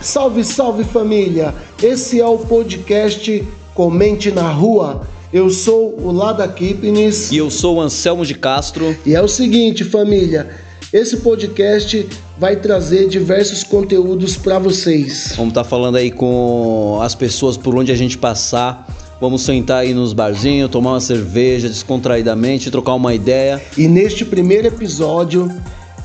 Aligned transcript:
Salve, 0.00 0.44
salve 0.44 0.84
família! 0.84 1.54
Esse 1.82 2.20
é 2.20 2.26
o 2.26 2.38
podcast 2.38 3.46
Comente 3.74 4.30
na 4.30 4.50
Rua. 4.50 5.06
Eu 5.32 5.50
sou 5.50 6.00
o 6.00 6.10
Lada 6.10 6.48
Kipnis. 6.48 7.30
E 7.30 7.36
eu 7.36 7.50
sou 7.50 7.76
o 7.76 7.80
Anselmo 7.80 8.24
de 8.24 8.34
Castro. 8.34 8.96
E 9.04 9.14
é 9.14 9.20
o 9.20 9.28
seguinte, 9.28 9.84
família. 9.84 10.48
Esse 10.92 11.18
podcast 11.18 12.08
vai 12.38 12.56
trazer 12.56 13.08
diversos 13.08 13.62
conteúdos 13.64 14.36
para 14.36 14.58
vocês. 14.58 15.34
Vamos 15.36 15.50
estar 15.50 15.64
tá 15.64 15.68
falando 15.68 15.96
aí 15.96 16.10
com 16.10 17.00
as 17.02 17.14
pessoas 17.14 17.56
por 17.56 17.74
onde 17.74 17.92
a 17.92 17.96
gente 17.96 18.16
passar. 18.16 18.86
Vamos 19.20 19.42
sentar 19.42 19.78
aí 19.78 19.94
nos 19.94 20.12
barzinhos, 20.12 20.70
tomar 20.70 20.92
uma 20.92 21.00
cerveja 21.00 21.68
descontraidamente, 21.68 22.70
trocar 22.70 22.94
uma 22.94 23.14
ideia. 23.14 23.62
E 23.76 23.88
neste 23.88 24.24
primeiro 24.24 24.66
episódio, 24.68 25.50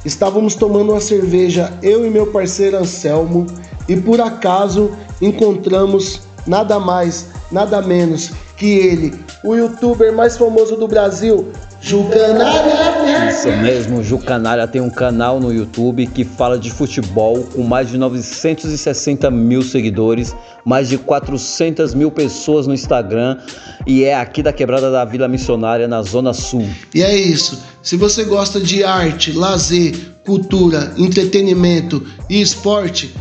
estávamos 0.06 0.56
tomando 0.56 0.94
uma 0.94 1.02
cerveja, 1.02 1.74
eu 1.84 2.06
e 2.06 2.10
meu 2.10 2.28
parceiro 2.28 2.78
Anselmo, 2.78 3.48
e 3.88 3.98
por 3.98 4.22
acaso 4.22 4.92
encontramos 5.22 6.22
nada 6.48 6.80
mais, 6.80 7.28
nada 7.52 7.82
menos 7.82 8.32
que 8.56 8.78
ele, 8.78 9.14
o 9.44 9.56
youtuber 9.56 10.14
mais 10.14 10.38
famoso 10.38 10.78
do 10.78 10.88
Brasil, 10.88 11.52
Jucanalha. 11.82 13.21
Isso 13.42 13.52
mesmo, 13.58 14.04
Jucanalha 14.04 14.68
tem 14.68 14.80
um 14.80 14.90
canal 14.92 15.40
no 15.40 15.52
YouTube 15.52 16.06
que 16.06 16.24
fala 16.24 16.60
de 16.60 16.70
futebol 16.70 17.44
com 17.44 17.64
mais 17.64 17.90
de 17.90 17.98
960 17.98 19.32
mil 19.32 19.64
seguidores, 19.64 20.36
mais 20.64 20.90
de 20.90 21.00
400 21.00 21.96
mil 21.96 22.12
pessoas 22.12 22.68
no 22.68 22.74
Instagram 22.76 23.40
e 23.88 24.04
é 24.04 24.14
aqui 24.14 24.44
da 24.44 24.54
Quebrada 24.54 24.92
da 24.92 25.04
Vila 25.04 25.28
Missionária, 25.28 25.88
na 25.88 26.04
Zona 26.04 26.34
Sul. 26.34 26.70
E 26.94 27.02
é 27.02 27.16
isso. 27.16 27.64
Se 27.82 27.98
você 27.98 28.26
gosta 28.26 28.60
de 28.60 28.84
arte, 28.84 29.32
lazer, 29.32 29.96
cultura, 30.24 30.94
entretenimento 30.96 32.06
e 32.30 32.40
esporte, 32.40 33.12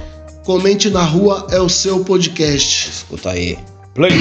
Comente 0.44 0.90
na 0.90 1.02
Rua 1.02 1.46
é 1.50 1.60
o 1.60 1.68
seu 1.68 2.04
podcast. 2.04 2.90
Escuta 2.90 3.30
aí. 3.30 3.56
Play. 3.94 4.12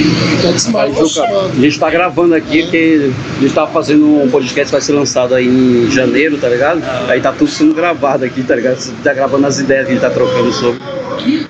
A 1.51 1.61
gente 1.61 1.79
tá 1.79 1.89
gravando 1.89 2.33
aqui 2.33 2.63
porque 2.63 3.11
a 3.37 3.41
gente 3.41 3.53
tá 3.53 3.67
fazendo 3.67 4.23
um 4.23 4.29
podcast 4.29 4.65
que 4.65 4.71
vai 4.71 4.81
ser 4.81 4.93
lançado 4.93 5.35
aí 5.35 5.47
em 5.47 5.91
janeiro, 5.91 6.37
tá 6.37 6.49
ligado? 6.49 6.81
Aí 7.07 7.21
tá 7.21 7.31
tudo 7.31 7.49
sendo 7.49 7.73
gravado 7.73 8.25
aqui, 8.25 8.41
tá 8.43 8.55
ligado? 8.55 8.77
Você 8.77 8.91
tá 9.03 9.13
gravando 9.13 9.45
as 9.45 9.59
ideias 9.59 9.85
que 9.85 9.91
a 9.91 9.93
gente 9.95 10.01
tá 10.01 10.09
trocando 10.09 10.51
sobre. 10.51 10.79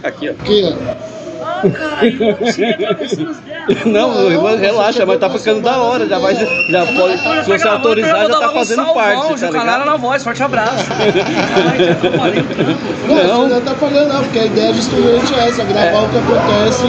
Aqui, 0.03 0.29
ó. 0.29 0.31
Aqui, 0.31 0.63
ó. 0.65 1.08
Não, 3.85 4.29
relaxa, 4.57 5.05
mas 5.05 5.19
tá 5.19 5.29
ficando 5.29 5.61
da 5.61 5.77
hora. 5.77 6.07
Já 6.07 6.19
vai, 6.19 6.35
já 6.35 6.85
pode, 6.85 7.17
se 7.43 7.49
você 7.49 7.67
autorizar, 7.67 8.27
já 8.27 8.39
tá 8.39 8.49
fazendo 8.49 8.93
parte. 8.93 9.39
Tá 9.39 9.49
ligado? 9.49 9.85
na 9.85 9.97
voz, 9.97 10.23
forte 10.23 10.43
abraço. 10.43 10.85
Não, 13.07 13.47
não 13.47 13.61
tá 13.61 13.73
falando 13.75 14.07
não, 14.07 14.23
porque 14.23 14.39
a 14.39 14.45
ideia 14.45 14.73
justamente 14.73 15.33
é 15.33 15.47
essa, 15.47 15.63
gravar 15.63 16.03
o 16.03 16.09
que 16.09 16.17
acontece. 16.17 16.85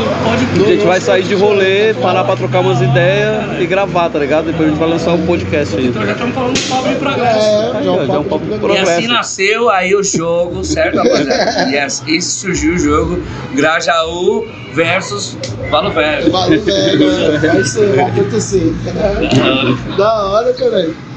A 0.65 0.69
gente 0.71 0.87
vai 0.87 1.01
sair 1.01 1.23
de 1.23 1.35
rolê, 1.35 1.95
parar 1.95 2.25
pra 2.25 2.37
trocar 2.37 2.61
umas 2.61 2.81
ideias 2.81 3.61
e 3.61 3.67
gravar, 3.67 4.11
tá 4.11 4.19
ligado? 4.19 4.47
Depois 4.47 4.67
a 4.67 4.71
gente 4.71 4.79
vai 4.79 4.89
lançar 4.89 5.13
um 5.13 5.27
podcast 5.27 5.77
aí. 5.77 5.87
Então 5.87 6.05
já 6.05 6.13
estamos 6.13 6.35
falando 6.35 6.55
de 6.55 6.63
pobre 6.63 6.95
progresso. 6.97 7.39
É, 7.39 7.83
já 7.83 8.15
é 8.15 8.19
um 8.19 8.25
papo 8.25 8.45
de 8.45 8.59
progresso. 8.59 8.91
E 8.91 8.95
assim 8.95 9.07
nasceu 9.07 9.71
aí 9.71 9.95
o 9.95 10.03
jogo, 10.03 10.65
certo, 10.65 10.99
rapaziada? 10.99 11.71
E 11.71 11.79
assim 11.79 12.21
surgiu 12.21 12.75
o 12.75 12.79
jogo 12.79 13.23
Grajaú 13.55 14.47
versus 14.75 15.37
Valo 15.71 15.91
Velho. 15.91 16.31
Valo 16.31 16.61
Velho, 16.61 17.11
é. 17.11 17.39
vai 17.39 17.65
ser, 17.65 17.97
vai 17.97 18.05
acontecer. 18.11 18.73
Da 19.97 20.25
hora, 20.27 20.53
caralho. 20.55 21.10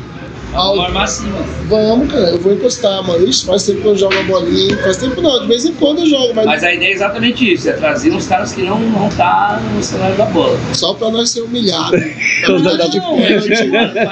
Cima. 1.07 1.39
Vamos, 1.67 2.11
cara, 2.11 2.29
eu 2.29 2.39
vou 2.39 2.53
encostar, 2.53 3.03
mano. 3.05 3.27
Ixi, 3.27 3.45
faz 3.45 3.65
tempo 3.65 3.81
que 3.81 3.87
eu 3.87 3.97
jogo 3.97 4.17
a 4.17 4.23
bolinha. 4.23 4.77
Faz 4.83 4.97
tempo 4.97 5.19
não, 5.21 5.41
de 5.41 5.47
vez 5.47 5.65
em 5.65 5.73
quando 5.73 5.99
eu 5.99 6.05
jogo, 6.05 6.33
mas. 6.35 6.45
Mas 6.45 6.63
a 6.63 6.73
ideia 6.73 6.89
é 6.89 6.93
exatamente 6.93 7.53
isso: 7.53 7.69
é 7.69 7.73
trazer 7.73 8.11
uns 8.11 8.27
caras 8.27 8.53
que 8.53 8.61
não 8.61 8.77
vão 8.91 9.07
estar 9.07 9.59
no 9.61 9.83
cenário 9.83 10.15
da 10.15 10.25
bola. 10.25 10.57
Só 10.73 10.93
pra 10.93 11.09
nós 11.09 11.31
ser 11.31 11.41
humilhados. 11.41 11.99
Pra 12.45 12.57
dar 12.59 12.89
de 12.89 12.99
pênalti. 12.99 13.71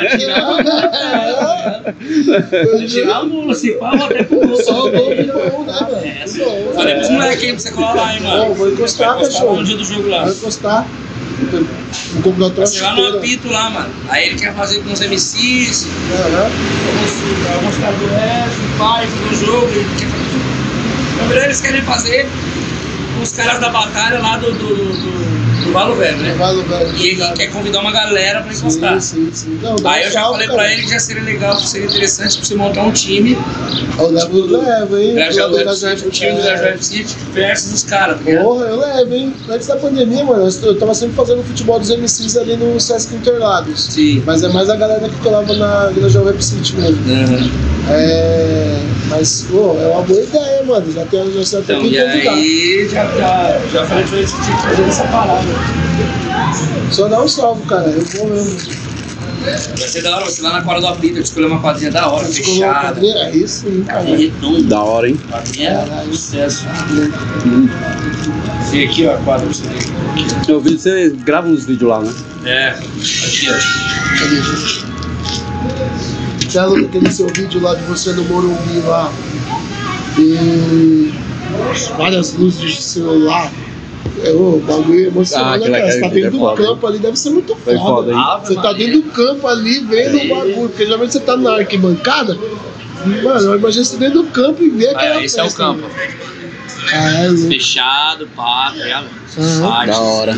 Pra 2.50 2.88
tirar 2.88 3.18
a 3.18 3.24
mula, 3.24 3.54
se 3.54 3.72
pá, 3.74 3.96
vou 3.96 4.06
até 4.06 4.24
pro 4.24 4.48
gol. 4.48 4.56
Só 4.64 4.88
o 4.88 4.92
gol 4.92 5.10
virou 5.10 5.60
um, 5.60 5.64
né, 5.66 5.80
mano? 5.82 6.06
É, 6.06 6.28
só. 6.28 6.74
Falei 6.74 6.96
pros 6.96 7.10
moleques 7.10 7.44
aí 7.44 7.52
pra 7.52 7.60
você 7.60 7.72
colar 7.72 7.96
lá, 7.96 8.16
hein, 8.16 8.22
mano. 8.22 8.38
Não, 8.38 8.54
vou 8.54 8.72
encostar, 8.72 9.18
cachorro. 9.20 9.58
no 9.58 9.64
dia 9.64 9.78
do 9.78 9.84
jogo 9.84 10.10
lá. 10.10 10.24
Vou 10.24 10.34
encostar. 10.34 10.88
Comprar 12.24 12.46
outra 12.46 12.66
Você 12.66 12.82
lá 12.82 12.94
no 12.96 13.18
apito 13.18 13.48
lá, 13.50 13.70
mano. 13.70 13.90
Aí 14.10 14.28
ele 14.28 14.36
quer 14.40 14.54
fazer 14.54 14.80
com 14.80 14.92
os 14.92 15.00
MCs, 15.00 15.86
Uhum. 15.86 17.54
alguns 17.54 17.78
caras 17.78 18.00
do 18.00 18.08
resto, 18.08 18.78
pai, 18.78 19.08
fazer 19.08 19.36
o 19.36 19.46
jogo, 19.46 19.68
ele 19.68 19.86
quer 19.98 20.08
fazer 20.08 20.24
tudo. 20.30 21.18
Na 21.18 21.24
verdade, 21.28 21.46
eles 21.48 21.62
querem 21.62 21.82
fazer 21.84 22.28
com 23.16 23.22
os 23.24 23.32
caras 23.32 23.60
da 23.60 23.70
batalha 23.70 24.20
lá 24.20 24.38
do, 24.38 24.52
do, 24.52 24.76
do, 24.76 24.94
do 24.94 25.31
Valo 25.72 25.96
Velho, 25.96 26.18
né? 26.18 26.36
Valo 26.38 26.64
velho. 26.64 26.96
E 26.98 27.08
ele 27.10 27.32
quer 27.34 27.48
convidar 27.48 27.80
uma 27.80 27.92
galera 27.92 28.42
pra 28.42 28.54
encostar. 28.54 29.02
Sim, 29.02 29.30
sim, 29.32 29.32
sim. 29.34 29.60
Não, 29.62 29.76
Aí 29.90 30.04
eu 30.04 30.12
já 30.12 30.24
falei 30.24 30.48
cara. 30.48 30.60
pra 30.60 30.72
ele 30.74 30.82
que 30.84 30.90
já 30.90 31.00
seria 31.00 31.24
legal, 31.24 31.60
seria 31.60 31.88
interessante 31.88 32.38
pra 32.38 32.46
você 32.46 32.56
montar 32.56 32.84
um 32.84 32.92
time. 32.92 33.38
Eu 33.98 34.12
levo, 34.12 34.38
eu 34.38 34.46
levo, 34.46 34.98
hein? 34.98 35.14
Grajaú 35.16 35.58
FC, 35.58 36.08
o 36.08 36.10
time 36.10 36.32
do 36.34 36.42
Grajaú 36.42 36.68
FC 36.70 37.06
versus 37.34 37.74
os 37.74 37.84
caras, 37.84 38.18
tá 38.18 38.24
ligado? 38.24 38.44
Porra, 38.44 38.66
eu 38.66 38.80
levo, 38.80 39.14
hein? 39.14 39.34
Antes 39.50 39.68
da 39.68 39.76
pandemia, 39.78 40.24
mano, 40.24 40.50
eu 40.64 40.80
tava 40.80 40.94
sempre 40.94 41.16
fazendo 41.16 41.44
futebol 41.44 41.80
dos 41.80 41.90
MCs 41.90 42.38
ali 42.38 42.58
no 42.58 42.80
Sesc 42.80 43.14
Interlagos. 43.16 43.86
Sim. 43.86 44.24
Mas 44.26 44.44
é 44.44 44.50
mais 44.50 44.70
a 44.70 44.76
galera 44.76 45.08
que 45.08 45.16
colava 45.18 45.54
na 45.54 45.92
Grajaú 45.92 46.42
City 46.42 46.76
mesmo. 46.76 46.98
Uhum. 47.08 47.81
É. 47.92 48.78
Mas, 49.10 49.46
pô, 49.50 49.78
é 49.80 49.88
uma 49.88 50.02
boa 50.04 50.22
ideia, 50.22 50.64
mano. 50.64 50.92
Já 50.92 51.06
tem 51.06 51.20
já 51.44 51.60
até 51.60 51.74
Então, 51.74 51.82
quem 51.82 51.92
e 51.94 52.02
convidar. 52.02 52.34
aí, 52.34 52.90
já, 52.90 53.06
já, 53.18 53.60
já 53.72 53.86
falei 53.86 54.04
pra 54.06 54.18
que 54.20 54.26
tinha 54.26 54.58
que 54.58 54.64
fazer 54.64 54.84
essa 54.84 55.04
parada. 55.06 55.48
Só 56.92 57.08
dá 57.08 57.22
um 57.22 57.28
salve, 57.28 57.66
cara. 57.68 57.88
Eu 57.90 58.02
vou 58.06 58.28
mesmo. 58.28 58.92
Vai 59.44 59.58
ser 59.88 60.04
da 60.04 60.16
hora, 60.18 60.26
você 60.26 60.42
lá 60.44 60.54
na 60.54 60.62
quadra 60.62 60.82
do 60.82 60.88
apito, 60.88 61.18
eu 61.18 61.24
escolhi 61.24 61.48
uma 61.48 61.60
quadrinha 61.60 61.90
da 61.90 62.08
hora, 62.08 62.26
uma 62.26 62.32
fechada. 62.34 62.80
quadrilha? 62.80 63.18
É 63.18 63.36
isso 63.36 63.66
sim, 63.66 63.84
cara. 63.84 64.04
Redondo. 64.04 64.64
Da 64.64 64.84
hora, 64.84 65.10
hein? 65.10 65.20
Quadrinha 65.30 65.70
é 65.72 66.06
sucesso. 66.12 66.66
Tem 68.70 68.86
aqui, 68.88 69.08
ó, 69.08 69.16
a 69.16 69.18
quadra 69.18 69.48
pra 69.48 69.54
você 69.56 69.64
ver. 69.68 69.92
Eu 70.48 70.62
vi 70.62 70.78
você 70.78 71.10
grava 71.26 71.48
uns 71.48 71.66
vídeos 71.66 71.90
lá, 71.90 72.02
né? 72.02 72.14
É, 72.46 72.68
aqui, 72.70 73.50
ó. 73.50 73.58
Já 74.16 74.26
lembra 76.60 76.88
aquele 76.88 77.12
seu 77.12 77.28
vídeo 77.28 77.62
lá 77.62 77.76
de 77.76 77.84
você 77.84 78.12
no 78.14 78.24
Morumbi 78.26 78.80
lá. 78.86 79.12
E. 80.18 81.14
Várias 81.98 82.34
luzes 82.34 82.60
de 82.62 82.82
celular. 82.82 83.52
É, 84.24 84.32
ô, 84.32 84.56
o 84.58 84.60
bagulho 84.66 85.06
é 85.06 85.08
emocionante, 85.08 85.66
Ah, 85.66 85.70
né, 85.70 85.80
cara? 85.80 85.92
Você 85.92 86.00
tá 86.00 86.08
aquele 86.08 86.22
dentro 86.24 86.38
é 86.38 86.40
do 86.40 86.46
foda, 86.46 86.64
campo 86.64 86.88
ali, 86.88 87.00
deve 87.00 87.18
ser 87.20 87.30
muito 87.32 87.56
Foi 87.56 87.76
foda. 87.76 88.14
foda, 88.14 88.14
hein? 88.14 88.40
Você 88.44 88.56
tá 88.56 88.74
dentro 88.74 89.02
do 89.02 89.12
campo 89.12 89.48
ali, 89.48 89.80
vendo 89.80 90.18
o 90.18 90.28
bagulho, 90.36 90.70
porque 90.70 90.86
geralmente 90.86 91.14
você 91.14 91.20
tá 91.22 91.38
na 91.38 91.56
arquibancada. 91.56 92.38
Mano, 93.24 93.56
imagina 93.56 93.84
você 93.86 93.98
dentro 93.98 94.22
do 94.24 94.30
campo 94.30 94.62
e 94.64 94.70
ver 94.70 94.90
aquela 94.90 95.16
Ah, 95.16 95.24
esse 95.24 95.40
é 95.40 95.42
o 95.42 95.46
festa, 95.46 95.64
campo. 95.64 95.82
mano. 95.82 95.94
Ah, 96.94 97.24
é. 97.26 97.38
Fechado, 97.48 98.28
pá, 98.36 98.72
tá 98.78 98.84
ligado? 98.84 99.08
Da 99.88 100.00
hora. 100.00 100.36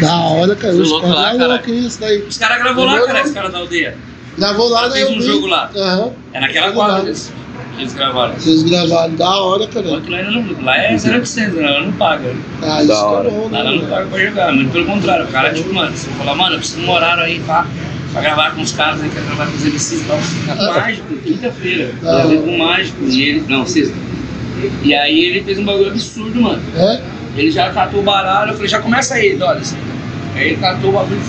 Da 0.00 0.16
hora, 0.16 0.54
cara. 0.56 0.74
Os 0.74 0.92
caras 0.92 1.08
lá, 1.10 1.20
é 1.28 1.32
caralho. 1.32 1.48
louco 1.50 1.70
isso 1.70 2.00
daí. 2.00 2.18
Os 2.22 2.38
caras 2.38 2.58
gravou 2.58 2.84
lá, 2.84 3.00
cara, 3.06 3.20
esse 3.20 3.32
cara 3.32 3.48
da 3.48 3.58
aldeia. 3.58 3.96
Gravou 4.38 4.68
lá, 4.68 4.88
né? 4.88 4.94
Fez 4.94 5.06
eu 5.08 5.12
um 5.14 5.18
vi. 5.20 5.26
jogo 5.26 5.46
lá. 5.46 5.70
É 6.32 6.40
naquela 6.40 6.72
quadra 6.72 7.02
que 7.12 7.18
Eles 7.78 7.92
gravaram. 7.94 8.34
Vocês 8.34 8.62
gravaram, 8.64 9.14
da 9.14 9.30
hora, 9.40 9.66
cara. 9.68 9.86
Lá, 9.90 10.00
não, 10.00 10.62
lá 10.64 10.76
é 10.76 10.94
0%, 10.94 11.52
né? 11.54 11.70
Lá 11.70 11.82
não 11.82 11.92
paga. 11.92 12.32
Ah, 12.62 12.78
isso 12.78 12.88
Da 12.88 12.94
que 12.94 13.00
hora. 13.02 13.28
é 13.28 13.30
bom, 13.30 13.48
né? 13.48 13.62
Lá 13.62 13.70
não 13.72 13.86
paga 13.86 14.06
pra 14.06 14.18
jogar, 14.24 14.52
muito 14.52 14.72
pelo 14.72 14.86
contrário. 14.86 15.24
O 15.24 15.28
cara, 15.28 15.52
tipo, 15.54 15.72
mano, 15.74 15.96
você 15.96 16.08
fala, 16.10 16.34
mano, 16.34 16.54
eu 16.54 16.58
preciso 16.58 16.80
de 16.80 16.86
um 16.86 16.90
horário 16.92 17.22
aí 17.22 17.40
pá, 17.40 17.66
pra 18.12 18.22
gravar 18.22 18.54
com 18.54 18.62
os 18.62 18.72
caras, 18.72 19.02
aí, 19.02 19.10
quero 19.10 19.26
gravar 19.26 19.46
com 19.46 19.56
os 19.56 19.64
MCs 19.64 19.92
e 20.02 20.04
tal. 20.04 20.18
Fica 20.18 20.54
mágico, 20.54 21.16
quinta-feira. 21.16 21.90
Ah. 22.04 22.12
Gravei 22.16 22.38
com 22.38 22.50
o 22.54 22.58
mágico. 22.58 23.04
E 23.04 23.22
ele. 23.22 23.44
Não, 23.48 23.66
sexta. 23.66 23.94
E 24.82 24.94
aí 24.94 25.24
ele 25.24 25.42
fez 25.42 25.58
um 25.58 25.64
bagulho 25.64 25.90
absurdo, 25.90 26.40
mano. 26.40 26.62
É? 26.76 27.00
Ele 27.36 27.50
já 27.50 27.70
catou 27.70 28.00
o 28.00 28.02
baralho, 28.02 28.50
eu 28.50 28.54
falei, 28.54 28.68
já 28.68 28.80
começa 28.80 29.14
aí, 29.14 29.36
Doris. 29.36 29.76
Aí 30.34 30.48
ele 30.48 30.56
catou 30.56 30.90
o 30.90 30.92
bagulho, 30.92 31.20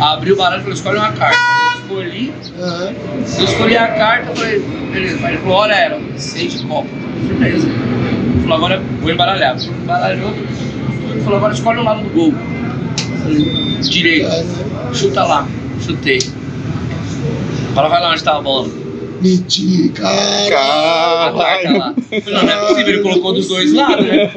abriu 0.00 0.34
o 0.34 0.36
baralho 0.38 0.60
e 0.60 0.62
falou, 0.62 0.74
escolhe 0.76 0.98
uma 0.98 1.12
carta. 1.12 1.36
Eu 1.36 1.80
escolhi, 2.02 2.34
Aham. 2.60 2.94
eu 3.38 3.44
escolhi 3.44 3.76
a 3.76 3.88
carta, 3.88 4.30
eu 4.30 4.36
falei, 4.36 4.58
beleza. 4.92 5.26
Aí 5.26 5.34
ele 5.34 5.42
falou, 5.42 5.56
olha 5.58 5.74
ela, 5.74 6.00
seis 6.16 6.60
de 6.60 6.66
copo. 6.66 6.88
Firmeza. 7.26 7.68
Ele 7.68 8.40
falou, 8.42 8.56
agora 8.56 8.82
vou 9.00 9.10
embaralhar. 9.10 9.56
Embaralhou. 9.56 10.30
Ele 10.30 11.20
falou, 11.22 11.38
agora 11.38 11.54
escolhe 11.54 11.78
um 11.78 11.84
lado 11.84 12.02
do 12.02 12.10
gol. 12.10 12.34
Falei, 13.22 13.78
Direito. 13.80 14.30
Chuta 14.92 15.24
lá. 15.24 15.46
Chutei. 15.80 16.18
Agora 17.70 17.88
vai 17.88 18.00
lá 18.00 18.10
onde 18.12 18.24
tá 18.24 18.36
a 18.36 18.40
bola. 18.42 18.68
Mentira, 19.20 20.06
A 20.06 21.30
quarta 21.32 21.76
lá. 21.76 21.94
Eu 22.10 22.22
falei, 22.22 22.34
Não, 22.38 22.42
não 22.44 22.52
é 22.52 22.56
possível, 22.68 22.88
ele 22.94 23.02
colocou 23.02 23.32
dos 23.32 23.48
dois 23.48 23.72
lados, 23.72 24.06
né? 24.06 24.30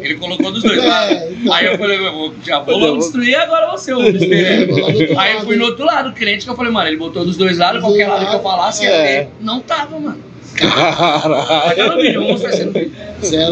Ele 0.00 0.14
colocou 0.16 0.50
dos 0.52 0.62
dois 0.62 0.82
É, 0.82 0.86
lados. 0.88 1.16
então. 1.40 1.52
Aí 1.52 1.66
eu 1.66 1.78
falei, 1.78 1.98
já 2.44 2.60
vou 2.60 2.74
Eu 2.74 2.78
logo 2.78 2.92
vou- 2.92 2.98
destruir, 2.98 3.34
agora 3.36 3.70
você, 3.70 3.92
ô 3.92 4.00
É, 4.02 4.66
vou 4.66 5.18
Aí 5.20 5.34
eu 5.34 5.40
fui 5.42 5.56
no 5.56 5.64
outro 5.66 5.84
lado, 5.84 6.08
o 6.10 6.12
crente 6.12 6.44
que 6.44 6.50
eu 6.50 6.56
falei, 6.56 6.72
mano, 6.72 6.88
ele 6.88 6.96
botou 6.96 7.24
dos 7.24 7.36
dois 7.36 7.58
lados, 7.58 7.80
Dos 7.80 7.88
qualquer 7.90 8.08
lado 8.08 8.26
que 8.28 8.34
eu 8.36 8.42
falasse, 8.42 8.86
é. 8.86 9.28
não 9.40 9.60
tava, 9.60 9.98
mano. 10.00 10.18
Caralho. 10.56 12.38
Zé, 13.24 13.46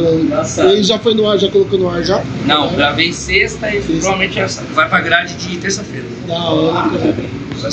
Ele 0.65 0.83
já 0.83 0.99
foi 0.99 1.15
no 1.15 1.29
ar, 1.29 1.39
já 1.39 1.49
colocou 1.51 1.79
no 1.79 1.89
ar 1.91 2.03
já? 2.05 2.23
Não, 2.47 2.69
gravei 2.75 3.13
sexta 3.13 3.75
e 3.75 3.81
provavelmente 3.83 4.39
essa- 4.39 4.63
vai 4.73 4.89
pra 4.89 5.01
grade 5.01 5.35
de 5.35 5.57
terça-feira. 5.57 6.07
Da 6.27 6.35
hora, 6.51 6.91
cara. 6.91 7.15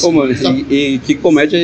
Ô, 0.04 0.12
mano, 0.12 0.32
e, 0.70 0.94
e 0.96 1.00
que 1.00 1.16
comédia 1.16 1.60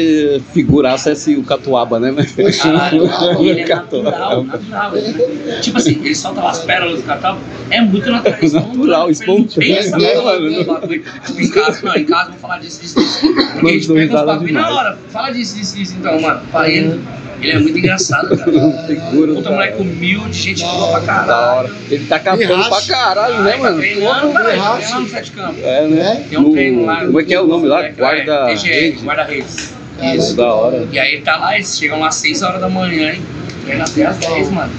figuraça 0.54 1.12
esse 1.12 1.36
o 1.36 1.44
Catuaba, 1.44 2.00
né? 2.00 2.12
velho? 2.12 2.58
Caralho, 2.58 3.10
ele 3.40 3.62
é 3.62 3.64
Catuaba. 3.68 4.12
natural, 4.12 4.44
natural. 4.44 4.92
né? 4.94 5.60
Tipo 5.62 5.78
assim, 5.78 5.92
ele 6.04 6.16
solta 6.16 6.42
as 6.42 6.60
pérolas 6.64 7.02
do 7.02 7.04
catálogo, 7.04 7.42
é 7.70 7.82
muito 7.82 8.10
natural. 8.10 8.36
Natural, 8.42 8.70
Ele 8.76 8.92
não 8.96 9.10
espontâneo, 9.10 9.76
pensa, 9.76 9.98
né, 9.98 10.22
mano? 10.22 10.88
Tipo, 11.26 11.42
em 11.42 11.50
casa, 11.50 11.80
não, 11.84 11.96
em 11.96 12.06
casa 12.06 12.30
vou 12.32 12.40
falar 12.40 12.60
disso, 12.60 12.82
disso, 12.82 13.00
disso. 13.00 13.20
Porque 13.54 13.68
a 13.68 13.72
gente 13.72 13.88
pega 13.88 14.02
risada 14.02 14.26
bagulho 14.26 14.54
na 14.54 14.70
hora. 14.70 14.98
Fala 15.10 15.32
disso, 15.32 15.56
disso, 15.56 15.76
disso, 15.76 15.96
então, 16.00 16.20
mano. 16.22 16.42
Ele. 16.66 17.00
Ele 17.42 17.52
é 17.52 17.60
muito 17.60 17.78
engraçado, 17.78 18.38
cara. 18.38 18.52
Figura, 18.88 19.34
Puta 19.36 19.50
moleque 19.52 19.82
humilde, 19.82 20.34
gente 20.42 20.64
boa 20.64 20.88
pra 20.92 21.00
Da 21.00 21.06
caralho. 21.06 21.58
hora. 21.60 21.70
Ele 21.90 22.06
tá 22.06 22.20
capando 22.20 22.70
pra 22.70 22.82
caralho, 22.82 23.42
né, 23.44 23.52
tá 23.52 23.58
mano? 23.58 23.78
Treinando, 23.78 24.34
cara, 24.34 24.52
Mirrache. 24.54 24.78
treinando 24.82 25.02
no 25.04 25.10
sete 25.10 25.32
campos. 25.32 25.64
É, 25.64 25.88
né? 25.88 26.26
Tem 26.30 26.40
um 26.40 26.42
No- 26.44 26.52
treino 26.52 26.86
lá. 26.86 27.06
Como 27.06 27.20
é 27.20 27.24
que 27.24 27.34
é 27.34 27.42
o 27.42 27.48
nome 27.48 27.68
lá? 27.68 27.86
É, 27.86 27.90
Guarda. 27.92 28.52
EGR, 28.52 28.66
rede? 28.68 28.98
Guarda-redes. 29.04 29.74
Caralho. 30.00 30.20
Isso, 30.20 30.36
da 30.36 30.54
hora. 30.54 30.88
E 30.92 31.00
aí 31.00 31.14
ele 31.14 31.22
tá 31.22 31.38
lá, 31.38 31.56
eles 31.56 31.78
chegam 31.78 32.00
lá 32.00 32.08
às 32.08 32.16
6 32.16 32.42
horas 32.42 32.60
da 32.62 32.70
manhã, 32.70 33.12
hein? 33.14 33.22
Treina 33.66 33.84
até 33.86 34.06
às 34.06 34.18
10, 34.18 34.52
mano. 34.52 34.72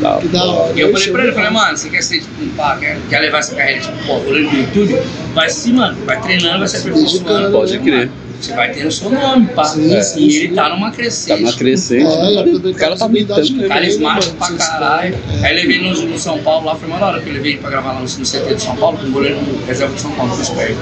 Da 0.00 0.16
Que 0.16 0.28
da 0.28 0.44
hora. 0.44 0.72
E 0.74 0.80
eu 0.80 0.92
falei 0.92 1.10
pra 1.12 1.22
ele, 1.24 1.32
falei, 1.32 1.50
mano, 1.50 1.76
você 1.76 1.90
quer 1.90 2.02
ser, 2.02 2.20
tipo, 2.20 2.42
um 2.42 2.48
pá, 2.50 2.76
quer, 2.78 2.96
quer 3.10 3.18
levar 3.20 3.38
essa 3.40 3.54
carreira, 3.54 3.80
tipo, 3.80 3.92
pô, 4.06 4.14
olhando 4.30 4.50
no 4.52 4.58
YouTube? 4.60 4.98
Vai 5.34 5.50
sim, 5.50 5.72
mano, 5.74 5.96
vai 6.06 6.20
treinando, 6.22 6.58
vai 6.60 6.68
se 6.68 6.76
aperfeiçoando. 6.78 7.50
Pode 7.52 7.78
crer. 7.80 8.10
Você 8.40 8.54
vai 8.54 8.72
ter 8.72 8.86
o 8.86 8.90
seu 8.92 9.10
nome, 9.10 9.46
pá. 9.48 9.64
Sim, 9.64 9.96
e 9.96 10.02
sim, 10.02 10.22
ele 10.24 10.48
sim. 10.48 10.54
tá 10.54 10.68
numa 10.70 10.90
Tá 10.90 10.96
crescente. 10.96 11.56
crescente. 11.56 12.04
É, 12.06 12.32
já 12.34 12.40
aproveitar 12.40 12.68
O 12.68 12.74
cara 12.74 12.96
tá 12.96 13.08
mitando, 13.08 13.42
que 13.42 13.68
Carismático 13.68 14.34
pra 14.36 14.48
caralho. 14.54 15.18
Aí 15.42 15.54
levei 15.54 15.80
no, 15.82 15.92
no 16.06 16.18
São 16.18 16.38
Paulo 16.38 16.66
lá, 16.66 16.74
foi 16.74 16.88
uma 16.88 17.04
hora 17.04 17.20
que 17.20 17.28
eu 17.28 17.34
levei 17.34 17.52
ele 17.52 17.60
pra 17.60 17.70
gravar 17.70 17.92
lá 17.92 18.00
no, 18.00 18.06
no 18.06 18.08
CT 18.08 18.54
de 18.54 18.62
São 18.62 18.76
Paulo, 18.76 18.98
com 18.98 19.06
o 19.06 19.10
goleiro 19.10 19.36
do 19.40 19.64
reserva 19.66 19.94
de 19.94 20.00
São 20.00 20.10
Paulo, 20.12 20.34
do 20.34 20.42
Esperto. 20.42 20.78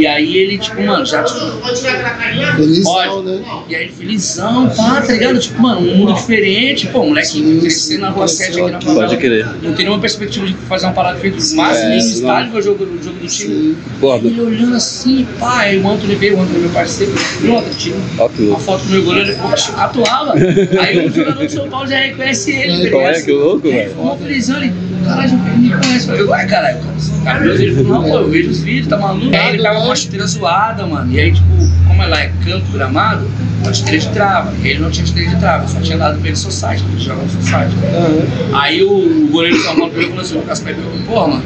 E 0.00 0.06
aí 0.06 0.34
ele, 0.38 0.56
tipo, 0.56 0.80
mano, 0.82 1.04
já 1.04 1.22
tipo, 1.22 1.38
é 1.38 2.54
Felizão, 2.56 2.92
Pode. 2.92 3.26
né? 3.26 3.42
E 3.68 3.76
aí, 3.76 3.88
felizão, 3.90 4.70
pá, 4.70 5.02
tá 5.02 5.12
ligado? 5.12 5.38
Tipo, 5.38 5.60
mano, 5.60 5.80
um 5.80 5.94
mundo 5.94 6.14
diferente, 6.14 6.86
pô, 6.86 7.04
moleque 7.04 7.58
crescer 7.60 7.98
na 7.98 8.08
rua 8.08 8.24
cresceu 8.24 8.46
7 8.54 8.60
aqui 8.62 8.70
na 8.72 8.80
favela. 8.80 9.00
Pode 9.08 9.16
crer. 9.18 9.46
Não 9.62 9.74
tem 9.74 9.84
nenhuma 9.84 10.00
perspectiva 10.00 10.46
de 10.46 10.54
fazer 10.54 10.86
uma 10.86 10.94
parada 10.94 11.18
feita 11.18 11.36
do 11.36 11.54
máximo, 11.54 11.84
É, 11.84 11.88
nem 11.90 11.98
no 11.98 12.10
estádio 12.10 12.56
o 12.58 12.62
jogo, 12.62 12.84
o 12.84 13.02
jogo 13.04 13.18
do 13.18 13.26
time. 13.26 13.76
Pô, 14.00 14.16
Ele 14.16 14.40
olhando 14.40 14.74
assim, 14.76 15.26
pá, 15.38 15.58
aí 15.60 15.78
o 15.78 15.86
Antônio 15.86 16.16
veio, 16.18 16.36
o 16.38 16.40
Antônio 16.40 16.60
é 16.60 16.62
meu 16.62 16.70
parceiro, 16.70 17.12
viu, 17.40 17.58
Antônio, 17.58 17.74
tira 17.76 17.96
uma 18.38 18.58
foto 18.58 18.82
do 18.84 18.90
meu 18.90 19.04
goleiro, 19.04 19.28
ele 19.30 19.38
poxa, 19.38 19.72
atuava. 19.76 20.32
Aí 20.80 21.06
o 21.06 21.10
jogador 21.12 21.44
do 21.44 21.52
São 21.52 21.68
Paulo 21.68 21.86
já 21.86 21.98
reconhece 21.98 22.52
ele, 22.52 22.84
tá 22.84 22.90
Qual 22.90 23.02
é 23.02 23.06
ligado? 23.12 23.24
que 23.24 23.32
louco, 23.32 23.68
velho? 23.68 23.90
ficou 23.90 24.16
felizão, 24.18 24.56
ele, 24.62 24.72
caralho, 25.04 25.32
ele 25.32 25.58
me 25.58 25.70
conhece. 25.70 26.08
Eu 26.08 26.16
falei, 26.16 26.22
ué, 26.22 26.46
caralho, 26.46 26.78
cara 27.24 27.38
viu 27.40 27.52
os 27.52 27.58
vídeos, 27.58 27.76
falou, 27.86 28.02
não, 28.02 28.10
pô, 28.10 28.18
eu 28.18 28.28
vejo 28.30 28.50
os 28.50 28.60
vídeos, 28.62 28.86
tá 28.88 28.96
maluco? 28.96 29.36
Aí 29.36 29.54
ele 29.54 29.62
tava 29.62 29.80
com 29.80 29.89
uma 29.90 29.96
chuteira 29.96 30.26
zoada, 30.26 30.86
mano, 30.86 31.12
e 31.12 31.18
aí, 31.18 31.32
tipo, 31.32 31.48
como 31.86 32.02
ela 32.02 32.20
é 32.20 32.32
campo 32.44 32.70
gramado, 32.72 33.28
uma 33.62 33.74
chuteira 33.74 33.98
de 33.98 34.08
trava, 34.10 34.52
ele 34.62 34.78
não 34.78 34.90
tinha 34.90 35.04
chuteira 35.04 35.30
de 35.30 35.36
trava, 35.36 35.66
só 35.66 35.80
tinha 35.80 35.98
dado 35.98 36.18
pra 36.18 36.28
ele 36.28 36.36
society, 36.36 36.84
ele 36.92 37.00
joga 37.00 37.22
no 37.22 37.28
society. 37.28 37.74
Aham. 37.84 38.58
Aí 38.60 38.82
o, 38.84 39.24
o 39.24 39.28
goleiro 39.28 39.56
do 39.56 39.62
São 39.62 39.74
Paulo 39.76 39.90
pegou 39.90 40.04
e 40.04 40.08
falou 40.10 40.22
assim, 40.22 40.34
o 40.36 40.38
Lucas 40.38 40.60
Pepe, 40.60 40.80
porra, 41.06 41.28
mano, 41.28 41.44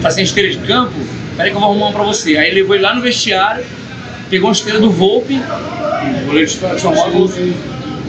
tá 0.00 0.10
sem 0.10 0.24
chuteira 0.24 0.50
de 0.50 0.58
campo? 0.58 0.94
Peraí 1.36 1.50
que 1.50 1.56
eu 1.56 1.60
vou 1.60 1.70
arrumar 1.70 1.86
uma 1.86 1.92
pra 1.92 2.04
você. 2.04 2.36
Aí 2.36 2.50
ele 2.50 2.60
levou 2.60 2.76
ele 2.76 2.84
lá 2.84 2.94
no 2.94 3.00
vestiário, 3.00 3.64
pegou 4.28 4.48
uma 4.48 4.54
chuteira 4.54 4.78
do 4.78 4.90
Volpe, 4.90 5.34
o 5.34 6.26
goleiro 6.26 6.48
de 6.48 6.80
São 6.80 6.94
Paulo 6.94 7.30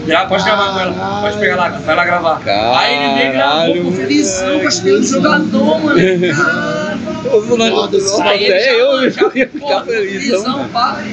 já, 0.07 0.25
pode 0.25 0.43
gravar 0.43 0.73
com 0.73 0.79
ela, 0.79 1.21
pode 1.21 1.37
pegar 1.37 1.55
lá, 1.55 1.69
vai 1.69 1.95
lá 1.95 2.05
gravar. 2.05 2.41
Aí 2.45 2.95
ele 2.95 3.13
veio 3.13 3.29
e 3.29 3.33
gravou, 3.33 3.59
Caralho, 3.59 3.75
ficou 3.75 3.91
felizão 3.93 4.59
com 4.59 4.67
a 4.67 4.71
chuteira 4.71 4.99
do 4.99 5.05
jogador, 5.05 5.83
mano. 5.83 5.99
Caralho. 6.35 6.90
Foda 7.29 7.97
esse 7.97 8.21
Aí 8.21 8.45
ele 8.45 8.53
Até 8.53 8.81
eu 8.81 9.03
ia 9.03 9.11
ficar 9.47 9.83
feliz. 9.85 10.23
felizão, 10.23 10.67
pá. 10.69 11.03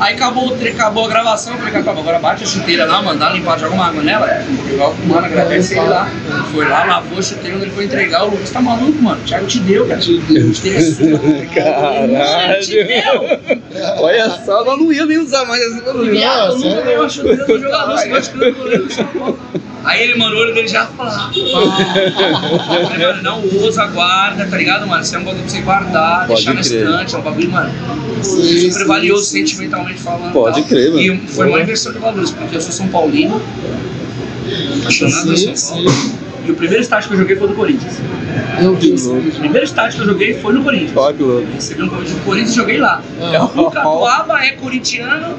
Aí 0.00 0.14
acabou, 0.14 0.52
acabou 0.74 1.04
a 1.04 1.08
gravação, 1.08 1.52
eu 1.52 1.58
falei, 1.60 1.76
acabou, 1.80 2.02
agora 2.02 2.18
bate 2.18 2.42
a 2.42 2.46
chuteira 2.48 2.84
lá, 2.84 2.98
uma 2.98 3.12
limpada, 3.30 3.60
joga 3.60 3.74
uma 3.74 3.86
água 3.86 4.02
nela. 4.02 4.42
Igual 4.68 4.90
o 4.90 5.06
mano, 5.06 5.24
agradece 5.26 5.78
ele 5.78 5.88
lá. 5.88 6.10
Foi 6.50 6.68
lá, 6.68 6.84
lavou 6.84 7.16
a 7.18 7.22
chuteira, 7.22 7.58
ele 7.58 7.70
foi 7.70 7.84
entregar, 7.84 8.24
o 8.24 8.30
Lucas 8.30 8.50
tá 8.50 8.60
maluco, 8.60 9.00
mano. 9.00 9.20
O 9.20 9.24
Thiago 9.24 9.46
te 9.46 9.60
deu, 9.60 9.86
cara. 9.86 10.00
Te 10.00 10.18
deu. 10.18 10.50
A 10.50 10.52
chuteira 10.52 10.78
é 10.78 10.82
sua. 10.82 11.18
Te 11.18 11.46
Caralho. 11.54 12.66
deu. 12.66 13.62
Olha 13.98 14.30
só, 14.44 14.64
nós 14.64 14.78
não 14.80 14.92
ia 14.92 15.06
nem 15.06 15.18
usar 15.18 15.44
mais 15.44 15.62
esse 15.62 15.80
bagulho. 15.82 16.10
Viado, 16.10 16.52
eu 16.54 16.58
sério? 16.58 16.70
nunca 16.70 16.82
ganhei 16.82 16.98
uma 16.98 17.08
chuteira 17.08 17.44
do 17.46 17.58
jogador, 17.60 18.08
gosta 18.08 18.38
de 18.38 18.50
goleiro 18.50 18.86
do 18.86 19.04
Paulo. 19.04 19.38
Aí 19.84 20.02
ele, 20.02 20.18
mano, 20.18 20.34
o 20.34 20.38
olho 20.40 20.54
dele 20.54 20.66
já 20.68 20.86
fala. 20.86 21.30
Falei, 21.30 23.06
mano, 23.06 23.22
não 23.22 23.44
usa, 23.66 23.86
guarda, 23.86 24.46
tá 24.46 24.56
ligado, 24.56 24.86
mano? 24.86 25.02
Isso 25.02 25.14
é 25.14 25.18
um 25.18 25.24
bagulho 25.24 25.42
pra 25.42 25.50
você 25.52 25.60
guardar, 25.60 26.26
Pode 26.26 26.34
deixar 26.44 26.54
na 26.54 26.62
crer. 26.62 26.82
estante, 26.82 27.14
é 27.14 27.18
um 27.18 27.22
bagulho, 27.22 27.50
mano, 27.50 27.70
Sim, 28.22 28.70
super 28.70 28.86
valioso 28.86 29.24
sentimentalmente 29.26 30.00
falando. 30.00 30.32
Pode 30.32 30.60
tal. 30.60 30.68
crer, 30.68 30.88
mano. 30.90 31.00
E 31.00 31.18
foi 31.28 31.48
uma 31.48 31.60
inversão 31.60 31.92
de 31.92 31.98
valores, 31.98 32.30
porque 32.30 32.56
eu 32.56 32.60
sou 32.60 32.72
São 32.72 32.88
Paulino, 32.88 33.40
apaixonado 34.80 35.26
por 35.26 35.36
São 35.36 35.74
Paulo. 35.74 35.90
sim. 35.90 36.14
E 36.46 36.50
o 36.50 36.54
primeiro 36.56 36.82
estágio 36.82 37.08
que 37.08 37.14
eu 37.14 37.18
joguei 37.20 37.36
foi 37.36 37.48
do 37.48 37.54
Corinthians. 37.54 37.94
Eu 38.60 38.74
vi 38.74 38.92
esse 38.92 39.08
O 39.08 39.22
primeiro 39.38 39.64
estágio 39.64 39.96
que 39.96 40.02
eu 40.06 40.12
joguei 40.12 40.34
foi 40.34 40.52
no 40.52 40.62
Corinthians. 40.62 40.92
Olha 40.94 41.14
que 41.16 41.22
louco. 41.22 41.46
Recebi 41.54 41.82
um 41.82 41.88
convite 41.88 42.12
do 42.12 42.20
Corinthians 42.20 42.52
e 42.52 42.56
joguei 42.56 42.78
lá. 42.78 43.02
Ah. 43.18 43.44
O 43.44 43.70
Catuaba 43.70 44.44
é 44.44 44.50
corintiano 44.52 45.38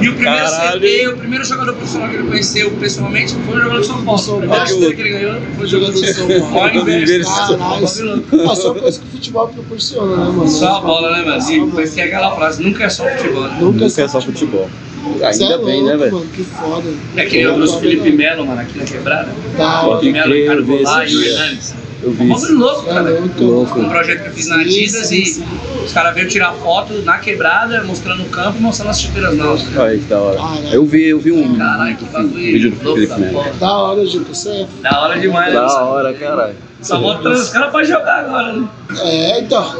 e 0.00 0.08
o 0.08 0.14
primeiro 0.14 0.44
Caralho. 0.44 0.80
CT, 0.80 1.08
o 1.08 1.16
primeiro 1.16 1.44
jogador 1.44 1.72
profissional 1.74 2.08
que 2.08 2.16
ele 2.16 2.28
conheceu 2.28 2.70
pessoalmente 2.72 3.34
foi 3.46 3.54
o 3.56 3.60
jogador 3.60 3.78
do 3.80 3.86
São 3.86 4.04
Paulo. 4.04 4.18
São 4.20 4.36
O 4.36 4.40
primeiro 4.40 4.94
que 4.96 5.00
ele 5.02 5.10
ganhou 5.10 5.40
foi 5.56 5.64
o 5.64 5.68
jogador 5.68 5.92
do 5.92 5.98
São 5.98 6.26
Paulo. 6.28 6.56
Olha 6.56 6.72
o 6.74 6.82
Inverso. 6.82 7.12
inverso. 7.14 7.58
Caralho, 7.58 7.84
isso- 7.84 8.24
só 8.56 8.74
coisa 8.74 9.00
que 9.00 9.06
o 9.06 9.10
futebol 9.10 9.48
proporciona, 9.48 10.16
né, 10.16 10.30
mano? 10.30 10.48
Só 10.48 10.76
a 10.76 10.80
bola, 10.80 11.16
né, 11.16 11.24
mano? 11.24 11.50
E 11.50 11.60
vai 11.70 11.86
aquela 12.02 12.34
frase, 12.36 12.62
nunca 12.62 12.84
é 12.84 12.88
só 12.88 13.04
futebol. 13.08 13.42
né? 13.42 13.58
Nunca 13.60 13.84
Nunca 13.84 14.02
é 14.02 14.08
só 14.08 14.20
futebol. 14.20 14.70
Cê 15.18 15.22
é 15.22 15.26
Ainda 15.46 15.58
bem, 15.58 15.82
né, 15.84 15.92
louco, 15.94 15.98
velho? 15.98 16.12
Mano, 16.16 16.26
que 16.34 16.44
foda. 16.44 16.90
É 17.16 17.24
que 17.24 17.36
nem 17.36 17.44
eu 17.44 17.54
trouxe 17.54 17.76
o 17.76 17.80
Felipe 17.80 18.10
Melo, 18.12 18.46
mano, 18.46 18.60
aqui 18.60 18.78
na 18.78 18.84
quebrada. 18.84 19.28
Hora. 19.58 19.98
Felipe 20.00 20.18
Melo, 20.18 20.34
Ricardo 20.34 20.64
Goulart 20.66 21.10
e 21.10 21.16
o. 21.16 21.24
Hernandes. 21.24 21.74
Eu 22.00 22.10
Um 22.10 22.12
vi 22.12 22.28
bagulho 22.28 22.36
isso. 22.44 22.58
louco, 22.58 22.90
É 22.90 22.94
cara. 22.94 23.10
louco. 23.10 23.44
Louco. 23.44 23.80
Um 23.80 23.88
projeto 23.88 24.22
que 24.22 24.28
eu 24.28 24.32
fiz 24.32 24.46
na 24.46 24.56
Sim, 24.56 24.60
Adidas 24.62 25.06
sim, 25.06 25.16
e 25.22 25.26
sim. 25.26 25.44
os 25.84 25.92
caras 25.92 26.14
veio 26.14 26.28
tirar 26.28 26.52
foto 26.54 26.92
na 27.02 27.18
quebrada, 27.18 27.82
mostrando 27.84 28.22
o 28.22 28.26
campo 28.26 28.58
e 28.58 28.60
mostrando 28.62 28.90
as 28.90 29.00
chuteiras 29.00 29.36
novas. 29.36 29.64
né? 29.64 29.80
Olha 29.82 29.98
que 29.98 30.04
da 30.04 30.18
hora. 30.20 30.36
Caralho. 30.36 30.68
Eu 30.72 30.84
vi, 30.86 31.04
eu 31.08 31.18
vi 31.18 31.32
um 31.32 31.56
Caralho, 31.56 31.96
que 31.96 32.04
bagulho 32.04 32.28
vídeo 32.34 32.70
do 32.70 32.84
louco 32.84 33.00
Felipe 33.00 33.12
da 33.12 33.18
Melo. 33.18 33.54
Da 33.58 33.72
hora, 33.78 34.06
Juca. 34.06 34.32
Você 34.34 34.48
é. 34.50 34.66
Da 34.82 35.00
hora 35.02 35.18
demais, 35.18 35.52
né? 35.52 35.60
Da 35.60 35.82
hora, 35.84 36.14
caralho. 36.14 36.54
Só 36.80 37.00
mostrando 37.00 37.34
os 37.36 37.48
caras 37.48 37.70
pra 37.72 37.82
jogar 37.82 38.20
agora, 38.20 38.52
né? 38.52 38.68
É, 39.00 39.40
então. 39.40 39.74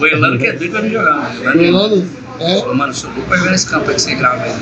O 0.00 0.06
Elano 0.06 0.38
que 0.38 0.46
é 0.46 0.52
doido 0.52 0.70
pra 0.70 0.82
me 0.82 0.90
jogar, 0.90 1.14
mano. 1.14 1.60
O 1.60 1.64
Elano 1.64 2.10
é. 2.38 2.60
falou, 2.60 2.74
mano, 2.76 2.94
sou 2.94 3.10
louco 3.10 3.26
pra 3.26 3.36
jogar 3.38 3.50
nesse 3.50 3.66
campo 3.66 3.88
aí 3.88 3.94
que 3.96 4.02
você 4.02 4.14
grava 4.14 4.44
aí. 4.44 4.52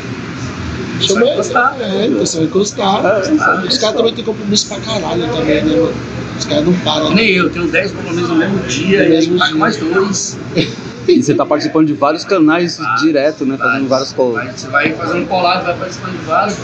Chama 1.01 1.21
ele. 1.21 1.33
É, 1.33 2.09
você 2.19 2.37
vai 2.39 2.47
encostar. 2.47 3.07
Ah, 3.07 3.63
Os 3.69 3.77
caras 3.79 3.97
também 3.97 4.15
têm 4.15 4.25
compromisso 4.25 4.67
pra 4.69 4.81
caralho 4.81 5.29
também, 5.29 5.63
né, 5.63 5.77
mano? 5.77 5.93
Os 6.39 6.45
caras 6.45 6.65
não 6.65 6.73
param. 6.81 7.15
Nem 7.15 7.31
eu, 7.31 7.51
tenho 7.51 7.67
10 7.67 7.93
compromissos 7.93 8.29
no 8.31 8.37
mesmo 8.37 8.59
dia, 8.61 9.01
No 9.01 9.05
e 9.07 9.09
mesmo 9.11 9.37
dia. 9.39 9.55
mais 9.57 9.77
dois. 9.77 10.39
E 11.09 11.23
você 11.23 11.33
tá 11.33 11.47
participando 11.47 11.87
de 11.87 11.95
vários 11.95 12.23
canais 12.23 12.79
direto, 13.01 13.47
né? 13.47 13.57
Fazendo 13.57 13.89
vários 13.89 14.13
colos. 14.13 14.43
Você 14.55 14.69
vai 14.69 14.93
fazendo 14.93 15.27
colado, 15.27 15.65
vai 15.65 15.75
participando 15.75 16.19
de 16.19 16.25
vários. 16.27 16.55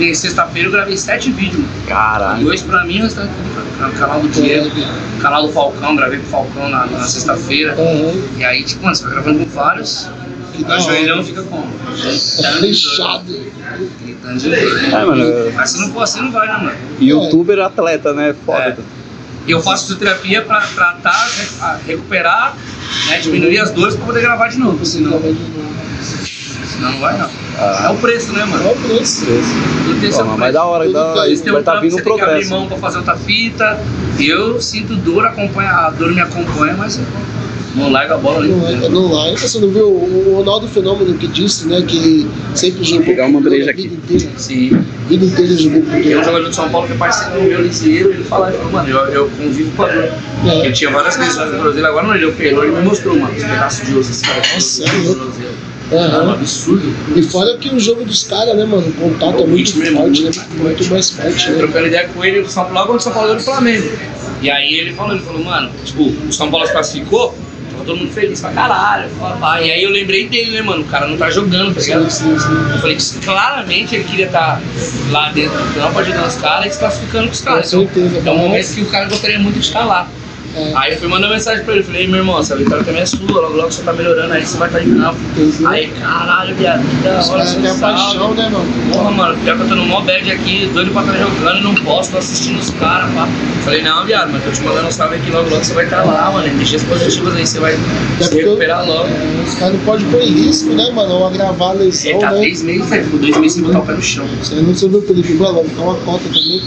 E 0.00 0.12
sexta-feira 0.12 0.66
eu 0.66 0.72
gravei 0.72 0.96
sete 0.96 1.30
vídeos, 1.30 1.58
mano. 1.58 1.68
Caralho. 1.86 2.44
Dois 2.46 2.62
pra 2.62 2.84
mim, 2.84 2.98
o 2.98 3.02
restante 3.04 3.28
tudo 3.28 3.78
pra- 3.78 3.86
no 3.86 3.94
canal 3.94 4.20
do 4.20 4.28
Diego, 4.28 4.68
canal 5.22 5.46
do 5.46 5.52
Falcão, 5.52 5.94
gravei 5.94 6.18
com 6.18 6.24
o 6.26 6.30
Falcão 6.30 6.68
na, 6.68 6.84
na 6.86 6.98
sexta-feira. 7.04 7.74
Aham. 7.74 8.12
E 8.38 8.44
aí, 8.44 8.64
tipo, 8.64 8.82
mano, 8.82 8.96
você 8.96 9.04
vai 9.04 9.12
gravando 9.12 9.38
com 9.38 9.50
vários, 9.52 10.10
Que 10.56 10.64
da 10.64 10.78
o 10.78 10.80
joelhão 10.80 11.22
fica 11.22 11.42
como? 11.44 11.68
Fechado. 12.60 13.24
De. 13.24 14.52
É, 14.52 15.04
mano. 15.04 15.24
Mas 15.54 15.70
se 15.70 15.80
não 15.80 15.92
for 15.92 16.02
assim, 16.02 16.22
não 16.22 16.32
vai, 16.32 16.48
né, 16.48 16.54
mano? 16.54 16.76
Youtuber 17.00 17.60
atleta, 17.60 18.12
né? 18.12 18.34
Foda. 18.44 18.76
E 18.80 19.05
eu 19.52 19.60
faço 19.62 19.82
fisioterapia 19.84 20.42
pra 20.42 20.60
tratar, 20.62 21.28
né, 21.36 21.46
a 21.60 21.78
recuperar, 21.86 22.54
né, 23.08 23.18
diminuir 23.18 23.58
as 23.58 23.70
dores 23.70 23.94
pra 23.96 24.06
poder 24.06 24.20
gravar 24.20 24.48
de 24.48 24.58
novo, 24.58 24.84
senão, 24.84 25.20
senão 25.20 26.92
não 26.92 26.98
vai 27.00 27.16
não. 27.18 27.30
É 27.86 27.88
o 27.88 27.96
preço, 27.96 28.32
né, 28.32 28.42
É 28.42 28.44
mano? 28.44 28.70
o 28.70 28.76
preço. 28.76 29.24
Tudo 29.24 30.00
tem 30.00 30.10
seu 30.12 30.18
mas 30.24 30.26
preço. 30.26 30.38
vai 30.38 30.52
da 30.52 30.64
hora, 30.64 30.92
da, 30.92 31.12
tem. 31.22 31.32
isso 31.32 31.42
Tem 31.42 31.52
vai 31.52 31.58
um 31.58 31.62
estar 31.62 31.72
trampo 31.72 31.82
vindo 31.88 31.94
um 31.94 31.96
você 31.98 32.04
tem 32.04 32.14
que 32.16 32.20
abrir 32.20 32.30
progresso. 32.32 32.50
mão 32.50 32.66
pra 32.68 32.76
fazer 32.78 32.98
outra 32.98 33.16
fita. 33.16 33.80
Eu 34.20 34.60
sinto 34.60 34.94
dor, 34.96 35.24
acompanha, 35.26 35.70
a 35.70 35.90
dor 35.90 36.12
me 36.12 36.20
acompanha, 36.20 36.74
mas 36.76 37.00
Não 37.76 37.92
larga 37.92 38.14
a 38.14 38.18
bola 38.18 38.38
ali. 38.38 38.48
Não 38.48 38.62
larga, 38.62 38.88
não 38.88 39.12
larga. 39.12 39.36
Você 39.36 39.58
não 39.58 39.68
viu 39.68 39.86
o 39.88 40.34
Ronaldo 40.38 40.66
Fenômeno 40.66 41.14
que 41.18 41.26
disse, 41.28 41.68
né? 41.68 41.82
Que 41.86 42.26
sempre 42.54 42.82
jogou. 42.82 43.04
pegar 43.04 43.26
uma 43.26 43.40
breja 43.40 43.70
a 43.70 43.74
vida 43.74 43.94
aqui. 43.94 43.94
Inteira, 44.14 44.32
Sim. 44.38 44.74
a 44.74 45.08
vida 45.08 45.24
inteira 45.26 45.56
jogou 45.56 45.82
com 45.82 45.90
Tem 45.90 46.18
um 46.18 46.24
jogador 46.24 46.48
de 46.48 46.56
São 46.56 46.68
Paulo 46.70 46.86
que 46.86 46.94
é 46.94 46.96
parceiro 46.96 47.40
do 47.40 47.48
meu 47.48 47.62
liceiro, 47.62 48.10
ele 48.10 48.24
fala, 48.24 48.48
ele 48.48 48.56
falou, 48.56 48.72
mano, 48.72 48.88
eu, 48.88 48.98
eu 49.08 49.30
convivo 49.30 49.70
com 49.76 49.82
a 49.82 49.88
dor. 49.88 50.04
É. 50.04 50.64
Ele 50.64 50.72
tinha 50.72 50.90
várias 50.90 51.16
questões 51.16 51.52
no 51.52 51.58
Cruzeiro, 51.60 51.86
agora 51.86 52.06
não, 52.06 52.14
ele 52.14 52.26
operou, 52.26 52.64
ele 52.64 52.76
me 52.76 52.82
mostrou, 52.82 53.18
mano, 53.18 53.34
os 53.36 53.42
pedaços 53.42 53.86
de 53.86 53.96
osso, 53.96 54.10
esse 54.10 54.22
cara. 54.22 54.42
Nossa, 54.54 54.84
é 54.84 54.92
louco. 54.92 55.14
tornozelo. 55.14 55.76
Aham. 55.92 56.16
É 56.16 56.26
um 56.26 56.30
absurdo. 56.32 56.94
E 57.14 57.22
fora 57.22 57.56
que 57.58 57.68
o 57.68 57.78
jogo 57.78 58.04
dos 58.04 58.24
caras, 58.24 58.56
né, 58.56 58.64
mano? 58.64 58.88
O 58.88 58.92
contato 58.92 59.38
é 59.38 59.44
O 59.44 59.48
muito 59.48 59.70
é 59.70 59.86
forte, 59.86 60.22
muito 60.22 60.38
né? 60.38 60.46
Muito 60.56 60.84
mais 60.90 61.10
forte, 61.10 61.46
Eu 61.46 61.52
né? 61.52 61.58
trocando 61.58 61.86
ideia 61.86 62.08
com 62.08 62.24
ele 62.24 62.42
do 62.42 62.50
São 62.50 62.64
Paulo, 62.64 62.86
quando 62.88 62.98
o 62.98 63.02
São 63.02 63.12
Paulo 63.12 63.28
era 63.28 63.38
do 63.38 63.44
Flamengo. 63.44 63.88
E 64.42 64.50
aí 64.50 64.74
ele 64.80 64.92
falou, 64.94 65.14
ele 65.14 65.22
falou, 65.22 65.44
mano, 65.44 65.70
tipo, 65.84 66.02
o 66.04 66.32
São 66.32 66.50
Paulo 66.50 66.66
se 66.66 66.72
classificou, 66.72 67.36
todo 67.86 67.96
mundo 67.98 68.12
feliz 68.12 68.40
pra 68.40 68.50
caralho. 68.50 69.08
pá. 69.40 69.60
E 69.62 69.70
aí 69.70 69.82
eu 69.82 69.90
lembrei 69.90 70.28
dele, 70.28 70.50
né, 70.52 70.62
mano? 70.62 70.82
O 70.82 70.86
cara 70.86 71.06
não 71.06 71.16
tá 71.16 71.30
jogando, 71.30 71.74
tá 71.74 71.80
ligado? 71.80 72.04
Eu 72.04 72.78
falei 72.80 72.96
que 72.96 73.18
claramente 73.24 73.94
ele 73.94 74.04
queria 74.04 74.26
estar 74.26 74.60
lá 75.10 75.30
dentro 75.30 75.56
do 75.56 75.74
campo, 75.74 75.98
ajudando 75.98 76.26
os 76.26 76.36
caras 76.36 76.66
e 76.66 76.70
se 76.72 76.78
classificando 76.78 77.26
com 77.28 77.32
os 77.32 77.40
caras. 77.40 77.68
Certeza, 77.68 78.22
É 78.24 78.30
um 78.30 78.38
momento 78.38 78.74
que 78.74 78.82
o 78.82 78.86
cara 78.86 79.06
gostaria 79.06 79.38
muito 79.38 79.58
de 79.58 79.66
estar 79.66 79.84
lá. 79.84 80.08
É. 80.56 80.72
Aí 80.74 80.92
eu 80.94 80.98
fui 80.98 81.08
mandar 81.08 81.28
mensagem 81.28 81.64
pra 81.64 81.74
ele, 81.74 81.82
falei, 81.82 82.02
"Ei, 82.02 82.08
meu 82.08 82.16
irmão, 82.18 82.38
essa 82.38 82.56
vitória 82.56 82.82
também 82.84 83.02
é 83.02 83.06
sua, 83.06 83.20
logo 83.40 83.56
logo 83.56 83.70
você 83.70 83.82
tá 83.82 83.92
melhorando, 83.92 84.32
aí 84.32 84.44
você 84.44 84.56
vai 84.56 84.68
estar 84.68 84.82
em. 84.82 84.86
Entendi. 84.88 85.66
Aí, 85.66 85.88
caralho, 86.00 86.54
viado, 86.56 86.82
que 86.88 86.96
da 87.08 87.18
Os 87.20 87.28
hora, 87.28 87.38
caras 87.44 87.50
você 87.54 87.68
salve. 87.78 87.80
paixão, 87.80 88.34
né, 88.34 88.48
mano? 88.50 88.66
Porra, 88.92 89.10
mano, 89.10 89.38
pior 89.44 89.56
que 89.56 89.62
eu 89.62 89.68
tô 89.68 89.74
no 89.76 89.84
mó 89.86 90.00
bad 90.00 90.30
aqui, 90.30 90.70
doido 90.72 90.90
pra 90.92 91.02
estar 91.02 91.16
jogando 91.18 91.58
e 91.58 91.62
não 91.62 91.74
posso, 91.74 92.10
tô 92.12 92.18
assistindo 92.18 92.58
os 92.58 92.70
caras, 92.70 93.12
pá. 93.12 93.28
Falei, 93.64 93.82
não, 93.82 94.04
viado, 94.06 94.30
mas 94.32 94.44
tô 94.44 94.50
te 94.50 94.62
mandando 94.62 94.86
um 94.88 94.90
salve 94.92 95.16
aqui 95.16 95.30
logo, 95.30 95.50
logo 95.50 95.62
você 95.64 95.74
vai 95.74 95.84
estar 95.84 96.04
lá, 96.04 96.30
mano. 96.30 96.46
Energias 96.46 96.82
positivas 96.84 97.34
aí, 97.36 97.46
você 97.46 97.58
vai 97.60 97.72
se 97.74 97.78
porque 98.20 98.36
eu- 98.36 98.44
recuperar 98.46 98.86
logo. 98.86 99.08
É, 99.08 99.44
os 99.48 99.54
caras 99.56 99.74
não 99.74 99.80
podem 99.84 100.06
pôr 100.06 100.22
em 100.22 100.32
risco, 100.32 100.70
né, 100.72 100.90
mano? 100.94 101.14
Ou 101.14 101.26
agravar 101.26 101.70
a 101.70 101.72
lesão, 101.72 102.10
Ele 102.12 102.20
tá 102.20 102.30
né? 102.30 102.38
três 102.38 102.62
meses, 102.62 102.88
velho, 102.88 103.04
ficou 103.04 103.18
dois 103.20 103.36
meses 103.38 103.52
sem 103.54 103.62
botar 103.64 103.78
o 103.80 103.86
pé 103.86 103.92
no 103.92 104.02
chão. 104.02 104.26
Você 104.40 104.54
não 104.54 104.74
se 104.74 104.88
viu 104.88 104.98
o 105.00 105.02
Felipe 105.02 105.32
vai 105.34 105.64
ficar 105.64 105.82
uma 105.82 105.94
cota 105.96 106.22
também. 106.24 106.62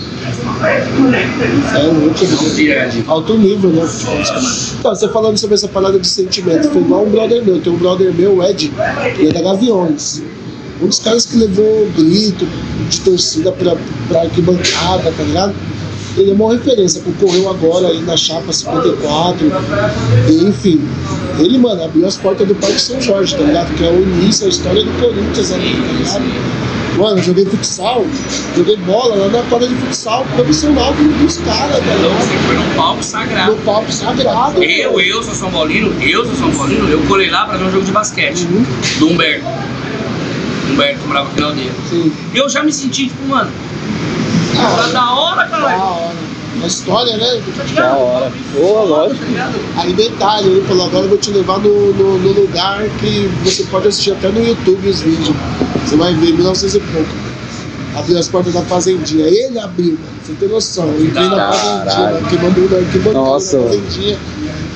É 0.62 1.84
louco, 1.84 2.25
mano. 2.25 2.50
Viagem. 2.55 3.03
Então, 4.79 4.95
você 4.95 5.07
falando 5.09 5.38
sobre 5.38 5.55
essa 5.55 5.67
parada 5.67 6.00
de 6.00 6.07
sentimento, 6.07 6.69
foi 6.69 6.81
igual 6.81 7.05
um 7.05 7.09
brother 7.09 7.43
meu. 7.43 7.62
Tem 7.62 7.71
um 7.71 7.77
brother 7.77 8.13
meu, 8.13 8.38
o 8.38 8.43
Ed, 8.43 8.71
ele 9.17 9.29
é 9.29 9.33
da 9.33 9.41
Gaviões. 9.41 10.21
Um 10.81 10.88
dos 10.88 11.00
caras 11.00 11.25
que 11.25 11.38
levou 11.38 11.89
grito 11.95 12.48
de 12.89 13.01
torcida 13.01 13.51
pra, 13.51 13.75
pra 14.07 14.21
arquibancada, 14.21 15.12
tá 15.12 15.24
ligado? 15.24 15.53
Ele 16.17 16.31
é 16.31 16.33
uma 16.33 16.53
referência, 16.53 17.01
concorreu 17.01 17.50
agora 17.50 17.88
aí 17.88 18.01
na 18.01 18.17
chapa 18.17 18.51
54. 18.51 19.51
E, 20.29 20.43
enfim, 20.45 20.81
ele, 21.38 21.57
mano, 21.57 21.83
abriu 21.83 22.05
as 22.07 22.17
portas 22.17 22.48
do 22.48 22.55
Parque 22.55 22.79
São 22.79 23.00
Jorge, 23.00 23.36
tá 23.36 23.43
ligado? 23.43 23.74
Que 23.75 23.86
é 23.86 23.91
o 23.91 24.01
início, 24.01 24.45
a 24.45 24.50
história 24.50 24.83
do 24.83 24.91
Corinthians 25.00 25.51
ali, 25.51 25.74
tá 25.74 26.19
ligado? 26.19 26.68
Mano, 26.98 27.17
eu 27.19 27.24
joguei 27.24 27.46
futsal, 27.46 28.05
joguei 28.55 28.75
bola 28.77 29.15
lá 29.15 29.27
na 29.29 29.43
quadra 29.43 29.67
de 29.67 29.75
futsal 29.75 30.25
profissional 30.36 30.93
dos 30.93 31.38
caras, 31.38 31.77
tá 31.77 31.84
Então 31.86 31.96
ligado? 32.10 32.19
você 32.22 32.38
foi 32.46 32.55
num 32.55 32.75
palco 32.75 33.03
sagrado. 33.03 33.51
No 33.51 33.58
papo 33.62 33.91
sagrado. 33.91 34.63
Eu, 34.63 35.00
eu 35.00 35.24
sou 35.24 35.34
São 35.34 35.50
Paulino, 35.51 35.93
eu 36.03 36.25
sou 36.25 36.36
São 36.36 36.51
Paulino, 36.51 36.89
eu 36.89 37.00
colei 37.08 37.29
lá 37.29 37.46
pra 37.46 37.58
ver 37.58 37.65
um 37.65 37.72
jogo 37.72 37.86
de 37.86 37.91
basquete 37.91 38.46
Uhum. 38.51 38.65
do 39.00 39.08
Humberto. 39.10 39.46
Humberto 40.72 41.08
morava 41.08 41.29
aqui 41.29 41.39
na 41.39 41.48
aldeia. 41.48 41.72
Sim. 41.89 42.12
Eu 42.34 42.50
já 42.50 42.63
me 42.63 42.74
senti, 42.74 43.05
tipo, 43.08 43.25
mano, 43.27 43.50
Ah, 44.58 44.75
tá 44.75 44.88
da 44.88 45.12
hora, 45.13 45.43
da 45.43 45.58
caralho. 45.58 45.81
hora. 45.81 46.28
A 46.63 46.67
história, 46.67 47.15
né? 47.17 47.41
Da 47.75 47.93
hora. 47.95 48.31
Pô, 48.53 48.83
lógico. 48.83 49.23
Aí 49.77 49.93
detalhe, 49.93 50.47
ele 50.47 50.61
falou, 50.67 50.87
agora 50.87 51.05
eu 51.05 51.09
vou 51.09 51.17
te 51.17 51.31
levar 51.31 51.59
no, 51.59 51.93
no, 51.93 52.17
no 52.19 52.31
lugar 52.33 52.83
que 52.99 53.29
você 53.43 53.63
pode 53.63 53.87
assistir 53.87 54.11
até 54.11 54.29
no 54.29 54.45
YouTube 54.45 54.89
os 54.89 55.01
vídeos. 55.01 55.35
Você 55.85 55.95
vai 55.95 56.13
ver, 56.15 56.33
1900 56.33 56.75
e 56.75 56.79
pouco. 56.79 57.09
Abriu 57.95 58.17
as 58.19 58.27
portas 58.27 58.53
da 58.53 58.61
fazendinha. 58.63 59.25
Ele 59.25 59.57
abriu, 59.59 59.93
mano. 59.93 60.19
Você 60.23 60.33
tem 60.33 60.49
noção. 60.49 60.85
Eu 60.89 61.05
entrei 61.05 61.27
na 61.29 61.51
fazendinha, 61.51 62.11
mano. 62.11 62.27
Que 62.27 62.37
mandou 62.37 62.69
na 62.69 62.77
arquibancada 62.77 63.39
fazendinha. 63.39 64.17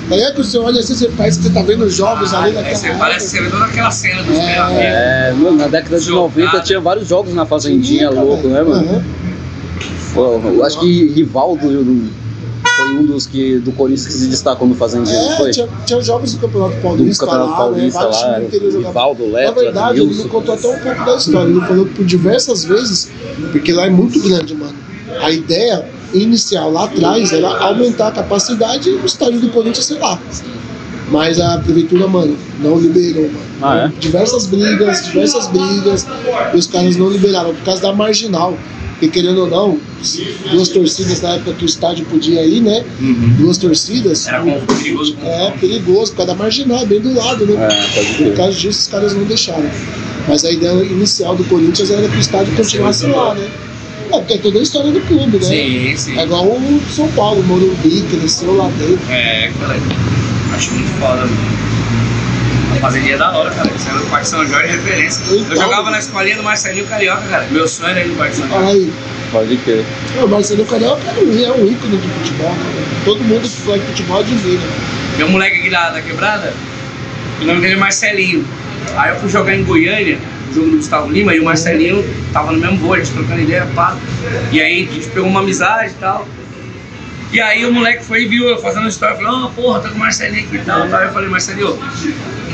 Daí 0.10 0.20
é 0.22 0.32
que 0.32 0.38
você 0.38 0.58
olha 0.58 0.80
assim, 0.82 0.96
você 0.96 1.08
parece 1.16 1.38
que 1.40 1.48
você 1.48 1.54
tá 1.54 1.62
vendo 1.62 1.86
os 1.86 1.94
jogos 1.96 2.34
ali 2.34 2.48
Aí 2.50 2.54
naquela 2.54 2.76
você 2.76 2.88
época. 2.88 3.00
parece 3.06 3.26
que 3.26 3.32
você 3.32 3.42
vê 3.42 3.50
toda 3.50 3.66
aquela 3.66 3.92
cena 3.92 4.22
dos 4.24 4.38
É. 4.38 5.30
É, 5.30 5.34
mano, 5.38 5.58
na 5.58 5.68
década 5.68 5.98
de 6.00 6.10
90 6.10 6.60
tinha 6.60 6.80
vários 6.82 7.08
jogos 7.08 7.34
na 7.34 7.46
Fazendinha, 7.46 8.10
Sim, 8.10 8.16
louco, 8.20 8.48
né, 8.48 8.64
mano? 8.64 8.86
Aham. 8.86 9.04
Eu 10.16 10.64
acho 10.64 10.80
que 10.80 11.08
Rivaldo 11.10 11.62
foi 11.62 11.76
um 12.96 13.06
dos 13.06 13.26
que, 13.28 13.58
do 13.60 13.72
Corinthians 13.72 14.08
que 14.08 14.14
se 14.14 14.28
destacou 14.28 14.68
no 14.68 14.76
Fazendinha, 14.76 15.20
não 15.20 15.32
É, 15.34 15.38
foi? 15.38 15.52
tinha, 15.52 15.68
tinha 15.86 16.00
os 16.00 16.06
jogos 16.06 16.34
do 16.34 16.40
Campeonato 16.40 16.76
Do 16.76 16.82
Paulista 16.82 17.26
Campeonato 17.26 17.50
lá, 17.52 17.58
Paulista 17.58 18.00
né? 18.00 18.10
Vários 18.12 18.74
lá. 18.76 18.88
Rivaldo, 18.88 19.28
Na 19.28 19.38
Letra, 19.38 19.62
verdade, 19.64 20.00
ele 20.02 20.14
me 20.14 20.24
contou 20.26 20.56
até 20.56 20.68
um 20.68 20.80
pouco 20.80 21.06
da 21.06 21.16
história. 21.16 21.50
Ele 21.50 21.62
falou 21.62 21.86
por 21.88 22.06
diversas 22.06 22.64
vezes, 22.66 23.10
porque 23.52 23.74
lá 23.74 23.86
é 23.86 23.90
muito 23.90 24.20
grande, 24.22 24.56
mano. 24.56 24.74
A 25.22 25.32
ideia 25.32 25.86
inicial 26.14 26.72
lá 26.72 26.86
atrás 26.86 27.32
era 27.32 27.48
aumentar 27.60 28.08
a 28.10 28.12
capacidade 28.12 28.90
e 28.90 28.94
o 28.94 29.06
estádio 29.06 29.40
do 29.40 29.50
Corinthians, 29.50 29.86
sei 29.86 30.00
lá. 30.00 30.20
Mas 31.10 31.40
a 31.40 31.58
prefeitura, 31.60 32.08
mano, 32.08 32.36
não 32.60 32.80
liberou, 32.80 33.24
mano. 33.24 33.46
Ah, 33.62 33.78
é? 33.86 34.00
Diversas 34.00 34.46
brigas, 34.48 35.04
diversas 35.06 35.48
brigas, 35.48 36.08
e 36.54 36.58
os 36.58 36.68
caras 36.68 36.96
não 36.98 37.10
liberaram 37.10 37.54
por 37.54 37.64
causa 37.64 37.82
da 37.82 37.94
marginal. 37.94 38.58
Porque 39.04 39.20
querendo 39.22 39.42
ou 39.42 39.50
não, 39.50 39.80
duas 40.52 40.70
torcidas 40.70 41.22
na 41.22 41.34
época 41.34 41.54
que 41.56 41.66
o 41.66 41.68
estádio 41.68 42.06
podia 42.06 42.46
ir, 42.46 42.62
né? 42.62 42.86
Duas 43.38 43.58
torcidas. 43.58 44.26
Era 44.28 44.40
com- 44.42 44.62
perigoso 44.78 45.18
É 45.22 45.52
perigoso, 45.60 46.12
por 46.12 46.18
causa 46.18 46.32
da 46.34 46.38
marginal, 46.38 46.80
é 46.80 46.86
bem 46.86 47.02
do 47.02 47.14
lado, 47.14 47.46
né? 47.46 47.68
É, 47.70 48.24
Por 48.24 48.34
causa 48.34 48.58
disso, 48.58 48.80
os 48.80 48.88
caras 48.88 49.14
não 49.14 49.24
deixaram. 49.26 49.70
Mas 50.26 50.46
a 50.46 50.52
ideia 50.52 50.72
inicial 50.86 51.36
do 51.36 51.44
Corinthians 51.46 51.92
era 51.92 52.08
que 52.08 52.16
o 52.16 52.20
estádio 52.20 52.56
continuasse 52.56 53.06
lá, 53.08 53.36
né? 53.36 53.46
É, 54.10 54.18
porque 54.20 54.34
é 54.34 54.38
toda 54.38 54.60
a 54.60 54.64
história 54.64 54.92
do 54.92 55.02
clube, 55.02 55.38
né? 55.38 55.44
Sim, 55.44 55.94
sim. 55.98 56.18
É 56.18 56.24
igual 56.24 56.46
o 56.48 56.82
São 56.90 57.08
Paulo, 57.10 57.42
o 57.42 57.44
Morumbi, 57.44 58.04
cresceu 58.10 58.56
lá 58.56 58.70
dentro. 58.80 59.00
É, 59.10 59.52
cara. 59.60 59.78
Acho 60.56 60.72
muito 60.72 60.88
foda, 61.00 61.22
mano. 61.26 61.73
A 62.74 62.80
fazendinha 62.80 63.16
é 63.16 63.18
da 63.18 63.32
hora, 63.32 63.52
cara. 63.52 63.70
Isso 63.76 63.90
era 63.90 64.00
do 64.00 64.06
Parque 64.08 64.28
São 64.28 64.46
Jorge 64.46 64.68
referência. 64.68 65.24
Eu 65.34 65.56
jogava 65.56 65.90
na 65.92 66.00
escolinha 66.00 66.36
do 66.38 66.44
Marcelinho 66.44 66.86
Carioca, 66.88 67.24
cara. 67.30 67.48
Meu 67.50 67.68
sonho 67.68 67.90
era 67.90 68.04
ir 68.04 68.10
no 68.10 68.16
Parque 68.16 68.36
São 68.36 68.48
Jorge. 68.48 68.66
Olha 68.66 68.74
aí, 68.74 68.94
Pode 69.34 69.58
crer. 69.58 69.84
o 70.22 70.28
Marcelo 70.28 70.64
Carioca 70.64 71.02
é 71.10 71.52
um, 71.52 71.68
é 71.68 71.72
ícone 71.72 71.98
do 71.98 72.08
futebol, 72.20 72.52
né? 72.52 73.02
Todo 73.04 73.24
mundo 73.24 73.42
que 73.42 73.62
gosta 73.64 73.80
de 73.80 73.86
futebol 73.88 74.20
admira. 74.20 74.62
Meu 75.18 75.28
moleque 75.28 75.58
aqui 75.58 75.70
da, 75.72 75.90
da 75.90 76.02
quebrada, 76.04 76.54
o 77.42 77.46
nome 77.46 77.62
dele 77.62 77.74
é 77.74 77.78
Marcelinho. 77.78 78.46
Aí 78.96 79.10
eu 79.10 79.20
fui 79.20 79.30
jogar 79.30 79.56
em 79.56 79.64
Goiânia, 79.64 80.20
o 80.52 80.54
jogo 80.54 80.70
do 80.70 80.78
Gustavo 80.78 81.12
Lima, 81.12 81.34
e 81.34 81.40
o 81.40 81.46
Marcelinho 81.46 82.06
tava 82.32 82.52
no 82.52 82.60
mesmo 82.60 82.78
voo, 82.78 82.94
a 82.94 83.00
gente 83.00 83.12
trocando 83.12 83.42
ideia, 83.42 83.68
pá. 83.74 83.98
E 84.52 84.62
aí 84.62 84.88
a 84.88 84.94
gente 84.94 85.08
pegou 85.08 85.28
uma 85.28 85.40
amizade 85.40 85.94
e 85.94 85.96
tal. 85.96 86.28
E 87.32 87.42
aí 87.42 87.66
o 87.66 87.74
moleque 87.74 88.06
foi 88.06 88.26
e 88.26 88.28
viu 88.28 88.48
eu 88.48 88.60
fazendo 88.60 88.88
história, 88.88 89.16
falou, 89.16 89.46
oh, 89.46 89.50
porra, 89.60 89.80
tá 89.80 89.90
com 89.90 89.96
o 89.96 90.00
Marcelinho 90.00 90.46
aqui 90.46 90.58
e 90.58 90.60
tal. 90.60 90.84
Aí 90.84 91.08
eu 91.08 91.12
falei, 91.12 91.28
Marcelinho, 91.28 91.80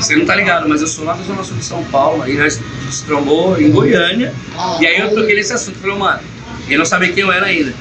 você 0.02 0.16
não 0.16 0.26
tá 0.26 0.36
ligado, 0.36 0.68
mas 0.68 0.82
eu 0.82 0.88
sou 0.88 1.06
lá 1.06 1.14
da 1.14 1.24
Zona 1.24 1.44
Sul 1.44 1.58
de 1.58 1.64
São 1.64 1.84
Paulo, 1.86 2.24
aí 2.24 2.38
nós 2.38 2.60
se 2.90 3.06
trombou 3.06 3.60
em 3.60 3.72
Goiânia. 3.72 4.34
E 4.80 4.88
aí 4.88 5.00
eu 5.00 5.14
toquei 5.14 5.36
nesse 5.36 5.54
assunto, 5.54 5.78
falei, 5.80 5.98
mano, 5.98 6.20
ele 6.68 6.78
não 6.78 6.86
sabia 6.86 7.12
quem 7.12 7.24
eu 7.24 7.32
era 7.32 7.46
ainda. 7.46 7.74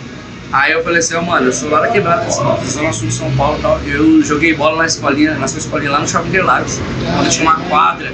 Aí 0.51 0.73
eu 0.73 0.83
falei 0.83 0.99
assim, 0.99 1.15
mano, 1.21 1.47
eu 1.47 1.53
sou 1.53 1.69
lá 1.71 1.81
da 1.81 1.89
quebrada, 1.89 2.25
da 2.25 2.31
Zona 2.31 2.93
Sul 2.93 3.09
de 3.09 3.15
São 3.15 3.31
Paulo 3.37 3.59
e 3.59 3.63
tal. 3.63 3.81
Eu 3.87 4.23
joguei 4.23 4.55
bola 4.55 4.79
na 4.79 4.87
escolinha, 4.87 5.35
na 5.35 5.47
sua 5.47 5.59
escolinha 5.59 5.91
lá 5.91 6.01
no 6.01 6.09
Shopping 6.09 6.29
Interlagos. 6.29 6.81
Quando 7.17 7.31
tinha 7.31 7.43
uma 7.43 7.61
quadra, 7.69 8.13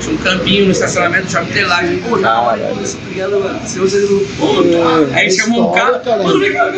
tinha 0.00 0.14
um 0.14 0.18
campinho 0.18 0.64
no 0.66 0.70
estacionamento 0.72 1.26
do 1.26 1.32
Shopping 1.32 1.50
Interlagos. 1.50 1.90
Pô, 2.08 2.18
da 2.18 2.56
do 2.56 4.26
Pô, 4.38 4.62
tá. 4.62 5.16
Aí 5.16 5.30
chamou 5.30 5.70
um 5.70 5.72
cara, 5.72 6.02
mano, 6.04 6.40
vem 6.40 6.52
cá, 6.52 6.72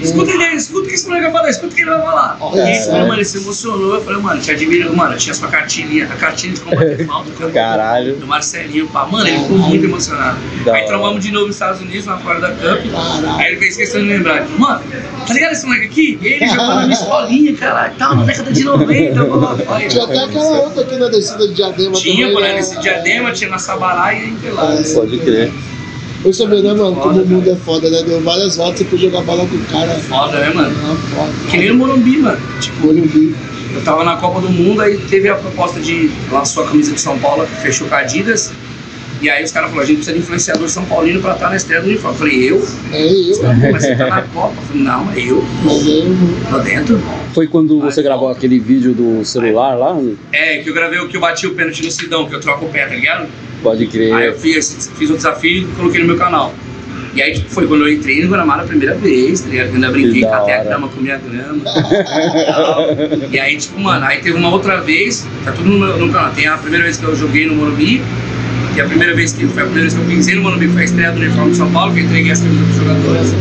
escuta 0.00 0.30
ele, 0.30 0.54
escuta 0.54 0.86
o 0.86 0.88
que 0.88 0.94
esse 0.94 1.06
moleque 1.06 1.24
vai 1.24 1.32
falar, 1.32 1.50
escuta 1.50 1.72
o 1.72 1.76
que 1.76 1.82
ele 1.82 1.90
vai 1.90 2.00
falar. 2.02 2.38
É, 2.40 2.56
E 2.56 2.60
aí, 2.60 2.74
sério. 2.76 3.00
mano, 3.00 3.14
ele 3.14 3.24
se 3.24 3.38
emocionou. 3.38 3.94
Eu 3.94 4.04
falei, 4.04 4.20
mano, 4.20 4.40
te 4.40 4.50
admiro, 4.50 4.96
mano, 4.96 5.14
eu 5.14 5.18
tinha 5.18 5.34
sua 5.34 5.48
cartilha, 5.48 6.04
a 6.04 6.16
cartilha 6.16 6.54
de 6.54 6.60
combater 6.60 7.06
falta 7.06 7.30
do 7.30 7.36
campo 7.36 7.52
Caralho. 7.52 8.16
do 8.16 8.26
Marcelinho, 8.26 8.86
pá. 8.88 9.06
Mano, 9.06 9.26
ele 9.28 9.38
ficou 9.38 9.58
muito 9.58 9.84
emocionado. 9.84 10.38
Da 10.64 10.74
aí 10.74 10.86
trombamos 10.86 11.24
de 11.24 11.32
novo 11.32 11.46
nos 11.46 11.56
Estados 11.56 11.80
Unidos, 11.80 12.06
na 12.06 12.18
Florida 12.18 12.48
Cup. 12.48 12.92
Caralho. 12.92 13.38
Aí 13.40 13.46
ele 13.52 13.56
fez 13.56 13.76
questão 13.76 14.00
de 14.00 14.08
lembrar, 14.08 14.46
mano, 14.58 14.82
tá 15.26 15.34
ligado 15.34 15.52
esse 15.52 15.66
moleque 15.66 15.86
aqui? 15.86 16.18
Ele 16.22 16.46
jogou 16.46 16.66
na 16.66 16.82
minha 16.86 16.92
escolinha, 16.98 17.56
caralho, 17.56 17.94
tal, 17.98 18.16
na 18.16 18.24
década 18.24 18.52
de 18.52 18.64
90, 18.64 19.24
blá, 19.24 19.36
blá, 19.36 19.54
blá. 19.54 19.80
Tinha 19.80 20.04
até 20.04 20.18
aquela 20.24 20.60
outra 20.62 20.82
aqui 20.82 20.96
na 20.96 21.08
descida 21.08 21.48
de 21.48 21.54
Diadema 21.54 21.92
Tinha, 21.92 22.28
também, 22.28 22.32
nesse 22.54 22.80
diadema, 22.80 23.32
tinha 23.32 23.50
na 23.50 23.58
Sabará 23.58 24.14
e 24.14 24.34
lá. 24.50 24.74
É. 24.74 24.82
Pode 24.94 25.18
crer. 25.18 25.52
Eu 26.24 26.32
sabia, 26.32 26.62
né, 26.62 26.72
mano, 26.72 26.94
como 26.96 27.20
o 27.20 27.26
mundo 27.26 27.50
é 27.50 27.56
foda, 27.56 27.90
né? 27.90 28.00
Deu 28.06 28.20
várias 28.20 28.56
voltas 28.56 28.80
e 28.80 28.84
foi 28.84 28.98
jogar 28.98 29.22
bola 29.22 29.44
com 29.44 29.56
o 29.56 29.64
cara. 29.64 29.92
Foda, 29.98 30.38
né, 30.38 30.50
mano? 30.54 30.74
Ah, 30.84 30.96
foda. 31.16 31.32
Que 31.50 31.56
nem 31.56 31.68
no 31.70 31.74
Morumbi, 31.74 32.18
mano. 32.18 32.38
Tipo, 32.60 32.86
Morumbi. 32.86 33.34
eu 33.74 33.82
tava 33.82 34.04
na 34.04 34.16
Copa 34.16 34.40
do 34.40 34.48
Mundo, 34.48 34.82
aí 34.82 34.98
teve 34.98 35.28
a 35.28 35.34
proposta 35.34 35.80
de 35.80 36.12
lançou 36.30 36.62
a 36.62 36.68
camisa 36.68 36.92
de 36.92 37.00
São 37.00 37.18
Paulo, 37.18 37.44
fechou 37.60 37.88
com 37.88 37.94
a 37.96 37.98
Adidas. 37.98 38.52
E 39.22 39.30
aí 39.30 39.44
os 39.44 39.52
caras 39.52 39.70
falaram, 39.70 39.84
a 39.84 39.86
gente 39.86 39.96
precisa 39.98 40.16
de 40.16 40.22
influenciador 40.22 40.68
São 40.68 40.84
Paulino 40.84 41.20
pra 41.20 41.34
estar 41.34 41.48
na 41.48 41.54
estreia 41.56 41.80
do 41.80 41.88
uniforme. 41.88 42.16
Eu 42.16 42.18
falei, 42.18 42.50
eu? 42.50 42.68
É 42.92 43.06
eu. 43.06 43.72
Mas 43.72 43.82
você 43.84 43.94
tá 43.96 44.06
na 44.08 44.22
Copa? 44.22 44.54
Eu 44.56 44.62
falei, 44.66 44.82
não, 44.82 45.12
é 45.12 45.20
eu. 45.20 45.44
Mas 45.64 45.86
eu. 45.86 46.16
Tô 46.50 46.58
dentro. 46.58 47.00
Foi 47.32 47.46
quando 47.46 47.78
você 47.80 48.02
gravou 48.02 48.28
aquele 48.28 48.58
vídeo 48.58 48.92
do 48.92 49.24
celular 49.24 49.74
lá? 49.78 49.96
É, 50.32 50.58
que 50.58 50.68
eu 50.68 50.74
gravei 50.74 50.98
o 50.98 51.06
que 51.08 51.16
eu 51.16 51.20
bati 51.20 51.46
o 51.46 51.54
pênalti 51.54 51.84
no 51.84 51.90
Sidão, 51.92 52.28
que 52.28 52.34
eu 52.34 52.40
troco 52.40 52.64
o 52.64 52.68
pé, 52.68 52.84
tá 52.86 52.94
ligado? 52.96 53.28
Pode 53.62 53.86
crer. 53.86 54.12
Aí 54.12 54.26
eu 54.26 54.34
fiz, 54.36 54.90
fiz 54.98 55.08
um 55.08 55.14
desafio 55.14 55.62
e 55.62 55.64
coloquei 55.76 56.00
no 56.00 56.08
meu 56.08 56.16
canal. 56.18 56.52
E 57.14 57.22
aí 57.22 57.34
tipo, 57.34 57.48
foi 57.50 57.66
quando 57.68 57.86
eu 57.86 57.92
entrei 57.92 58.22
no 58.24 58.28
Guanamara 58.30 58.62
a 58.62 58.66
primeira 58.66 58.94
vez, 58.96 59.42
tá 59.42 59.48
ligado? 59.50 59.68
Eu 59.68 59.74
ainda 59.74 59.90
brinquei, 59.90 60.22
catei 60.22 60.54
a 60.54 60.64
grama, 60.64 60.88
comi 60.88 61.10
a 61.12 61.16
grama. 61.18 61.60
e. 63.30 63.36
E 63.36 63.40
aí, 63.40 63.56
tipo, 63.56 63.78
mano, 63.78 64.04
aí 64.04 64.20
teve 64.20 64.36
uma 64.36 64.50
outra 64.50 64.80
vez, 64.80 65.26
tá 65.44 65.52
tudo 65.52 65.68
no, 65.70 65.78
meu- 65.78 65.96
no 65.98 66.12
canal. 66.12 66.32
Tem 66.32 66.46
a 66.46 66.56
primeira 66.56 66.84
vez 66.84 66.96
que 66.96 67.04
eu 67.04 67.14
joguei 67.14 67.46
no 67.46 67.54
Morumbi, 67.54 68.02
e 68.74 68.80
a 68.80 68.86
primeira 68.86 69.14
vez 69.14 69.32
que 69.32 69.46
foi 69.46 69.62
a 69.62 69.66
primeira 69.66 69.88
vez 69.88 69.94
que 69.94 70.00
eu 70.00 70.16
pisei 70.16 70.34
no 70.34 70.42
Morumbi, 70.42 70.68
foi 70.68 70.82
a 70.82 70.84
estreia 70.84 71.12
do 71.12 71.20
uniforme 71.20 71.50
de 71.50 71.56
São 71.56 71.70
Paulo, 71.70 71.92
que 71.92 72.00
eu 72.00 72.04
entreguei 72.04 72.32
as 72.32 72.40
camisas 72.40 72.66
dos 72.68 72.76
jogadores. 72.76 73.34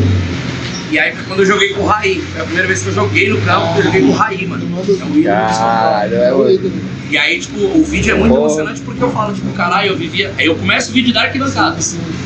E 0.92 1.00
aí 1.00 1.16
foi 1.16 1.24
quando 1.24 1.40
eu 1.40 1.46
joguei 1.46 1.70
com 1.70 1.84
o 1.84 1.86
Raí. 1.86 2.22
Foi 2.34 2.42
a 2.42 2.44
primeira 2.44 2.68
vez 2.68 2.82
que 2.82 2.90
eu 2.90 2.94
joguei 2.94 3.30
no 3.30 3.40
campo, 3.42 3.74
que 3.74 3.80
eu 3.80 3.84
joguei 3.84 4.02
com 4.02 4.08
o 4.08 4.12
Raí, 4.12 4.46
mano. 4.46 4.64
É 4.64 5.06
um 5.06 5.18
ídolo. 5.18 5.24
Caralho, 5.24 6.16
é, 6.16 6.28
É 6.28 6.34
o 6.34 6.50
ídolo. 6.50 6.74
E 7.10 7.18
aí, 7.18 7.40
tipo, 7.40 7.60
o 7.60 7.84
vídeo 7.84 8.14
é 8.14 8.18
muito 8.18 8.36
emocionante 8.36 8.82
porque 8.82 9.02
eu 9.02 9.12
falo, 9.12 9.34
tipo, 9.34 9.50
caralho, 9.54 9.92
eu 9.92 9.98
vivia. 9.98 10.34
Aí 10.38 10.46
eu 10.46 10.56
começo 10.56 10.92
o 10.92 10.94
vídeo 10.94 11.14
da 11.14 11.24
arquibancada. 11.24 11.78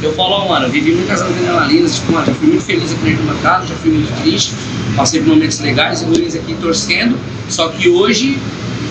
Eu 0.02 0.14
falo, 0.14 0.30
ó, 0.30 0.48
mano, 0.48 0.66
eu 0.66 0.72
vivi 0.72 0.92
muitas 0.92 1.22
adrenalinas, 1.22 1.96
tipo, 1.96 2.12
mano, 2.12 2.26
já 2.26 2.34
fui 2.34 2.48
muito 2.48 2.64
feliz 2.64 2.92
aqui 2.92 3.04
na 3.04 3.12
arquibancada, 3.12 3.68
já 3.68 3.76
fui 3.76 3.92
muito 3.92 4.22
triste, 4.22 4.54
passei 4.96 5.22
por 5.22 5.30
momentos 5.30 5.60
legais, 5.60 6.02
e 6.02 6.06
Luiz 6.06 6.36
aqui 6.36 6.56
torcendo. 6.62 7.18
Só 7.50 7.70
que 7.70 7.90
hoje, 7.90 8.38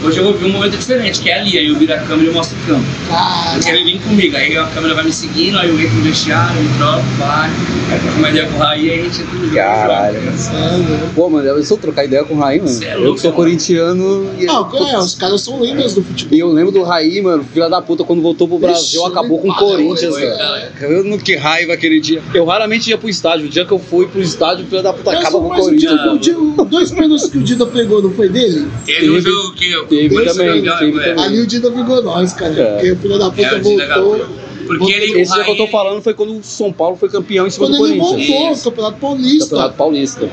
hoje 0.05 0.19
eu 0.19 0.25
vou 0.25 0.35
ver 0.35 0.47
um 0.47 0.51
momento 0.53 0.77
diferente, 0.77 1.21
que 1.21 1.31
é 1.31 1.39
ali, 1.41 1.59
aí 1.59 1.67
eu 1.69 1.77
viro 1.77 1.93
a 1.95 1.99
câmera 1.99 2.25
e 2.25 2.27
eu 2.27 2.33
mostro 2.35 2.57
o 2.57 2.67
campo. 2.67 2.85
Cara, 3.09 3.53
Porque 3.55 3.71
ele 3.71 3.85
vem 3.85 3.99
comigo, 3.99 4.37
aí 4.37 4.57
a 4.57 4.65
câmera 4.67 4.95
vai 4.95 5.05
me 5.05 5.13
seguindo, 5.13 5.59
aí 5.59 5.69
eu 5.69 5.79
entro 5.81 5.95
no 5.97 6.03
vestiário, 6.03 6.61
me 6.63 6.69
troco, 6.79 7.03
vai, 7.19 7.51
aí 7.51 8.01
troco 8.01 8.19
uma 8.19 8.31
ideia 8.31 8.47
com 8.47 8.55
o 8.57 8.59
Raí, 8.59 8.91
aí 8.91 9.01
a 9.01 9.03
gente 9.05 9.21
entra 9.23 9.35
no 9.35 9.41
jogo. 9.45 9.55
Caralho. 9.55 10.21
joga. 10.21 11.01
Pô, 11.15 11.29
mano, 11.31 11.49
eu 11.49 11.65
sou 11.65 11.79
trocar 11.79 12.05
ideia 12.05 12.25
com 12.25 12.35
o 12.35 12.39
Raí, 12.39 12.59
mano. 12.59 12.71
Cê 12.71 12.87
é 12.87 12.95
eu 12.95 13.01
louco, 13.01 13.15
que 13.17 13.21
sou 13.23 13.31
mano. 13.31 13.43
corintiano 13.45 14.31
e. 14.39 14.45
Não, 14.47 14.71
é, 14.91 14.99
os 14.99 15.15
caras 15.15 15.41
são 15.41 15.61
lendas 15.61 15.95
do 15.95 16.03
futebol. 16.03 16.37
E 16.37 16.41
eu 16.41 16.53
lembro 16.53 16.73
do 16.73 16.83
Raí, 16.83 17.21
mano, 17.23 17.45
filha 17.53 17.69
da 17.69 17.81
puta, 17.81 18.05
quando 18.05 18.21
voltou 18.23 18.47
pro 18.49 18.59
Brasil, 18.59 19.01
Ixi, 19.01 19.11
acabou 19.11 19.39
com 19.39 19.51
o 19.51 19.55
Corinthians, 19.55 20.15
velho. 20.17 20.35
Eu 20.81 21.05
não 21.05 21.19
que 21.19 21.37
raiva 21.37 21.73
aquele 21.73 22.01
dia. 22.01 22.23
Eu 22.33 22.45
raramente 22.45 22.91
ia 22.91 22.99
pro 22.99 23.09
estádio. 23.09 23.47
O 23.47 23.49
dia 23.49 23.65
que 23.65 23.73
eu 23.73 23.79
fui 23.79 24.07
pro 24.07 24.21
estádio, 24.21 24.67
filha 24.67 24.83
da 24.83 24.93
puta, 24.93 25.13
acaba 25.13 25.39
com 25.39 25.47
o 25.47 25.55
Corinthians. 25.55 26.01
o 26.13 26.19
dia, 26.19 26.39
o- 26.39 26.65
dois 26.65 26.91
pênaltis 26.91 27.29
que 27.31 27.39
o 27.39 27.43
Dida 27.43 27.67
pegou, 27.67 28.03
não 28.03 28.11
foi 28.13 28.29
dele? 28.29 28.67
Teve 28.85 29.11
um 29.11 29.15
Teve- 29.15 29.31
jogo 29.31 29.53
que 29.55 29.71
eu. 29.71 29.87
Teve 29.97 30.25
também, 30.25 30.63
teve 30.63 30.99
é. 31.01 31.15
também. 31.15 31.25
Ali 31.25 31.41
o 31.41 31.47
Dida 31.47 31.71
vingou 31.71 32.03
nós, 32.03 32.33
cara. 32.33 32.53
É. 32.61 32.73
Porque 32.75 32.93
o 32.93 32.97
filho 32.97 33.19
da 33.19 33.31
puta 33.31 33.43
É, 33.43 33.59
voltou. 33.61 34.27
Porque 34.67 34.93
ele. 34.93 35.21
Esse 35.21 35.35
dia 35.35 35.45
que 35.45 35.51
eu 35.51 35.57
tô 35.57 35.67
falando 35.69 36.03
foi 36.03 36.15
quando 36.15 36.39
o 36.39 36.43
São 36.43 36.73
Paulo 36.73 36.97
foi 36.97 37.09
campeão 37.09 37.47
em 37.47 37.51
cima 37.51 37.67
Quando 37.67 37.79
do 37.79 37.87
ele 37.87 37.99
Corinthians. 37.99 38.29
voltou, 38.29 38.53
Isso. 38.53 38.65
Campeonato 38.71 38.97
Paulista. 38.99 39.45
Campeonato 39.45 39.77
Paulista. 39.77 40.31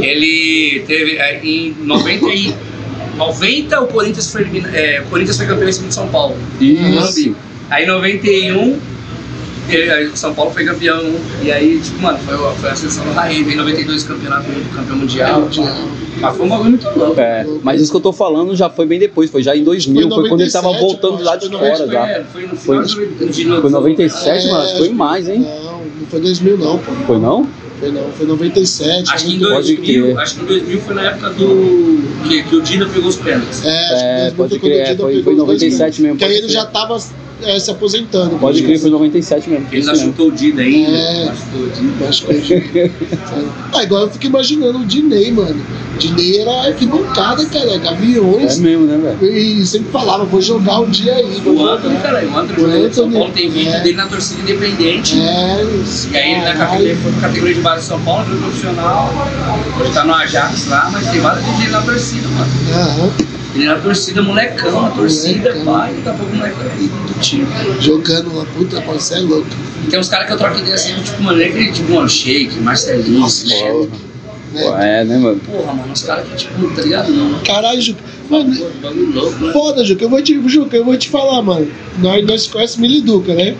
Ele 0.00 0.84
teve 0.86 1.16
é, 1.16 1.40
em 1.44 1.74
90 1.80 2.26
e 2.26 2.54
90 3.16 3.80
o 3.80 3.86
Corinthians 3.86 4.32
foi 4.32 4.46
é, 4.72 5.00
o 5.00 5.10
Corinthians 5.10 5.36
foi 5.36 5.46
campeão 5.46 5.68
em 5.68 5.72
cima 5.72 5.88
de 5.88 5.94
São 5.94 6.08
Paulo. 6.08 6.36
Isso. 6.60 7.34
Aí 7.70 7.84
em 7.84 7.86
91 7.86 8.78
o 10.12 10.16
São 10.16 10.34
Paulo 10.34 10.50
foi 10.52 10.64
campeão 10.64 11.02
e 11.42 11.50
aí 11.50 11.80
tipo 11.80 12.00
mano 12.02 12.18
foi, 12.18 12.34
a- 12.34 12.52
foi 12.52 12.70
a 12.70 12.74
seleção 12.76 13.04
do 13.04 13.12
Raí, 13.12 13.40
em 13.40 13.56
92 13.56 14.04
campeonato 14.04 14.44
campeão 14.74 14.96
mundial. 14.96 15.40
Mundial. 15.42 15.74
Mas 16.20 16.36
foi 16.36 16.46
um 16.46 16.48
bagulho 16.48 16.70
muito 16.70 16.88
louco. 16.98 17.20
É, 17.20 17.46
mas 17.62 17.80
isso 17.80 17.90
que 17.90 17.96
eu 17.96 18.00
tô 18.00 18.12
falando 18.12 18.54
já 18.54 18.68
foi 18.70 18.86
bem 18.86 18.98
depois, 18.98 19.30
foi 19.30 19.42
já 19.42 19.56
em 19.56 19.64
2000, 19.64 20.08
Foi 20.08 20.20
foi, 20.20 20.28
quando 20.28 20.40
ele 20.42 20.50
tava 20.50 20.68
97, 20.68 21.00
voltando 21.02 21.24
lá 21.24 21.36
de 21.36 21.48
foi 21.48 21.58
fora 21.58 21.86
já. 21.90 22.08
É, 22.08 22.24
foi 22.24 22.42
no 22.46 22.56
Foi- 22.56 22.86
final 22.86 23.06
de, 23.18 23.28
de, 23.32 23.44
Foi 23.60 23.70
97, 23.70 24.46
É, 24.46 24.50
mano, 24.50 24.62
acho 24.64 24.72
que 24.72 24.78
foi 24.78 24.88
mais, 24.90 25.28
hein? 25.28 25.40
Não, 25.40 25.72
não 25.78 26.06
foi 26.10 26.20
2000 26.20 26.58
não, 26.58 26.78
pô. 26.78 26.92
Foi 27.06 27.18
não? 27.18 27.48
Foi 27.80 27.90
não, 27.90 28.04
foi 28.16 28.26
97. 28.26 29.10
Acho 29.12 29.24
que 29.26 29.32
em 29.32 29.38
muito- 29.38 29.52
Pode 29.52 29.74
2000, 29.76 30.02
crer. 30.04 30.18
acho 30.18 30.34
que 30.36 30.40
em 30.42 30.46
2000 30.46 30.80
foi 30.80 30.94
na 30.94 31.02
época 31.02 31.30
do 31.30 32.04
que, 32.28 32.42
que 32.44 32.56
o 32.56 32.62
Dida 32.62 32.86
pegou 32.86 33.08
os 33.08 33.16
pênaltis. 33.16 33.64
É, 33.64 33.68
acho 33.68 33.88
que 33.88 33.94
É, 33.94 34.16
2000 34.30 34.34
pode 34.36 34.50
foi 34.50 34.58
quando 34.58 34.70
o 34.70 34.74
crer, 34.74 34.86
Dida 34.86 35.02
foi- 35.02 35.12
pegou 35.16 35.24
foi 35.24 35.34
dois 35.34 35.38
97 35.60 36.02
mesmo, 36.02 36.16
Porque 36.18 36.32
aí 36.32 36.38
ele 36.38 36.48
já 36.48 36.64
tava 36.66 36.96
é, 37.44 37.58
se 37.58 37.70
aposentando. 37.70 38.36
Pode 38.38 38.62
crer, 38.62 38.78
foi 38.78 38.90
97 38.90 39.50
mesmo. 39.50 39.66
Ele 39.70 39.80
isso 39.80 39.90
mesmo. 39.90 40.06
chutou 40.06 40.28
o 40.28 40.32
Dida 40.32 40.62
ainda. 40.62 40.90
É. 40.96 41.32
chutou 41.34 41.66
o 41.66 41.70
Dida. 41.70 42.08
Acho 42.08 42.26
que 42.26 42.90
Ah, 43.72 43.82
igual 43.84 44.02
eu 44.02 44.10
fico 44.10 44.26
imaginando 44.26 44.78
o 44.78 44.84
Dinei, 44.86 45.30
mano. 45.32 45.60
Dinei 45.98 46.40
era 46.40 46.66
arquibancada, 46.68 47.44
cara, 47.46 47.70
É 47.74 47.78
gaviões. 47.78 48.58
mesmo, 48.58 48.84
né, 48.86 48.96
velho? 49.20 49.32
E 49.36 49.64
sempre 49.64 49.90
falava, 49.92 50.24
vou 50.24 50.40
jogar 50.40 50.80
um 50.80 50.90
dia 50.90 51.14
aí. 51.14 51.24
O 51.46 51.66
Anthony, 51.68 51.94
jogar. 51.94 52.02
cara, 52.02 52.26
o 52.26 52.36
Anthony, 52.38 52.52
O 52.58 52.60
jogador 52.62 52.88
de 52.88 52.94
São 52.96 53.04
Anthony, 53.04 53.18
Paulo, 53.20 53.32
tem 53.34 53.50
vídeo 53.50 53.72
é. 53.72 53.80
dele 53.80 53.96
na 53.96 54.06
torcida 54.06 54.40
independente. 54.42 55.20
É, 55.20 55.64
E 56.12 56.16
aí 56.16 56.30
ele 56.32 56.40
na 56.40 56.52
caralho. 56.52 56.58
categoria, 56.58 56.96
foi 56.96 57.12
pra 57.12 57.20
categoria 57.28 57.54
de 57.54 57.60
base 57.60 57.80
de 57.82 57.86
São 57.86 58.00
Paulo, 58.00 58.24
foi 58.26 58.36
profissional. 58.38 59.10
Hoje 59.80 59.92
tá 59.92 60.04
no 60.04 60.14
Ajax 60.14 60.66
lá, 60.68 60.90
mas 60.92 61.06
tem 61.08 61.20
vários 61.20 61.42
vídeos 61.44 61.60
dele 61.60 61.70
na 61.72 61.82
torcida, 61.82 62.28
mano. 62.28 62.50
Aham, 62.74 63.10
Ele 63.54 63.66
na 63.66 63.76
torcida, 63.78 64.20
molecão, 64.22 64.82
na 64.82 64.90
torcida, 64.90 65.50
Molecão. 65.54 65.64
pai, 65.74 65.94
daqui 65.94 66.08
a 66.08 66.12
pouco 66.14 66.32
o 66.32 66.36
moleque 66.36 66.56
do 66.58 67.20
time. 67.20 67.46
jogando 67.80 68.34
lá, 68.36 68.44
puta, 68.56 68.80
pô, 68.82 68.92
você 68.94 69.14
é 69.14 69.20
louco. 69.20 69.46
Tem 69.88 69.98
uns 69.98 70.08
caras 70.08 70.26
que 70.26 70.32
eu 70.32 70.38
troco 70.38 70.58
ideia 70.58 70.74
assim, 70.74 70.94
tipo, 71.02 71.22
mano, 71.22 71.38
nem 71.38 71.48
aquele 71.48 71.70
tipo, 71.72 71.92
mano, 71.92 72.08
Shake, 72.08 72.58
Marcelinho, 72.60 73.20
Nossa, 73.20 73.46
Neto. 73.46 73.90
Né? 74.52 74.62
Pô, 74.62 74.76
É, 74.76 75.04
né, 75.04 75.18
mano? 75.18 75.40
Porra, 75.40 75.72
mano, 75.72 75.92
os 75.92 76.02
caras 76.02 76.28
que, 76.28 76.36
tipo, 76.36 76.68
tá 76.74 76.82
ligado? 76.82 77.12
Não. 77.12 77.38
Caralho, 77.40 77.80
Juca. 77.80 78.00
Mano, 78.30 78.56
louco, 79.14 79.44
né? 79.44 79.52
foda, 79.52 79.84
Juca. 79.84 80.04
Eu 80.04 80.08
vou 80.10 80.22
te, 80.22 80.48
Juca, 80.48 80.76
eu 80.76 80.84
vou 80.84 80.96
te 80.96 81.08
falar, 81.08 81.40
mano. 81.42 81.68
Nós, 81.98 82.24
nós 82.26 82.46
conhecemos 82.48 82.88
Miliduca, 82.88 83.34
né? 83.34 83.54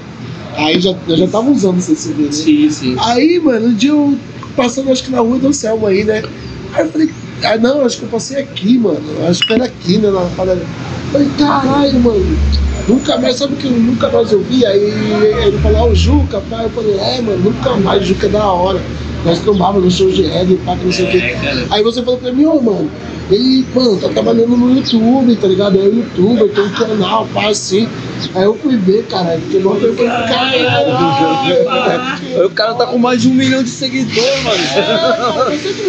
Aí 0.57 0.80
já, 0.80 0.94
nós 1.07 1.18
já 1.18 1.26
tava 1.28 1.50
usando 1.50 1.78
esse 1.78 1.94
CD, 1.94 2.22
né? 2.24 2.33
Sim, 2.33 2.70
sim. 2.70 2.96
Aí, 2.98 3.40
mano, 3.40 3.66
um 3.68 3.74
dia 3.74 3.90
eu 3.90 4.16
passando, 4.57 4.90
acho 4.90 5.04
que 5.04 5.11
na 5.11 5.18
rua 5.20 5.38
do 5.38 5.48
Anselmo 5.48 5.87
aí, 5.87 6.04
né? 6.04 6.22
Aí 6.72 6.85
eu 6.85 6.90
falei, 6.90 7.11
ah 7.44 7.57
não, 7.59 7.85
acho 7.85 7.98
que 7.98 8.02
eu 8.04 8.09
passei 8.09 8.42
aqui, 8.42 8.78
mano. 8.78 9.00
Acho 9.28 9.40
que 9.46 9.52
era 9.52 9.64
aqui, 9.64 9.98
né? 9.98 10.11
Na 10.11 10.20
padaria. 10.37 10.64
Falei, 11.12 11.28
caralho, 11.38 12.00
mano. 12.00 12.38
Nunca 12.88 13.16
mais, 13.16 13.37
sabe 13.37 13.54
o 13.54 13.57
que 13.57 13.66
eu 13.66 13.72
nunca 13.72 14.09
mais 14.11 14.33
ouvi? 14.33 14.64
Aí 14.66 14.80
ele 15.46 15.59
falou, 15.59 15.78
ah, 15.78 15.87
o 15.87 15.94
Juca, 15.94 16.40
pai. 16.50 16.64
Eu 16.66 16.70
falei, 16.70 16.98
é, 16.98 17.20
mano, 17.20 17.38
nunca 17.44 17.76
mais, 17.76 18.04
Juca 18.04 18.26
é 18.26 18.30
da 18.30 18.46
hora. 18.46 18.80
Nós 19.24 19.38
trombávamos 19.40 19.84
no 19.84 19.90
show 19.90 20.10
de 20.10 20.22
reggae, 20.22 20.56
pá, 20.66 20.76
que 20.76 20.84
não 20.84 20.92
sei 20.92 21.06
o 21.06 21.10
quê. 21.10 21.16
É, 21.16 21.34
cara. 21.34 21.66
Aí 21.70 21.82
você 21.82 22.02
falou 22.02 22.18
pra 22.18 22.30
mim, 22.30 22.44
ô, 22.44 22.60
mano, 22.60 22.90
ele, 23.30 23.64
mano, 23.74 23.96
tá 23.96 24.08
trabalhando 24.10 24.54
no 24.54 24.76
YouTube, 24.76 25.34
tá 25.37 25.48
ligado? 25.48 25.78
É 25.78 25.82
o 25.82 25.94
youtuber, 25.94 26.48
tem 26.50 26.64
um 26.64 26.70
canal, 26.70 27.26
pá, 27.32 27.48
assim. 27.48 27.88
Aí 28.34 28.44
eu 28.44 28.54
fui 28.54 28.76
ver, 28.76 29.04
cara, 29.04 29.38
porque 29.40 29.58
não 29.60 29.74
eu 29.76 29.94
falei, 29.94 30.64
caralho. 30.64 32.46
O 32.46 32.50
cara 32.50 32.74
tá 32.74 32.87
com 32.87 32.98
mais 32.98 33.22
de 33.22 33.28
um 33.28 33.34
milhão 33.34 33.62
de 33.62 33.70
seguidores, 33.70 34.44
mano. 34.44 34.62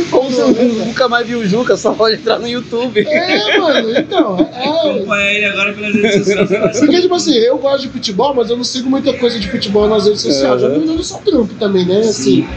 Como 0.09 0.31
você 0.31 0.63
nunca 0.85 1.09
mais 1.09 1.27
viu 1.27 1.39
o 1.39 1.45
Juca, 1.45 1.75
só 1.75 1.91
pode 1.93 2.15
entrar 2.15 2.39
no 2.39 2.47
YouTube. 2.47 3.05
É, 3.05 3.57
mano, 3.59 3.97
então, 3.97 4.37
é. 4.39 4.69
Acompanha 4.69 5.31
ele 5.31 5.45
agora 5.45 5.73
pelas 5.73 5.93
redes 5.93 6.25
sociais. 6.25 6.79
Porque, 6.79 7.01
tipo 7.01 7.15
assim, 7.15 7.33
eu 7.33 7.57
gosto 7.57 7.81
de 7.81 7.89
futebol, 7.89 8.33
mas 8.33 8.49
eu 8.49 8.55
não 8.55 8.63
sigo 8.63 8.89
muita 8.89 9.11
coisa 9.13 9.37
de 9.37 9.49
futebol 9.49 9.89
nas 9.89 10.05
redes 10.05 10.21
sociais. 10.21 10.63
Uhum. 10.63 10.69
Eu 10.69 10.85
não 10.85 11.03
sou 11.03 11.19
trampo 11.19 11.53
também, 11.55 11.85
né? 11.85 11.99
Assim. 11.99 12.47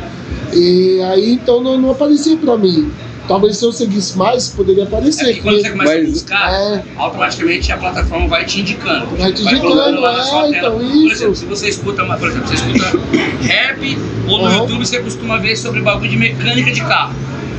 E 0.52 1.00
aí, 1.02 1.32
então, 1.32 1.62
não, 1.62 1.78
não 1.78 1.90
aparecia 1.90 2.36
pra 2.36 2.56
mim. 2.56 2.90
Talvez 3.26 3.58
se 3.58 3.64
eu 3.64 3.70
seguisse 3.72 4.16
mais, 4.16 4.48
poderia 4.48 4.84
É 4.84 4.86
aparecer. 4.86 5.34
que 5.34 5.42
quando 5.42 5.60
você 5.60 5.70
começa 5.70 5.92
Mas- 5.94 6.08
a 6.08 6.10
buscar, 6.12 6.52
É. 6.54 6.82
automaticamente 6.96 7.70
a 7.70 7.76
plataforma 7.76 8.26
vai 8.26 8.46
te 8.46 8.60
indicando. 8.60 9.06
Vai 9.18 9.32
te 9.32 9.42
indicando, 9.42 10.00
lá 10.00 10.12
na 10.12 10.46
é, 10.46 10.50
então, 10.58 10.78
Por 10.78 10.82
isso. 10.84 11.12
exemplo, 11.12 11.36
se 11.36 11.44
você 11.44 11.68
escuta, 11.68 12.02
uma, 12.04 12.16
por 12.16 12.28
exemplo, 12.30 12.48
você 12.48 12.54
escuta 12.54 12.98
rap 13.42 13.98
ou 14.26 14.38
no 14.38 14.44
Uhum. 14.44 14.58
YouTube 14.60 14.78
você 14.86 14.98
costuma 15.00 15.36
ver 15.36 15.56
sobre 15.56 15.82
bagulho 15.82 16.08
de 16.10 16.16
mecânica 16.16 16.70
de 16.72 16.80
carro. 16.80 17.14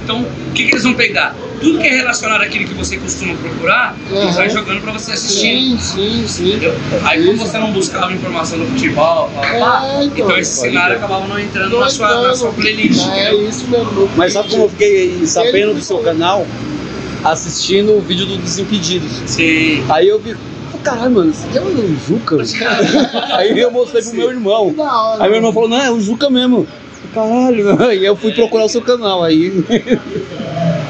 Então, 0.10 0.22
o 0.24 0.54
que, 0.54 0.64
que 0.64 0.72
eles 0.72 0.84
vão 0.84 0.96
pegar? 0.96 1.36
Tudo 1.62 1.78
que 1.78 1.86
é 1.86 1.98
relacionado 1.98 2.42
àquilo 2.42 2.66
que 2.66 2.74
você 2.74 2.98
costuma 2.98 3.36
procurar, 3.36 3.96
eles 4.10 4.24
Uhum. 4.24 4.32
vai 4.34 4.50
jogando 4.50 4.82
pra 4.82 4.92
você 4.92 5.12
assistir. 5.12 5.40
Sim, 5.40 5.78
sim, 5.80 6.28
sim. 6.28 6.50
Entendeu? 6.50 6.74
Aí 7.04 7.24
como 7.24 7.38
você 7.38 7.60
não 7.60 7.72
buscava 7.72 8.12
informação 8.12 8.58
no 8.58 8.66
futebol, 8.66 9.30
pá, 9.36 9.42
pá, 9.42 9.86
É, 9.86 10.04
então. 10.06 10.26
então 10.26 10.38
esse 10.40 10.62
cenário 10.62 10.96
acabava 10.96 11.28
não 11.28 11.38
entrando 11.40 11.74
Não 11.74 11.82
na 11.82 11.90
sua, 11.92 12.28
na 12.28 12.34
sua 12.36 12.52
playlist. 12.54 13.02
É 13.08 13.30
entendeu? 13.30 13.50
isso 13.50 13.68
mesmo. 13.68 14.10
Mas 14.18 14.34
sabe 14.34 14.50
como 14.50 14.64
eu 14.64 14.70
fiquei 14.70 15.26
sabendo 15.28 15.76
do 15.76 15.82
seu 15.82 16.00
canal? 16.00 16.48
Assistindo 17.24 17.96
o 17.96 18.02
vídeo 18.02 18.26
do 18.26 18.36
Desimpedidos. 18.38 19.12
Sim. 19.28 19.84
Aí 19.90 20.08
eu 20.08 20.18
vi, 20.20 20.36
caralho, 20.84 21.12
mano, 21.12 21.30
esse 21.30 21.46
aqui 21.46 21.58
é 21.60 21.62
o 21.62 21.98
Juca? 22.08 22.38
Aí 23.38 23.60
eu 23.60 23.70
mostrei 23.70 24.02
pro 24.02 24.14
meu 24.16 24.30
irmão. 24.32 24.74
Aí 25.20 25.28
meu 25.28 25.36
irmão 25.36 25.54
falou, 25.54 25.70
não, 25.70 25.78
é 25.80 25.92
o 25.92 26.00
Juca 26.00 26.32
mesmo. 26.32 26.66
Caralho, 27.14 27.82
aí 27.84 28.04
eu 28.06 28.16
fui 28.16 28.32
procurar 28.34 28.66
o 28.66 28.70
seu 28.70 28.82
canal, 28.82 29.24
aí 29.24 29.64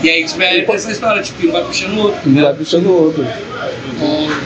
E 0.04 0.10
aí 0.10 0.24
espera 0.24 0.58
essa 0.74 0.92
história, 0.92 1.22
tipo, 1.22 1.48
um 1.48 1.52
vai 1.52 1.64
puxando 1.64 1.94
o 1.98 2.02
outro. 2.04 2.30
um 2.30 2.34
né? 2.34 2.42
vai 2.44 2.54
puxando 2.54 2.86
o 2.88 3.04
outro. 3.04 3.26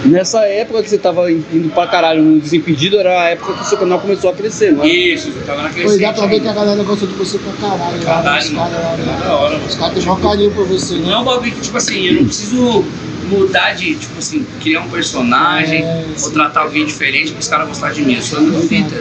Nessa 0.06 0.46
época 0.48 0.82
que 0.82 0.90
você 0.90 0.98
tava 0.98 1.32
indo 1.32 1.70
pra 1.74 1.86
caralho 1.88 2.24
no 2.24 2.40
Desimpedido, 2.40 2.98
era 3.00 3.22
a 3.22 3.30
época 3.30 3.54
que 3.54 3.62
o 3.62 3.66
seu 3.66 3.78
canal 3.78 4.00
começou 4.00 4.30
a 4.32 4.34
crescer, 4.34 4.72
não 4.74 4.84
é? 4.84 4.88
Isso, 4.88 5.32
você 5.32 5.40
tava 5.46 5.62
na 5.62 5.70
crescente. 5.70 6.02
dá 6.02 6.12
pra 6.14 6.26
ver 6.26 6.40
que 6.42 6.48
a 6.48 6.54
galera 6.54 6.84
gosta 6.84 7.06
de 7.06 7.14
você 7.14 7.38
pra 7.38 7.54
caralho. 7.54 7.98
lá, 8.00 8.04
Caralho, 8.04 8.46
Os 8.46 8.52
mano. 8.52 8.76
É 8.76 8.98
né? 8.98 9.20
da 9.24 9.36
hora, 9.36 9.54
mano. 9.54 9.66
Os 9.68 9.76
caras 9.76 9.94
têm 9.94 10.04
maior 10.04 10.20
carinho 10.22 10.52
por 10.52 10.66
você, 10.66 10.96
Não 10.96 11.02
né? 11.08 11.14
é 11.14 11.18
um 11.18 11.24
bagulho 11.24 11.52
que, 11.52 11.62
tipo 11.62 11.78
assim, 11.78 12.06
eu 12.08 12.14
não 12.16 12.26
preciso 12.26 12.86
mudar 13.30 13.74
de, 13.76 13.96
tipo 13.96 14.18
assim, 14.18 14.46
criar 14.62 14.82
um 14.82 14.90
personagem 14.90 15.84
É, 15.84 16.04
ou 16.24 16.32
tratar 16.32 16.62
alguém 16.62 16.86
diferente 16.86 17.32
para 17.32 17.40
os 17.40 17.48
caras 17.48 17.68
gostarem 17.68 17.96
de 17.96 18.02
mim. 18.04 18.16
Eu 18.16 18.22
sou 18.24 18.42
muito 18.42 18.68
fita. 18.68 18.96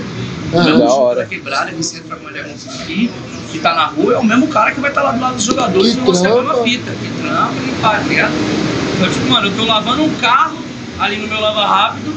O 0.53 0.59
Ah, 0.59 0.65
mesmo 0.65 0.79
da 0.81 0.95
hora. 0.95 1.21
da 1.21 1.27
quebrada 1.27 1.71
que 1.71 1.77
você 1.77 1.99
entra 1.99 2.17
com 2.17 2.29
ele 2.29 2.41
aqui, 2.41 3.11
que 3.51 3.59
tá 3.59 3.75
na 3.75 3.87
rua, 3.87 4.15
é 4.15 4.19
o 4.19 4.25
mesmo 4.25 4.47
cara 4.49 4.71
que 4.73 4.81
vai 4.81 4.91
estar 4.91 5.03
lá 5.03 5.13
do 5.13 5.21
lado 5.21 5.35
dos 5.37 5.45
jogadores 5.45 5.95
Que 5.95 6.01
e 6.01 6.05
você 6.05 6.27
é 6.27 6.31
trampa. 6.31 6.63
fita. 6.63 6.91
Que 6.91 7.23
trampa, 7.23 7.53
pá, 7.81 7.91
tá 7.91 7.99
ligado? 8.01 8.33
Então, 8.97 9.09
tipo, 9.11 9.31
mano, 9.31 9.47
eu 9.49 9.57
tô 9.57 9.65
lavando 9.65 10.03
um 10.05 10.15
carro 10.17 10.59
ali 10.99 11.17
no 11.17 11.27
meu 11.27 11.41
lava 11.41 11.67
rápido. 11.67 12.13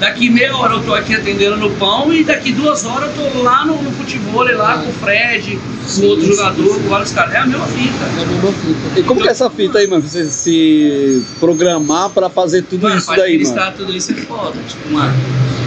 Daqui 0.00 0.28
meia 0.28 0.56
hora 0.56 0.74
eu 0.74 0.82
tô 0.82 0.92
aqui 0.92 1.14
atendendo 1.14 1.56
no 1.56 1.70
pão 1.76 2.12
e 2.12 2.24
daqui 2.24 2.52
duas 2.52 2.84
horas 2.84 3.10
eu 3.16 3.30
tô 3.32 3.42
lá 3.42 3.64
no, 3.64 3.80
no 3.80 3.92
futebol, 3.92 4.42
lá 4.56 4.78
com 4.78 4.90
o 4.90 4.92
Fred, 4.94 5.56
com 5.56 5.88
Sim, 5.88 6.06
outro 6.06 6.26
sim, 6.26 6.32
jogador, 6.32 6.80
com 6.82 6.88
vários 6.88 7.12
caras. 7.12 7.32
É 7.34 7.38
a 7.38 7.46
mesma 7.46 7.66
fita. 7.68 8.04
É 8.04 8.22
a 8.22 8.26
mesma 8.26 8.52
fita. 8.52 9.00
E 9.00 9.02
como 9.04 9.20
que 9.20 9.28
é 9.28 9.30
essa 9.30 9.48
fita 9.48 9.78
aí, 9.78 9.86
mano? 9.86 10.02
Você 10.02 10.24
se 10.28 11.24
programar 11.38 12.10
pra 12.10 12.28
fazer 12.28 12.62
tudo 12.62 12.82
Mano, 12.82 12.98
isso 12.98 13.06
daí, 13.14 13.42
mano. 13.44 13.72
tudo 13.76 13.92
isso 13.96 14.10
é 14.12 14.14
foda. 14.16 14.58
Tipo, 14.68 14.92
mano, 14.92 15.14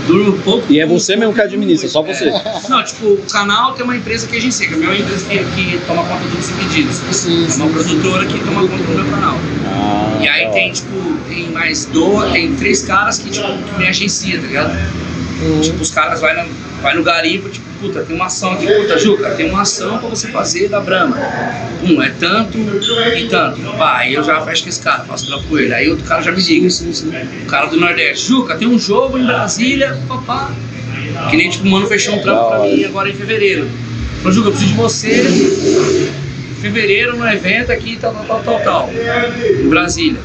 durmo 0.08 0.38
pouco. 0.40 0.66
E 0.72 0.80
é 0.80 0.86
você 0.88 1.16
mesmo 1.16 1.34
que 1.34 1.42
administra, 1.42 1.88
só 1.88 2.02
você. 2.02 2.30
É. 2.30 2.44
Não, 2.70 2.84
tipo, 2.84 3.06
o 3.06 3.18
canal 3.32 3.74
tem 3.74 3.84
uma 3.84 3.96
empresa 3.96 4.26
que 4.28 4.38
agencia, 4.38 4.68
que 4.68 4.74
é 4.74 4.78
a 4.78 4.80
minha 4.80 4.96
empresa 5.00 5.26
que, 5.26 5.38
que 5.38 5.80
toma 5.86 6.04
conta 6.04 6.26
dos 6.26 6.50
pedidos. 6.52 6.96
Sim, 6.96 7.46
É 7.46 7.50
sim, 7.50 7.62
uma 7.62 7.68
sim. 7.68 7.74
produtora 7.74 8.26
que 8.26 8.40
toma 8.40 8.62
conta 8.62 8.84
do 8.84 8.96
meu 8.96 9.06
canal. 9.12 9.38
Ah, 9.66 10.18
E 10.22 10.28
aí 10.28 10.46
da 10.46 10.52
tem, 10.52 10.72
tipo, 10.72 11.18
tem 11.28 11.52
mais 11.52 11.86
dois, 11.86 12.32
tem 12.32 12.56
três 12.56 12.84
caras 12.84 13.20
que, 13.20 13.30
tipo, 13.30 13.48
que 13.48 13.78
me 13.78 13.88
agencia, 13.88 14.40
tá 14.40 14.48
ligado? 14.48 14.72
Uhum. 15.42 15.62
Tipo, 15.62 15.82
os 15.84 15.92
caras 15.92 16.20
vai, 16.22 16.36
na, 16.36 16.46
vai 16.82 16.96
no 16.96 17.04
garimpo, 17.04 17.50
tipo, 17.50 17.67
puta, 17.80 18.02
tem 18.02 18.16
uma 18.16 18.26
ação 18.26 18.54
aqui, 18.54 18.68
puta, 18.68 18.98
Juca, 18.98 19.32
tem 19.32 19.50
uma 19.50 19.62
ação 19.62 19.98
pra 19.98 20.10
você 20.10 20.28
fazer 20.30 20.70
da 20.70 20.80
Brahma. 20.80 21.18
Um, 21.84 22.02
é 22.02 22.12
tanto 22.20 22.58
e 22.58 23.28
tanto. 23.28 23.62
Pá, 23.78 23.98
aí 24.00 24.14
eu 24.14 24.24
já 24.24 24.42
fecho 24.42 24.64
com 24.64 24.70
esse 24.70 24.82
cara, 24.82 25.04
faço 25.04 25.28
trampo 25.28 25.48
com 25.48 25.58
ele. 25.58 25.74
Aí 25.74 25.90
outro 25.90 26.06
cara 26.06 26.22
já 26.22 26.32
me 26.32 26.42
liga. 26.42 26.68
O 27.44 27.46
cara 27.46 27.68
do 27.68 27.78
Nordeste, 27.78 28.28
Juca, 28.28 28.56
tem 28.56 28.68
um 28.68 28.80
jogo 28.80 29.18
em 29.18 29.26
Brasília, 29.26 29.98
papá. 30.08 30.52
Que 31.30 31.38
nem, 31.38 31.50
tipo, 31.50 31.66
o 31.66 31.72
mano 31.72 31.88
fechou 31.88 32.16
um 32.16 32.22
trampo 32.22 32.50
pra 32.50 32.60
mim 32.60 32.84
agora 32.84 33.10
em 33.10 33.14
fevereiro. 33.14 33.68
Falou, 34.18 34.32
Juca, 34.32 34.48
eu 34.50 34.52
preciso 34.52 34.74
de 34.74 34.78
você 34.78 36.12
fevereiro 36.62 37.16
no 37.16 37.28
evento 37.28 37.72
aqui, 37.72 37.98
tal, 38.00 38.14
tal, 38.14 38.26
tal, 38.26 38.44
tal, 38.44 38.60
tal. 38.62 38.90
Em 38.92 39.70
Brasília. 39.70 40.20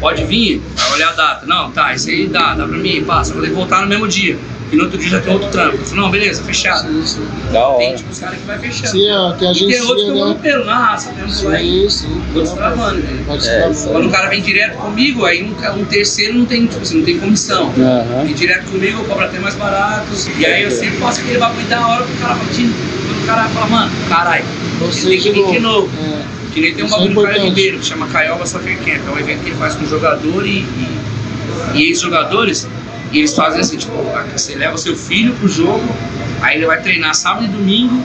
Pode 0.00 0.24
vir? 0.24 0.62
Vai 0.76 0.92
olhar 0.92 1.08
a 1.10 1.12
data. 1.12 1.46
Não, 1.46 1.70
tá, 1.72 1.94
isso 1.94 2.10
aí 2.10 2.26
dá, 2.26 2.54
dá 2.54 2.66
pra 2.66 2.76
mim, 2.76 3.02
passa. 3.04 3.32
Vou 3.32 3.42
ter 3.42 3.48
que 3.48 3.54
voltar 3.54 3.80
no 3.80 3.86
mesmo 3.86 4.06
dia. 4.06 4.36
E 4.70 4.76
no 4.76 4.84
outro 4.84 4.98
dia 4.98 5.08
já 5.08 5.20
tem 5.20 5.32
outro 5.32 5.48
trampo. 5.48 5.76
Eu 5.76 5.84
falei, 5.84 6.00
não, 6.04 6.10
beleza, 6.10 6.42
fechado. 6.44 6.88
Sim, 6.88 7.02
sim. 7.06 7.26
Da 7.52 7.64
Tem 7.76 7.88
hora. 7.88 7.96
tipo 7.96 8.10
os 8.10 8.18
caras 8.18 8.38
que 8.38 8.44
vai 8.46 8.58
fechando. 8.58 8.88
Sim, 8.90 9.10
ó, 9.12 9.32
tem 9.32 9.48
E 9.48 9.50
agência, 9.50 9.78
tem 9.78 9.88
outros 9.88 10.12
que 10.12 10.18
eu 10.18 10.28
né? 10.28 10.36
pelo, 10.42 10.64
na 10.66 10.74
raça, 10.78 11.10
tem 11.12 11.24
um 11.24 11.48
lá 11.48 11.62
e 11.62 11.90
Sim, 11.90 11.90
sim. 11.90 12.22
vou 12.34 12.42
destravando, 12.42 12.98
né? 12.98 13.24
Vai 13.26 13.38
É. 13.38 13.70
Quando 13.86 14.06
o 14.06 14.10
cara 14.10 14.28
vem 14.28 14.42
direto 14.42 14.76
comigo, 14.76 15.24
aí 15.24 15.42
um, 15.42 15.80
um 15.80 15.84
terceiro 15.86 16.34
não 16.38 16.44
tem, 16.44 16.66
tipo 16.66 16.82
assim, 16.82 16.98
não 16.98 17.04
tem 17.04 17.18
comissão. 17.18 17.72
Aham. 17.78 18.24
Vem 18.24 18.34
direto 18.34 18.66
comigo, 18.70 18.98
eu 19.00 19.04
cobro 19.04 19.24
até 19.24 19.38
mais 19.38 19.54
barato. 19.54 20.06
E 20.38 20.44
aí 20.44 20.62
eu 20.64 20.70
sempre 20.70 20.98
faço 20.98 21.20
aquele 21.20 21.38
bagulho 21.38 21.66
da 21.66 21.88
hora 21.88 22.04
pro 22.04 22.14
cara 22.16 22.34
batindo. 22.34 22.74
Quando 23.06 23.22
o 23.22 23.26
cara 23.26 23.48
fala, 23.48 23.66
mano, 23.66 23.92
caralho, 24.08 24.44
Você 24.80 25.08
tem 25.08 25.18
que 25.18 25.30
vir 25.30 25.46
de 25.46 25.60
novo. 25.60 25.88
É. 26.02 26.18
Que 26.52 26.60
nem 26.60 26.74
tem 26.74 26.82
um 26.84 26.86
Isso 26.86 26.94
é 26.94 26.98
bagulho 26.98 27.14
do 27.14 27.22
Caio. 27.22 27.42
Ribeiro, 27.44 27.78
que 27.78 27.86
chama 27.86 28.06
Caioba 28.08 28.46
Soccer 28.46 28.76
Camp. 28.78 29.00
É 29.06 29.10
um 29.10 29.18
evento 29.18 29.40
que 29.44 29.50
ele 29.50 29.56
faz 29.56 29.74
com 29.74 29.86
jogador 29.86 30.46
e, 30.46 30.58
e, 30.60 30.98
e 31.74 31.82
ex-jogadores. 31.88 32.66
E 33.12 33.18
eles 33.18 33.34
fazem 33.34 33.60
assim, 33.60 33.76
tipo, 33.76 33.92
você 34.34 34.54
leva 34.54 34.76
seu 34.76 34.94
filho 34.96 35.32
pro 35.34 35.48
jogo, 35.48 35.82
aí 36.42 36.56
ele 36.58 36.66
vai 36.66 36.80
treinar 36.82 37.14
sábado 37.14 37.44
e 37.46 37.48
domingo 37.48 38.02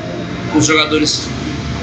com 0.52 0.60
os 0.60 0.66
jogadores 0.66 1.28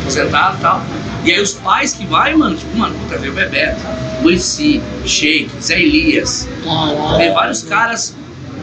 aposentados 0.00 0.58
e 0.58 0.62
tal. 0.62 0.82
E 1.24 1.32
aí 1.32 1.40
os 1.40 1.52
pais 1.52 1.92
que 1.92 2.06
vai, 2.06 2.34
mano, 2.34 2.56
tipo, 2.56 2.74
mano, 2.78 2.94
puta, 2.94 3.18
vê 3.18 3.28
o 3.28 3.32
Bebeto, 3.32 3.80
Luici, 4.22 4.80
Sheik, 5.04 5.50
Zé 5.62 5.78
Elias. 5.80 6.48
Vê 7.18 7.30
vários 7.30 7.62
caras 7.62 8.14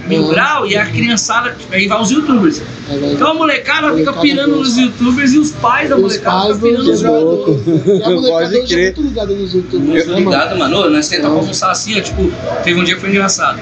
mil 0.07 0.25
grau 0.29 0.65
e 0.65 0.75
a 0.77 0.85
criançada, 0.85 1.51
tipo, 1.51 1.71
aí 1.73 1.85
vai 1.87 2.01
os 2.01 2.09
youtubers. 2.09 2.61
É, 2.89 2.95
Então 3.11 3.31
a 3.31 3.33
molecada 3.35 3.93
fica 3.93 4.13
pirando 4.13 4.55
nos 4.55 4.75
youtubers 4.77 5.33
e 5.33 5.37
os 5.37 5.51
pais 5.51 5.89
da 5.89 5.97
Os 5.97 6.01
molecada 6.01 6.55
ficam 6.55 6.59
pirando 6.61 6.83
do 6.83 6.91
nos 6.91 6.99
jogadores. 7.01 7.45
jogador. 7.45 7.83
E 7.99 8.03
a 8.03 8.09
molecada 8.09 8.57
hoje 8.59 8.73
é 8.79 8.83
muito 8.83 9.01
ligada 9.01 9.33
nos 9.35 9.53
youtubers, 9.53 9.83
Muito 9.87 10.07
né, 10.07 10.13
mano? 10.13 10.19
ligado, 10.31 10.57
mano. 10.57 10.77
Ô, 10.79 10.89
Nós 10.89 11.07
tentamos 11.09 11.37
almoçar 11.39 11.71
assim, 11.71 11.99
ó, 11.99 12.01
tipo, 12.01 12.31
teve 12.63 12.79
um 12.79 12.83
dia 12.85 12.95
que 12.95 13.01
foi 13.01 13.09
engraçado. 13.11 13.59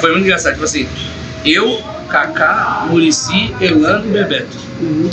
Foi 0.00 0.12
muito 0.12 0.24
engraçado, 0.24 0.52
tipo 0.54 0.64
assim, 0.64 0.88
eu, 1.44 1.82
Kaká, 2.08 2.86
Murici, 2.88 3.54
Elano 3.60 4.06
e 4.06 4.10
Bebeto. 4.10 4.56
Uhum. 4.80 5.10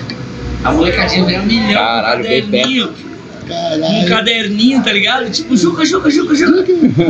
A 0.64 0.72
molecadinha 0.72 1.26
veio 1.26 1.42
um 1.42 1.46
milhão 1.46 1.74
Caralho, 1.74 2.20
um 2.20 2.24
caderninho, 2.24 2.90
um 2.90 3.48
Caralho. 3.48 4.10
caderninho, 4.10 4.84
tá 4.84 4.94
ligado? 4.94 5.30
Tipo, 5.32 5.58
Juca, 5.58 5.84
Juca, 5.86 6.10
Juca, 6.10 6.36
Juca. 6.36 6.66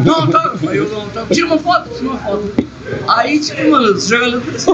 Não, 0.05 0.27
tá. 0.27 0.53
Aí 0.69 0.77
eu 0.77 0.89
não, 0.89 1.07
tá. 1.09 1.25
Tira 1.31 1.47
uma 1.47 1.57
foto, 1.57 1.89
tira 1.93 2.09
uma 2.09 2.17
foto. 2.19 2.53
Aí, 3.07 3.39
tipo, 3.39 3.69
mano, 3.69 3.93
os 3.93 4.07
jogadores 4.07 4.65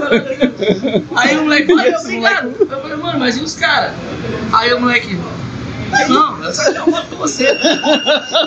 Aí 1.15 1.37
o 1.37 1.43
moleque 1.43 1.67
falou, 1.67 1.81
"Ai, 1.83 1.95
obrigado. 1.95 2.55
Eu 2.59 2.67
falei, 2.81 2.97
mano, 2.97 3.19
mas 3.19 3.37
e 3.37 3.41
os 3.41 3.55
caras? 3.55 3.93
Aí 4.53 4.73
o 4.73 4.79
moleque. 4.81 5.17
Não, 6.09 6.43
eu 6.43 6.53
só 6.53 6.63
quero 6.71 6.83
uma 6.85 6.97
foto 6.97 7.07
com 7.09 7.15
você. 7.17 7.57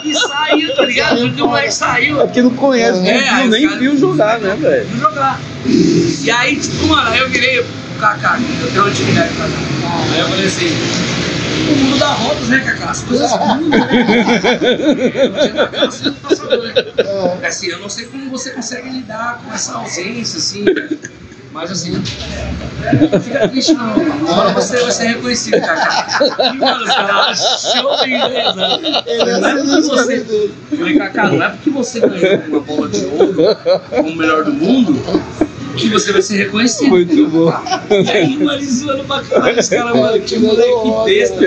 E 0.04 0.14
saiu, 0.14 0.74
tá 0.74 0.84
ligado? 0.84 1.20
Porque 1.20 1.42
o 1.42 1.46
moleque 1.46 1.72
saiu. 1.72 2.20
É 2.20 2.24
porque 2.24 2.42
não 2.42 2.50
conhece, 2.50 3.06
É, 3.08 3.46
nem, 3.46 3.50
viu, 3.50 3.70
nem 3.70 3.78
viu 3.78 3.98
jogar, 3.98 4.38
né, 4.40 4.56
velho? 4.56 4.88
Fui 4.88 4.98
jogar. 4.98 5.40
E 5.66 6.30
aí, 6.30 6.56
tipo, 6.56 6.86
mano, 6.86 7.08
aí 7.10 7.18
eu 7.18 7.28
virei 7.28 7.60
o 7.60 7.64
Kaká, 7.98 8.38
eu 8.62 8.68
tenho 8.68 8.82
uma 8.82 8.90
atividade 8.90 9.32
pra 9.34 9.46
dar. 9.46 10.14
Aí 10.14 10.20
eu 10.20 10.28
falei 10.28 10.46
assim, 10.46 10.68
o 11.70 11.76
mundo 11.76 11.98
dá 11.98 12.14
voltas, 12.14 12.48
né, 12.48 12.60
Kaká? 12.60 12.90
As 12.90 13.02
coisas 13.02 13.30
mudam, 13.56 13.78
né? 13.78 13.88
Tá 15.28 16.56
né? 16.56 17.38
É. 17.42 17.46
Assim, 17.46 17.68
eu 17.68 17.78
não 17.78 17.88
sei 17.88 18.06
como 18.06 18.30
você 18.30 18.50
consegue 18.50 18.88
lidar 18.90 19.40
com 19.44 19.52
essa 19.54 19.74
ausência, 19.74 20.38
assim. 20.38 20.64
Mas 21.52 21.70
assim, 21.72 21.90
não 21.92 23.20
fica 23.20 23.48
triste 23.48 23.74
não. 23.74 23.94
Uma 23.96 24.38
hora 24.38 24.50
você 24.50 24.80
vai 24.80 24.92
ser 24.92 25.08
reconhecido, 25.08 25.60
Kaká. 25.60 26.06
E, 26.54 26.56
mano, 26.56 26.84
os 26.84 26.94
caras 26.94 27.40
achou 27.42 27.98
bem 28.00 28.18
rezando. 28.18 28.86
Ele 29.06 29.30
é 29.30 29.38
Não 29.40 29.48
é 29.48 29.56
porque 29.56 29.80
você. 29.80 30.50
falei, 30.76 30.98
Kaká, 30.98 31.28
não 31.28 31.42
é 31.42 31.48
porque 31.48 31.70
você 31.70 32.00
ganhou 32.00 32.40
uma 32.46 32.60
bola 32.60 32.88
de 32.88 33.04
ouro 33.06 33.34
como 33.90 34.08
o 34.08 34.16
melhor 34.16 34.44
do 34.44 34.52
mundo 34.52 35.02
que 35.80 35.88
você 35.88 36.12
vai 36.12 36.22
ser 36.22 36.36
reconhecido. 36.36 36.90
Muito 36.90 37.26
bom. 37.28 37.52
E 37.90 38.10
aí, 38.10 38.36
mano, 38.36 38.62
zoando 38.62 39.04
pra 39.04 39.22
caralho, 39.22 39.58
os 39.58 39.68
caras, 39.68 39.96
mano, 39.96 40.20
que 40.20 40.38
moleque 40.38 41.04
besta. 41.04 41.40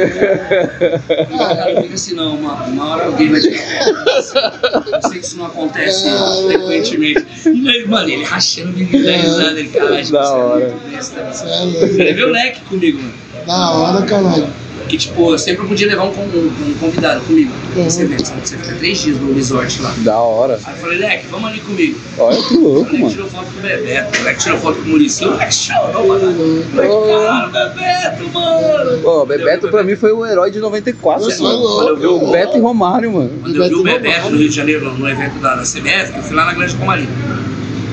Cara, 1.38 1.82
fica 1.82 1.94
assim, 1.94 2.16
não, 2.16 2.36
uma, 2.36 2.54
uma 2.64 2.90
hora 2.90 3.06
alguém 3.06 3.30
vai 3.30 3.42
foto. 3.42 4.90
Eu 4.94 5.10
sei 5.10 5.20
que 5.20 5.26
isso 5.26 5.38
não 5.38 5.46
acontece 5.46 6.10
frequentemente. 6.48 7.26
E 7.46 7.70
aí, 7.70 7.88
mano, 7.88 8.10
ele 8.10 8.24
rachando 8.24 8.72
o 8.72 8.74
menino 8.74 9.06
da 9.06 9.12
risada, 9.12 9.60
ele, 9.60 9.70
caralho, 9.70 10.12
Da 10.12 10.24
você 10.24 10.64
é 10.64 10.68
muito 10.68 10.92
besta. 10.92 11.20
É. 11.46 11.84
Ele 11.84 12.04
levei 12.04 12.24
o 12.24 12.30
leque 12.30 12.62
comigo, 12.62 13.00
mano. 13.00 13.14
Da 13.46 13.72
hora, 13.72 14.06
caralho. 14.06 14.63
Que 14.90 14.98
tipo, 14.98 15.32
eu 15.32 15.38
sempre 15.38 15.66
podia 15.66 15.88
levar 15.88 16.04
um, 16.04 16.10
um, 16.10 16.52
um 16.70 16.74
convidado 16.80 17.22
comigo 17.22 17.52
nesse 17.76 18.00
Uhum. 18.00 18.06
evento, 18.06 18.28
sabe? 18.28 18.42
Você 18.48 18.58
fica 18.58 18.76
três 18.76 19.02
dias 19.02 19.18
no 19.18 19.34
resort 19.34 19.82
lá. 19.82 19.94
Da 20.00 20.18
hora. 20.20 20.60
Aí 20.66 20.74
eu 20.74 20.80
falei, 20.80 20.98
Leque, 21.00 21.28
vamos 21.28 21.50
ali 21.50 21.60
comigo. 21.62 21.98
Olha 22.18 22.42
que 22.42 22.54
O 22.56 22.60
louco, 22.62 22.84
Leque 22.92 22.98
mano. 22.98 23.10
tirou 23.14 23.28
foto 23.30 23.46
com 23.54 23.60
o 23.60 23.62
Bebeto, 23.62 24.20
o 24.20 24.24
Leque 24.24 24.40
tirou 24.44 24.58
foto 24.60 24.76
com 24.76 24.82
o 24.84 24.88
Muricy, 24.90 25.26
o 25.26 25.36
Leque 25.38 25.54
chorou, 25.56 26.08
mano. 26.08 26.32
O 26.32 26.76
Leque, 26.76 27.08
caralho, 27.08 27.52
Bebeto, 27.52 28.30
mano. 28.34 29.02
Ó, 29.06 29.26
Bebeto 29.26 29.68
pra 29.70 29.84
mim 29.84 29.96
foi 29.96 30.12
o 30.12 30.26
herói 30.26 30.52
de 30.52 30.60
94, 30.60 31.24
Você 31.26 31.40
é 31.40 31.44
mano. 31.44 31.58
louco. 31.60 31.76
Quando 31.78 31.90
eu 31.90 31.98
vi 31.98 32.06
o 32.08 32.24
O 32.28 32.32
Beto 32.32 32.58
e 32.58 32.60
Romário, 32.60 33.12
mano. 33.14 33.32
Quando 33.42 33.56
eu 33.56 33.70
vi 33.70 33.76
o 33.76 33.84
Bebeto 33.84 34.30
no 34.30 34.38
Rio 34.38 34.50
de 34.50 34.56
Janeiro, 34.56 34.94
no, 34.94 35.10
evento 35.10 35.40
da, 35.40 35.56
da 35.56 35.64
CBF, 35.64 36.14
eu 36.18 36.24
fui 36.24 36.36
lá 36.36 36.46
na 36.46 36.54
Grande 36.54 36.76
Comari. 36.76 37.08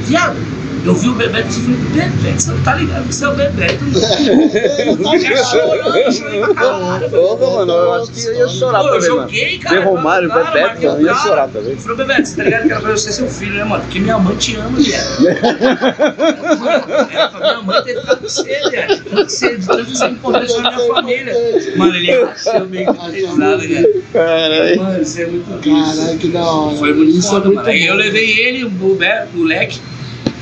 Viado, 0.04 0.36
eu 0.84 0.94
vi 0.94 1.08
o 1.08 1.14
Bebeto 1.14 1.48
e 1.48 1.52
falei, 1.52 1.76
Bebeto, 1.76 2.40
você 2.42 2.50
não 2.52 2.62
tá 2.62 2.74
ligado? 2.74 3.12
Você 3.12 3.24
é 3.24 3.28
o 3.28 3.34
Bebeto, 3.34 3.84
mano. 3.84 4.00
Eu 5.10 5.18
já 5.20 5.44
chorando, 5.44 5.96
eu 5.96 6.46
pra 6.46 6.54
caralho. 6.54 7.10
Mano, 7.10 7.72
eu 7.72 7.92
acho 7.94 8.10
que 8.12 8.24
eu 8.24 8.34
ia 8.34 8.48
chorar 8.48 8.84
eu 8.84 8.92
também, 8.92 9.08
mano. 9.10 9.22
joguei, 9.22 9.58
cara. 9.58 9.84
Romário, 9.84 10.28
cara, 10.28 10.44
Bebeto, 10.50 10.80
o 10.80 10.84
eu 10.84 11.02
ia 11.02 11.14
chorar 11.14 11.48
também. 11.48 11.72
Eu 11.72 11.78
falei, 11.78 11.96
Bebeto, 11.98 12.28
você 12.28 12.36
tá 12.36 12.42
ligado 12.44 12.66
que 12.66 12.72
era 12.72 12.80
pra 12.80 12.90
você 12.92 13.04
ser 13.04 13.12
seu 13.12 13.28
filho, 13.28 13.54
né, 13.54 13.64
mano? 13.64 13.82
Porque 13.84 13.98
minha 14.00 14.18
mãe 14.18 14.36
te 14.36 14.56
ama, 14.56 14.78
viado. 14.78 15.20
Pra 17.30 17.40
minha 17.40 17.62
mãe 17.62 17.82
ter 17.82 18.00
ficado 18.00 18.20
com 18.20 18.28
você, 18.28 18.60
viado. 18.70 19.02
Que 19.04 19.14
você, 19.24 19.56
de 19.56 19.66
tanto 19.66 19.84
que 19.84 19.96
você 19.96 20.04
é 20.04 20.08
importante 20.08 20.60
na 20.60 20.70
minha 20.72 20.94
família. 20.94 21.34
Mano, 21.76 21.96
ele 21.96 22.24
rachou 22.24 22.66
meio 22.66 22.94
que 22.94 23.10
pesado, 23.10 23.68
cara. 23.68 23.88
Caralho. 24.12 24.82
Mano, 24.82 25.02
isso 25.02 25.20
é 25.20 25.26
muito 25.26 25.70
Caralho, 25.70 26.18
que 26.18 26.28
da 26.28 26.44
hora. 26.44 26.76
Foi 26.76 26.92
muito 26.94 27.10
Isso 27.18 27.28
é 27.28 27.30
foda, 27.30 27.48
mano. 27.50 27.68
Aí 27.68 27.86
eu 27.86 27.94
levei 27.94 28.38
ele, 28.40 28.64
o 28.64 28.70
Be- 28.70 29.26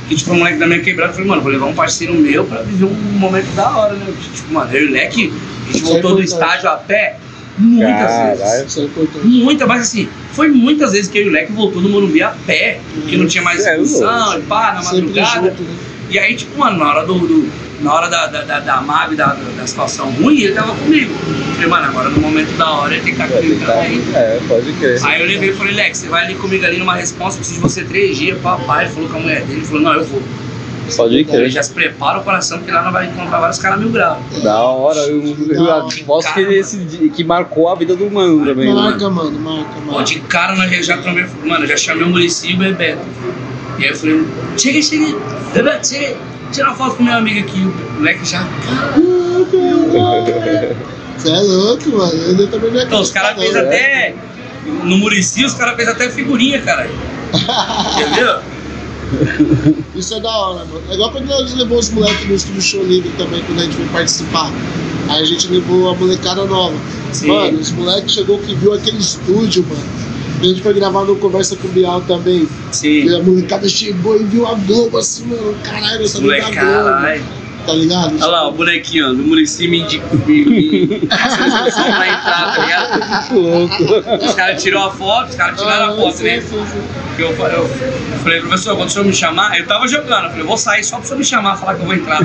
o 0.09 0.11
que 0.11 0.15
tipo, 0.15 0.31
um 0.33 0.39
moleque 0.39 0.57
da 0.57 0.65
minha 0.65 0.79
quebrada, 0.79 1.11
eu 1.11 1.13
falei, 1.13 1.29
mano, 1.29 1.41
vou 1.43 1.51
levar 1.51 1.67
um 1.67 1.73
parceiro 1.75 2.15
meu 2.15 2.43
pra 2.43 2.63
viver 2.63 2.85
um 2.85 2.93
momento 3.19 3.45
da 3.55 3.69
hora, 3.69 3.93
né? 3.93 4.07
Tipo, 4.33 4.53
mano, 4.53 4.71
eu 4.75 4.85
e 4.85 4.87
o 4.87 4.91
Leque, 4.91 5.31
a 5.67 5.71
gente 5.71 5.83
é 5.85 5.87
voltou 5.87 6.15
do 6.15 6.23
estádio 6.23 6.67
a 6.67 6.77
pé 6.77 7.17
muitas 7.59 8.07
Caralho. 8.11 8.37
vezes. 8.37 8.77
É 8.77 8.81
importante. 8.81 9.27
Muita, 9.27 9.67
mas 9.67 9.81
assim, 9.83 10.09
foi 10.33 10.47
muitas 10.47 10.93
vezes 10.93 11.11
que 11.11 11.19
eu 11.19 11.25
e 11.25 11.29
o 11.29 11.31
Leque 11.31 11.51
voltou 11.51 11.79
no 11.79 11.89
Morumbi 11.89 12.23
a 12.23 12.33
pé, 12.47 12.79
porque 12.95 13.17
não 13.17 13.27
tinha 13.27 13.43
mais 13.43 13.63
É, 13.63 13.77
discussão, 13.77 14.39
e 14.39 14.41
pá, 14.41 14.73
na 14.73 14.81
madrugada. 14.83 15.49
junto, 15.49 15.61
né? 15.61 15.75
E 16.09 16.17
aí, 16.17 16.35
tipo, 16.35 16.57
mano, 16.57 16.79
na 16.79 16.89
hora 16.89 17.05
do. 17.05 17.19
do- 17.19 17.69
na 17.81 17.93
hora 17.93 18.09
da, 18.09 18.27
da, 18.27 18.41
da, 18.41 18.59
da 18.59 19.09
e 19.09 19.15
da, 19.15 19.27
da, 19.27 19.35
da 19.57 19.65
situação 19.65 20.09
ruim, 20.11 20.41
ele 20.41 20.53
tava 20.53 20.75
comigo. 20.75 21.13
Falei, 21.59 21.67
mano, 21.69 21.85
agora 21.87 22.09
no 22.09 22.21
momento 22.21 22.57
da 22.57 22.71
hora 22.71 22.93
ele 22.95 23.03
tem 23.03 23.15
que 23.15 23.21
estar 23.21 23.35
comigo 23.35 23.65
também. 23.65 24.01
É, 24.15 24.39
pode 24.47 24.71
crer. 24.73 24.99
Aí 25.05 25.21
eu 25.21 25.27
levei 25.27 25.49
e 25.49 25.53
falei, 25.53 25.73
Lex, 25.73 25.97
você 25.99 26.07
vai 26.07 26.25
ali 26.25 26.35
comigo 26.35 26.65
ali 26.65 26.77
numa 26.77 26.95
resposta, 26.95 27.37
preciso 27.39 27.59
de 27.59 27.61
você 27.61 27.83
três 27.83 28.17
dias, 28.17 28.37
papai. 28.39 28.85
Ele 28.85 28.93
falou 28.93 29.09
com 29.09 29.17
a 29.17 29.19
mulher 29.19 29.41
dele, 29.41 29.59
ele 29.59 29.65
falou, 29.65 29.81
não, 29.81 29.93
eu 29.93 30.05
vou. 30.05 30.21
Pode 30.97 31.13
Ele 31.13 31.23
crer. 31.25 31.51
já 31.51 31.61
se 31.61 31.71
prepara 31.71 32.17
o 32.17 32.23
coração, 32.23 32.57
porque 32.57 32.71
lá 32.71 32.81
nós 32.81 32.91
vai 32.91 33.05
encontrar 33.05 33.39
vários 33.39 33.59
caras 33.59 33.79
mil 33.79 33.89
graus. 33.89 34.17
Da 34.41 34.59
hora, 34.59 34.97
eu, 35.01 35.21
eu 35.51 35.71
aposto 35.71 36.33
que, 36.33 36.41
esse, 36.41 36.77
dia- 36.77 37.07
que 37.09 37.23
marcou 37.23 37.69
a 37.69 37.75
vida 37.75 37.95
do 37.95 38.09
mano 38.09 38.43
também. 38.43 38.73
né? 38.73 38.81
Marca, 38.81 39.07
mano, 39.07 39.39
marca, 39.39 39.69
Pô, 39.85 39.91
marca. 39.91 40.03
de 40.05 40.19
cara 40.21 40.55
nós 40.55 40.83
já 40.83 40.97
mano, 40.97 41.63
eu 41.63 41.67
já 41.67 41.77
chamei 41.77 42.03
o 42.05 42.09
Muricy 42.09 42.51
e 42.51 42.55
o 42.55 42.57
Bebeto. 42.57 43.01
E 43.77 43.83
aí 43.83 43.89
eu 43.91 43.95
falei, 43.95 44.25
chega 44.57 44.77
aí, 44.77 44.83
chega 44.83 45.05
aí, 45.05 45.15
Bebeto, 45.53 45.87
chega 45.87 46.07
aí, 46.07 46.17
tira 46.51 46.67
uma 46.69 46.75
foto 46.75 46.95
com 46.95 47.03
meu 47.03 47.13
amigo 47.13 47.39
aqui. 47.39 47.59
O 47.59 47.93
moleque 47.99 48.25
já. 48.25 48.43
Você 51.19 51.29
é 51.29 51.39
louco, 51.39 51.89
mano. 51.89 52.13
Eu 52.13 52.47
também 52.47 52.71
não 52.71 52.81
Então, 52.81 53.01
os 53.01 53.11
caras 53.11 53.37
fez 53.37 53.53
não. 53.53 53.61
até. 53.61 54.15
No 54.83 54.97
Muricy, 54.97 55.45
os 55.45 55.53
caras 55.53 55.75
fez 55.75 55.87
até 55.89 56.09
figurinha, 56.09 56.61
cara. 56.61 56.89
Entendeu? 57.97 58.39
Isso 59.95 60.13
é 60.13 60.19
da 60.19 60.29
hora, 60.29 60.65
mano. 60.65 60.81
É 60.89 60.93
igual 60.93 61.11
quando 61.11 61.25
nós 61.27 61.53
levou 61.55 61.79
os 61.79 61.89
moleques 61.89 62.27
no 62.27 62.35
estúdio 62.35 62.61
show 62.61 62.83
livre 62.83 63.11
também, 63.17 63.41
quando 63.43 63.59
a 63.59 63.63
gente 63.63 63.75
foi 63.75 63.85
participar. 63.87 64.51
Aí 65.09 65.21
a 65.23 65.25
gente 65.25 65.47
levou 65.47 65.89
a 65.89 65.95
molecada 65.95 66.45
nova. 66.45 66.75
Sim. 67.11 67.27
Mano, 67.27 67.59
os 67.59 67.71
moleques 67.71 68.13
chegou 68.13 68.37
que 68.39 68.53
viu 68.55 68.73
aquele 68.73 68.99
estúdio, 68.99 69.65
mano. 69.67 69.83
A 70.39 70.43
gente 70.43 70.61
foi 70.61 70.73
gravar 70.73 71.03
no 71.03 71.15
Conversa 71.17 71.55
com 71.55 71.67
o 71.67 71.71
Bial 71.71 72.01
também. 72.01 72.47
Sim. 72.71 73.05
E 73.05 73.15
a 73.15 73.21
molecada 73.21 73.67
chegou 73.67 74.15
e 74.19 74.23
viu 74.23 74.45
a 74.47 74.53
Globo 74.53 74.97
assim, 74.97 75.25
mano. 75.25 75.55
Caralho, 75.63 76.03
essa 76.03 76.19
Globo. 76.19 76.51
caralho. 76.53 77.23
Tá 77.69 77.75
ligado? 77.75 78.15
Olha 78.15 78.27
lá, 78.27 78.47
o 78.47 78.51
bonequinho, 78.51 79.09
ó, 79.09 79.13
do 79.13 79.23
Muricy 79.23 79.67
me 79.67 79.79
indicou. 79.81 80.17
Me, 80.25 80.45
me, 80.45 81.07
passou 81.07 81.43
a 81.43 81.47
instrução 81.47 81.83
pra 81.83 82.07
entrar, 82.07 82.55
tá 82.55 82.65
ligado? 82.65 83.33
louco. 83.39 84.25
Os 84.25 84.33
caras 84.35 84.61
tiraram 84.63 84.87
a 84.87 84.91
foto, 84.91 85.29
os 85.29 85.35
caras 85.35 85.59
tiraram 85.59 85.85
a 85.85 85.89
Ah, 85.89 85.95
foto, 85.95 86.17
sim, 86.17 86.23
né? 86.23 86.41
sim, 86.41 86.65
sim. 86.65 86.81
Eu, 87.19 87.31
eu 87.31 87.69
falei, 88.23 88.39
professor, 88.39 88.77
quando 88.77 88.87
o 88.87 88.91
senhor 88.91 89.05
me 89.05 89.13
chamar, 89.13 89.59
eu 89.59 89.65
tava 89.67 89.85
jogando, 89.89 90.25
eu 90.25 90.29
falei, 90.29 90.45
vou 90.45 90.57
sair 90.57 90.83
só 90.85 90.97
pro 90.97 91.05
senhor 91.05 91.19
me 91.19 91.25
chamar, 91.25 91.57
falar 91.57 91.75
que 91.75 91.81
eu 91.81 91.85
vou 91.85 91.93
entrar. 91.95 92.19
Tá? 92.19 92.23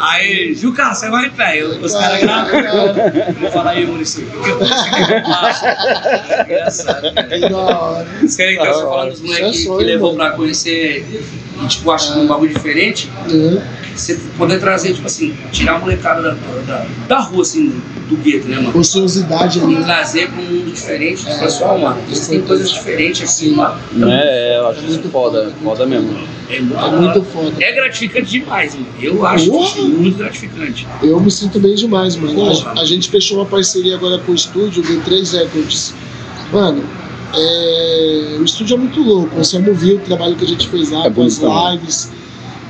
Aí, 0.00 0.52
Juca, 0.54 0.92
você 0.92 1.08
vai 1.08 1.26
entrar. 1.26 1.56
Eu, 1.56 1.68
os 1.80 1.92
caras 1.92 2.20
gravando. 2.20 3.00
Eu 3.00 3.34
vou 3.40 3.50
falar 3.52 3.70
aí, 3.70 3.86
município, 3.86 4.36
o 4.38 4.42
que 4.42 4.50
eu 4.50 4.58
faço? 5.24 5.64
Engraçado, 6.44 7.14
cara. 7.14 7.28
Que 7.28 7.48
da 7.48 7.56
hora. 7.56 8.06
Os 8.22 8.36
caras 8.36 8.52
então, 8.54 8.64
você 8.66 8.82
falando 8.82 9.10
dos 9.10 9.20
moleques 9.20 9.60
é 9.66 9.76
que, 9.76 9.84
levou 9.84 10.14
pra 10.16 10.30
conhecer 10.30 11.06
e, 11.62 11.66
tipo, 11.68 11.90
acho 11.92 12.12
que 12.12 12.18
um 12.18 12.26
bagulho 12.26 12.52
diferente, 12.52 13.08
É. 13.30 13.83
você 13.96 14.18
poder 14.36 14.58
trazer, 14.60 14.94
tipo 14.94 15.06
assim, 15.06 15.34
tirar 15.52 15.76
a 15.76 15.78
molecada 15.78 16.22
da, 16.22 16.36
da, 16.66 16.86
da 17.08 17.20
rua, 17.20 17.42
assim, 17.42 17.80
do 18.08 18.16
gueto, 18.16 18.48
né, 18.48 18.56
mano? 18.56 18.78
Ociosidade 18.78 19.58
E 19.58 19.62
ali. 19.62 19.76
trazer 19.84 20.28
pra 20.30 20.40
um 20.40 20.44
mundo 20.44 20.72
diferente, 20.72 21.24
tipo, 21.24 21.38
pessoal, 21.38 21.78
mano, 21.78 22.00
vocês 22.08 22.28
têm 22.28 22.42
coisas 22.42 22.70
diferentes 22.70 23.22
aqui, 23.40 23.50
mano. 23.50 23.78
É, 24.10 24.58
eu 24.58 24.68
acho 24.68 24.84
isso 24.86 25.02
foda, 25.10 25.52
foda 25.62 25.86
mesmo. 25.86 26.18
É 26.50 26.60
muito, 26.60 26.78
É 26.78 26.90
muito 26.90 27.22
foda. 27.24 27.52
É 27.64 27.72
gratificante 27.72 28.30
demais, 28.30 28.74
mano. 28.74 28.86
Eu 29.00 29.24
acho 29.26 29.50
Porra! 29.50 29.82
muito 29.82 30.18
gratificante. 30.18 30.86
Eu 31.02 31.18
me 31.20 31.30
sinto 31.30 31.58
bem 31.58 31.74
demais, 31.74 32.16
mano. 32.16 32.34
Porra. 32.34 32.72
A, 32.76 32.80
a 32.82 32.84
gente 32.84 33.08
fechou 33.08 33.38
uma 33.38 33.46
parceria 33.46 33.94
agora 33.94 34.18
com 34.18 34.32
o 34.32 34.34
estúdio, 34.34 34.82
do 34.82 35.00
3 35.02 35.32
Records. 35.32 35.94
Mano, 36.52 36.84
é, 37.34 38.36
o 38.38 38.44
estúdio 38.44 38.74
é 38.74 38.78
muito 38.78 39.00
louco. 39.02 39.34
Você 39.36 39.58
não 39.58 39.74
viu 39.74 39.96
o 39.96 40.00
trabalho 40.00 40.36
que 40.36 40.44
a 40.44 40.48
gente 40.48 40.68
fez 40.68 40.90
lá 40.90 41.06
É 41.06 41.10
com 41.10 41.22
as 41.22 41.38
bonito 41.38 41.40
também. 41.40 41.56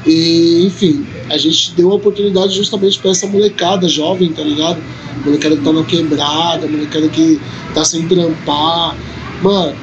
E, 0.06 0.66
enfim, 0.66 1.06
a 1.30 1.38
gente 1.38 1.72
deu 1.74 1.86
uma 1.86 1.94
oportunidade 1.96 2.54
justamente 2.54 2.98
pra 2.98 3.10
essa 3.12 3.26
molecada 3.26 3.88
jovem, 3.88 4.32
tá 4.32 4.42
ligado? 4.42 4.78
Molecada 5.24 5.56
que 5.56 5.62
tá 5.62 5.72
na 5.72 5.84
quebrada, 5.84 6.66
molecada 6.66 7.08
que 7.08 7.40
tá 7.74 7.84
sem 7.84 8.06
trampar. 8.06 8.94
Mano, 9.42 9.74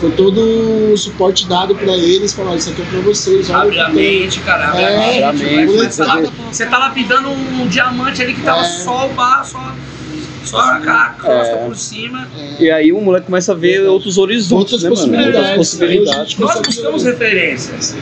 foi 0.00 0.10
todo 0.10 0.38
o 0.92 0.96
suporte 0.98 1.46
dado 1.48 1.74
pra 1.74 1.96
eles, 1.96 2.32
falaram, 2.34 2.56
isso 2.58 2.68
aqui 2.70 2.82
é 2.82 2.84
pra 2.84 3.00
vocês. 3.00 3.50
Abre 3.50 3.78
a 3.80 3.86
tem." 3.86 3.94
mente, 4.20 4.40
cara. 4.40 4.68
Abre 4.68 4.82
É, 4.82 5.24
a 5.24 5.32
mente. 5.32 5.44
a 5.44 5.46
moleque. 5.48 5.72
mente, 5.72 5.94
Você 5.94 6.04
tá, 6.04 6.22
você- 6.52 6.66
tá 6.66 6.78
lapidando 6.78 7.30
um 7.30 7.66
diamante 7.66 8.20
ali 8.20 8.34
que 8.34 8.42
tava 8.42 8.60
É. 8.60 8.64
só 8.64 9.06
o 9.06 9.14
bar, 9.14 9.44
só, 9.46 9.74
só 10.44 10.58
a 10.58 10.78
crosta 11.18 11.52
É. 11.54 11.66
por 11.66 11.74
cima. 11.76 12.28
E 12.60 12.70
aí 12.70 12.92
o 12.92 13.00
moleque 13.00 13.26
começa 13.26 13.52
a 13.52 13.54
ver 13.54 13.80
outros 13.88 14.18
horizontes, 14.18 14.74
Outras 14.74 14.82
né, 14.82 14.90
mano? 14.90 14.96
possibilidades. 15.00 15.36
Outras 15.38 15.56
possibilidades. 15.56 16.38
Nós 16.38 16.60
buscamos 16.60 17.02
referências. 17.04 17.96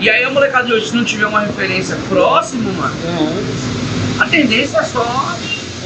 E 0.00 0.10
aí 0.10 0.24
a 0.24 0.30
molecada 0.30 0.66
de 0.66 0.72
hoje, 0.74 0.88
se 0.90 0.96
não 0.96 1.04
tiver 1.04 1.26
uma 1.26 1.40
referência 1.40 1.96
próxima, 2.08 2.70
mano, 2.72 2.94
É, 3.04 4.22
a 4.22 4.26
tendência 4.26 4.78
é 4.78 4.82
só 4.84 5.36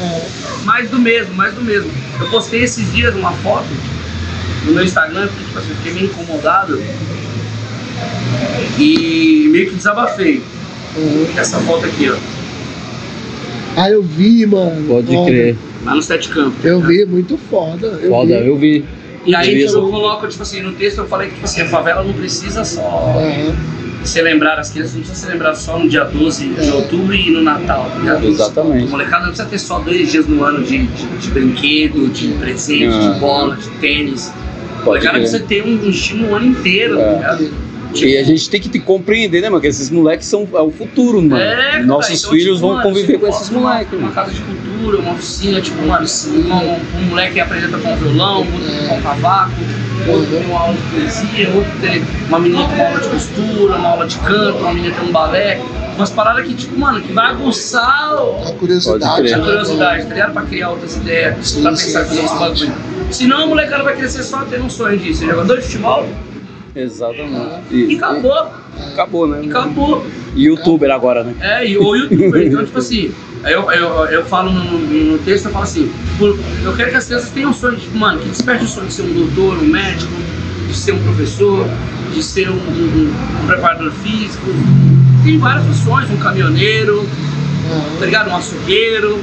é. 0.01 0.21
mais 0.65 0.91
do 0.91 0.99
mesmo, 0.99 1.35
mais 1.35 1.55
do 1.55 1.63
mesmo. 1.63 1.91
Eu 2.21 2.29
postei 2.31 2.63
esses 2.63 2.93
dias 2.93 3.15
uma 3.15 3.33
foto 3.33 3.67
no 4.65 4.73
meu 4.73 4.85
Instagram, 4.85 5.29
porque 5.29 5.45
tipo 5.45 5.59
assim, 5.59 5.71
eu 5.71 5.77
fiquei 5.77 5.93
meio 5.93 6.07
incomodado 6.07 6.81
e 8.79 9.49
meio 9.51 9.71
que 9.71 9.77
desabafei. 9.77 10.43
Uhum. 10.97 11.27
Essa 11.37 11.59
foto 11.61 11.87
aqui, 11.87 12.11
ó, 12.11 12.17
Ah, 13.77 13.89
eu 13.91 14.03
vi, 14.03 14.45
mano. 14.47 14.89
Pode 14.89 15.07
Foda. 15.07 15.31
crer. 15.31 15.57
lá 15.85 15.95
no 15.95 16.03
Sete 16.03 16.29
Campos. 16.31 16.65
Eu 16.65 16.81
vi, 16.81 17.05
muito 17.07 17.39
foda. 17.49 17.87
Eu 18.03 18.11
Foda, 18.11 18.41
vi. 18.41 18.47
eu 18.49 18.57
vi. 18.59 18.85
E 19.25 19.35
aí 19.35 19.55
Beleza. 19.55 19.77
eu 19.77 19.89
coloco, 19.89 20.27
tipo 20.27 20.43
assim, 20.43 20.63
no 20.63 20.73
texto 20.73 20.99
eu 20.99 21.07
falei 21.07 21.29
que 21.29 21.35
tipo 21.35 21.45
assim, 21.47 21.61
a 21.61 21.67
favela 21.69 22.03
não 22.03 22.13
precisa 22.13 22.65
só 22.65 22.81
Aham. 23.17 23.55
Ser 24.05 24.23
lembrada, 24.23 24.61
as 24.61 24.71
crianças 24.71 24.95
não 24.95 25.01
precisam 25.03 25.29
ser 25.29 25.33
lembradas 25.35 25.59
só 25.59 25.79
no 25.79 25.89
dia 25.89 26.05
12 26.05 26.49
de 26.49 26.69
É. 26.69 26.73
outubro 26.73 27.15
e 27.15 27.31
no 27.31 27.43
Natal. 27.43 27.91
tá 27.93 27.99
ligado? 27.99 28.27
Exatamente. 28.27 28.87
O 28.87 28.91
molecada 28.91 29.27
não 29.27 29.29
precisa 29.33 29.49
ter 29.49 29.59
só 29.59 29.79
dois 29.79 30.11
dias 30.11 30.27
no 30.27 30.43
ano 30.45 30.63
de, 30.65 30.87
de, 30.87 31.07
de 31.19 31.31
brinquedo, 31.31 32.09
de 32.09 32.29
presente, 32.35 32.95
Ah. 32.95 33.13
de 33.13 33.21
bola, 33.21 33.57
de 33.57 33.69
tênis. 33.79 34.29
O 34.29 34.33
Pode 34.85 34.85
molecada 34.87 35.11
crer. 35.19 35.21
precisa 35.23 35.45
ter 35.47 35.63
um, 35.65 35.85
um 35.87 35.91
estímulo 35.91 36.33
o 36.33 36.35
ano 36.37 36.47
inteiro, 36.47 36.97
tá 36.97 37.03
É. 37.03 37.15
ligado? 37.15 37.71
E 37.93 38.17
a 38.19 38.23
gente 38.23 38.49
tem 38.49 38.61
que 38.61 38.69
te 38.69 38.79
compreender, 38.79 39.41
né, 39.41 39.49
mano? 39.51 39.61
Que 39.61 39.67
esses 39.67 39.91
moleques 39.91 40.25
são 40.29 40.47
é 40.55 40.61
o 40.61 40.71
futuro, 40.71 41.21
mano. 41.21 41.37
É, 41.43 41.57
cara, 41.73 41.83
Nossos 41.83 42.21
então, 42.21 42.31
filhos 42.31 42.55
tipo, 42.59 42.61
vão 42.61 42.71
mano, 42.77 42.83
conviver 42.85 43.19
você 43.19 43.19
com 43.19 43.27
esses 43.29 43.49
uma- 43.51 43.61
moleques, 43.73 43.93
Uma 43.93 44.01
mano. 44.03 44.13
casa 44.15 44.31
de 44.31 44.41
cultura, 44.41 44.99
uma 44.99 45.13
oficina, 45.13 45.61
tipo, 45.61 45.83
mano, 45.87 46.07
um, 46.07 46.55
um, 46.55 47.01
um 47.01 47.09
moleque 47.09 47.33
que 47.35 47.41
apresenta 47.41 47.79
com 47.79 47.97
violão, 47.97 48.39
outro 48.39 48.89
com 48.89 49.03
cavaco, 49.03 49.51
outro 50.09 50.27
tem 50.31 50.47
uma 50.47 50.61
aula 50.61 50.75
de 50.75 50.83
poesia, 50.83 51.51
outro 51.55 51.73
tem 51.81 52.05
uma 52.29 52.39
menina 52.39 52.67
tem 52.69 52.77
uma 52.77 52.87
aula 52.89 53.01
de 53.01 53.09
costura, 53.09 53.77
uma 53.77 53.89
aula 53.89 54.07
de 54.07 54.19
canto, 54.19 54.59
uma 54.59 54.75
menina 54.75 54.95
tem 54.95 55.09
um 55.09 55.13
balé. 55.13 55.61
Umas 55.97 56.11
paradas 56.11 56.47
que, 56.47 56.55
tipo, 56.55 56.79
mano, 56.79 56.99
que 57.03 57.13
vai 57.13 57.27
aguçar 57.27 58.15
A 58.47 58.53
curiosidade. 58.59 59.21
Crer. 59.21 59.35
a 59.35 59.39
né, 59.39 59.45
curiosidade, 59.45 60.03
tá 60.07 60.15
ligado? 60.15 60.33
Pra 60.33 60.43
criar 60.43 60.71
outras 60.71 60.97
ideias, 60.97 61.47
Sim, 61.47 61.61
pra 61.63 61.71
pensar 61.73 62.05
sim, 62.07 62.19
esse 62.25 62.29
sim. 62.29 62.39
bagulho. 62.39 62.73
Senão 63.11 63.43
a 63.43 63.47
molecada 63.47 63.83
vai 63.85 63.97
crescer 63.97 64.23
só 64.23 64.39
tendo 64.49 64.65
um 64.65 64.71
sonho 64.71 64.99
de 64.99 65.15
ser 65.15 65.27
jogador 65.27 65.57
de 65.59 65.63
futebol 65.65 66.09
Exatamente. 66.75 67.61
e 67.75 67.97
acabou, 67.97 68.47
acabou, 68.93 69.27
né? 69.27 69.43
acabou. 69.47 70.07
E 70.35 70.45
youtuber 70.45 70.91
agora, 70.91 71.25
né? 71.25 71.35
É, 71.41 71.67
e 71.69 71.77
o 71.79 71.95
youtuber, 71.97 72.47
então, 72.47 72.65
tipo 72.67 72.79
assim, 72.79 73.11
eu, 73.45 73.71
eu, 73.73 73.89
eu 74.07 74.25
falo 74.25 74.53
no, 74.53 74.79
no- 74.79 75.19
texto, 75.19 75.47
eu 75.47 75.51
falo 75.53 75.65
assim, 75.65 75.91
eu 76.65 76.73
quero 76.77 76.91
que 76.91 76.97
as 76.97 77.07
crianças 77.07 77.31
tenham 77.31 77.53
sonho, 77.53 77.77
tipo, 77.77 77.97
mano, 77.97 78.19
que 78.21 78.29
desperte 78.29 78.65
o 78.65 78.69
sonho 78.69 78.87
de 78.87 78.93
ser 78.95 79.03
um 79.03 79.13
doutor, 79.15 79.59
um 79.59 79.67
médico, 79.67 80.13
de 80.69 80.75
ser 80.75 80.93
um 80.93 80.99
professor, 81.03 81.67
de 82.15 82.23
ser 82.23 82.49
um, 82.51 82.55
um- 82.55 83.13
um 83.43 83.47
preparador 83.47 83.91
físico. 83.93 84.47
Tem 85.25 85.37
várias 85.39 85.65
funções, 85.67 86.11
um 86.11 86.17
caminhoneiro, 86.17 87.07
tá 87.99 88.05
ligado? 88.07 88.31
Um 88.31 88.37
açougueiro, 88.37 89.19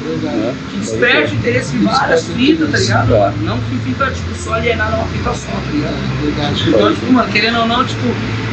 que 0.71 0.77
desperte 0.77 1.35
interesse 1.35 1.75
em 1.75 1.79
várias 1.83 2.25
fitas, 2.27 2.71
tá 2.71 2.77
ligado? 2.77 3.13
É. 3.15 3.31
Não 3.43 3.57
que 3.59 3.77
fica, 3.85 4.09
tipo, 4.11 4.35
só 4.35 4.53
alienado 4.53 4.95
a 4.95 4.99
uma 4.99 5.07
fita 5.07 5.33
só, 5.33 5.51
tá 5.51 5.71
ligado? 5.71 5.95
Verdade. 6.23 6.63
Então, 6.69 6.93
tipo, 6.93 7.11
mano, 7.13 7.31
querendo 7.31 7.59
ou 7.59 7.67
não, 7.67 7.85
tipo, 7.85 8.07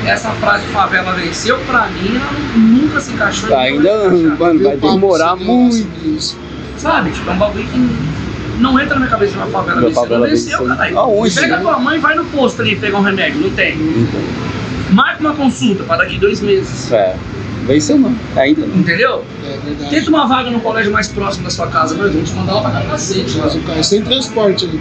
essa 0.06 0.30
frase 0.32 0.64
favela 0.66 1.12
venceu, 1.12 1.58
pra 1.66 1.86
mim, 1.88 2.16
ela 2.16 2.32
nunca 2.56 3.00
se 3.00 3.12
encaixou. 3.12 3.48
nunca 3.48 3.60
Ainda, 3.60 3.88
encaixar. 4.06 4.38
mano, 4.38 4.62
vai 4.64 4.76
demorar 4.76 5.36
muito. 5.36 6.34
Sabe? 6.78 7.10
Tipo, 7.10 7.30
é 7.30 7.32
um 7.32 7.38
bagulho 7.38 7.66
que 7.66 7.78
não 8.60 8.78
entra 8.78 8.94
na 8.94 9.00
minha 9.00 9.10
cabeça 9.10 9.36
uma 9.36 9.46
favela 9.46 9.90
favela 9.90 10.18
não 10.20 10.26
venceu, 10.28 10.58
venceu. 10.58 10.76
caralho. 10.76 10.98
Aonde, 10.98 11.34
Pega 11.34 11.56
né? 11.56 11.62
tua 11.62 11.78
mãe 11.78 11.96
e 11.96 12.00
vai 12.00 12.14
no 12.14 12.24
posto 12.26 12.62
ali 12.62 12.76
pegar 12.76 12.98
um 12.98 13.02
remédio. 13.02 13.40
Não 13.40 13.50
tem. 13.50 13.76
Marca 14.90 15.20
uma 15.20 15.34
consulta 15.34 15.82
pra 15.84 15.96
daqui 15.96 16.18
dois 16.18 16.40
meses. 16.40 16.92
É. 16.92 17.16
Venceu 17.66 17.98
não. 17.98 18.14
Ainda 18.36 18.66
não. 18.66 18.76
Entendeu? 18.76 19.24
É 19.44 19.58
verdade. 19.64 19.90
Tenta 19.90 20.10
uma 20.10 20.26
vaga 20.26 20.50
no 20.50 20.60
colégio 20.60 20.92
mais 20.92 21.08
próximo 21.08 21.44
da 21.44 21.50
sua 21.50 21.66
casa, 21.68 21.94
meu. 21.94 22.10
Vamos 22.12 22.30
te 22.30 22.36
mandar 22.36 22.54
lá 22.54 22.70
pra 22.70 22.80
cacete, 22.82 23.38
Mas 23.38 23.54
o 23.54 23.60
cara 23.60 23.78
é 23.78 23.82
sem 23.82 24.02
transporte 24.02 24.66
ali. 24.66 24.80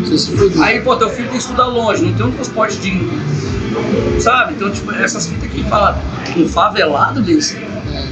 Você 0.00 0.18
se 0.18 0.36
fudeu. 0.36 0.62
Aí, 0.62 0.80
pô, 0.80 0.96
teu 0.96 1.10
filho 1.10 1.28
tem 1.28 1.36
que 1.36 1.42
estudar 1.42 1.66
longe, 1.66 2.02
não 2.02 2.12
tem 2.14 2.26
um 2.26 2.30
transporte 2.30 2.78
digno. 2.78 3.10
Sabe? 4.20 4.54
Então, 4.54 4.70
tipo, 4.70 4.90
essas 4.92 5.26
fitas 5.26 5.50
que 5.50 5.62
fala 5.64 6.00
um 6.36 6.48
favelado 6.48 7.20
desse. 7.20 7.56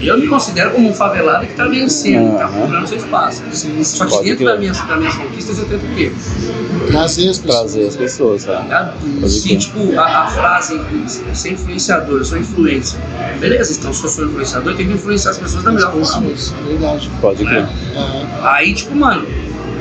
Eu 0.01 0.19
me 0.19 0.27
considero 0.29 0.71
como 0.73 0.91
um 0.91 0.95
favelado 0.95 1.47
que 1.47 1.53
está 1.53 1.67
vencendo, 1.67 2.33
está 2.35 2.49
procurando 2.49 2.87
seu 2.87 2.99
espaço. 2.99 3.43
Sim, 3.53 3.83
Só 3.83 4.05
que 4.05 4.11
Pode 4.13 4.25
dentro 4.25 4.39
crer. 4.39 4.49
das 4.51 4.61
minhas, 4.61 4.81
das 4.81 4.99
minhas 4.99 5.15
conquistas 5.15 5.59
eu 5.59 5.65
tento 5.67 5.85
o 5.87 5.95
quê? 5.95 6.13
Trazer 6.89 7.29
as 7.31 7.39
pessoas. 7.39 7.57
Trazer 7.73 7.87
as 7.87 7.97
pessoas, 7.97 8.45
Tá 8.45 8.65
tá? 8.69 8.95
tipo, 9.59 9.99
a, 9.99 10.05
a 10.23 10.27
frase 10.31 10.81
ser 11.35 11.53
influenciador, 11.53 12.19
eu 12.19 12.25
sou 12.25 12.39
influencer. 12.39 13.01
Beleza, 13.41 13.73
então 13.79 13.93
se 13.93 14.05
eu 14.05 14.09
sou 14.11 14.25
influenciador, 14.27 14.73
eu 14.73 14.77
tenho 14.77 14.91
que 14.91 14.95
influenciar 14.97 15.31
as 15.33 15.39
pessoas 15.39 15.65
da 15.65 15.73
melhor 15.73 15.93
forma. 15.93 16.29
Verdade. 16.67 17.11
Pode 17.21 17.45
crer. 17.45 17.63
Né? 17.63 17.69
É. 17.95 18.47
Aí, 18.49 18.75
tipo, 18.75 18.95
mano, 18.95 19.27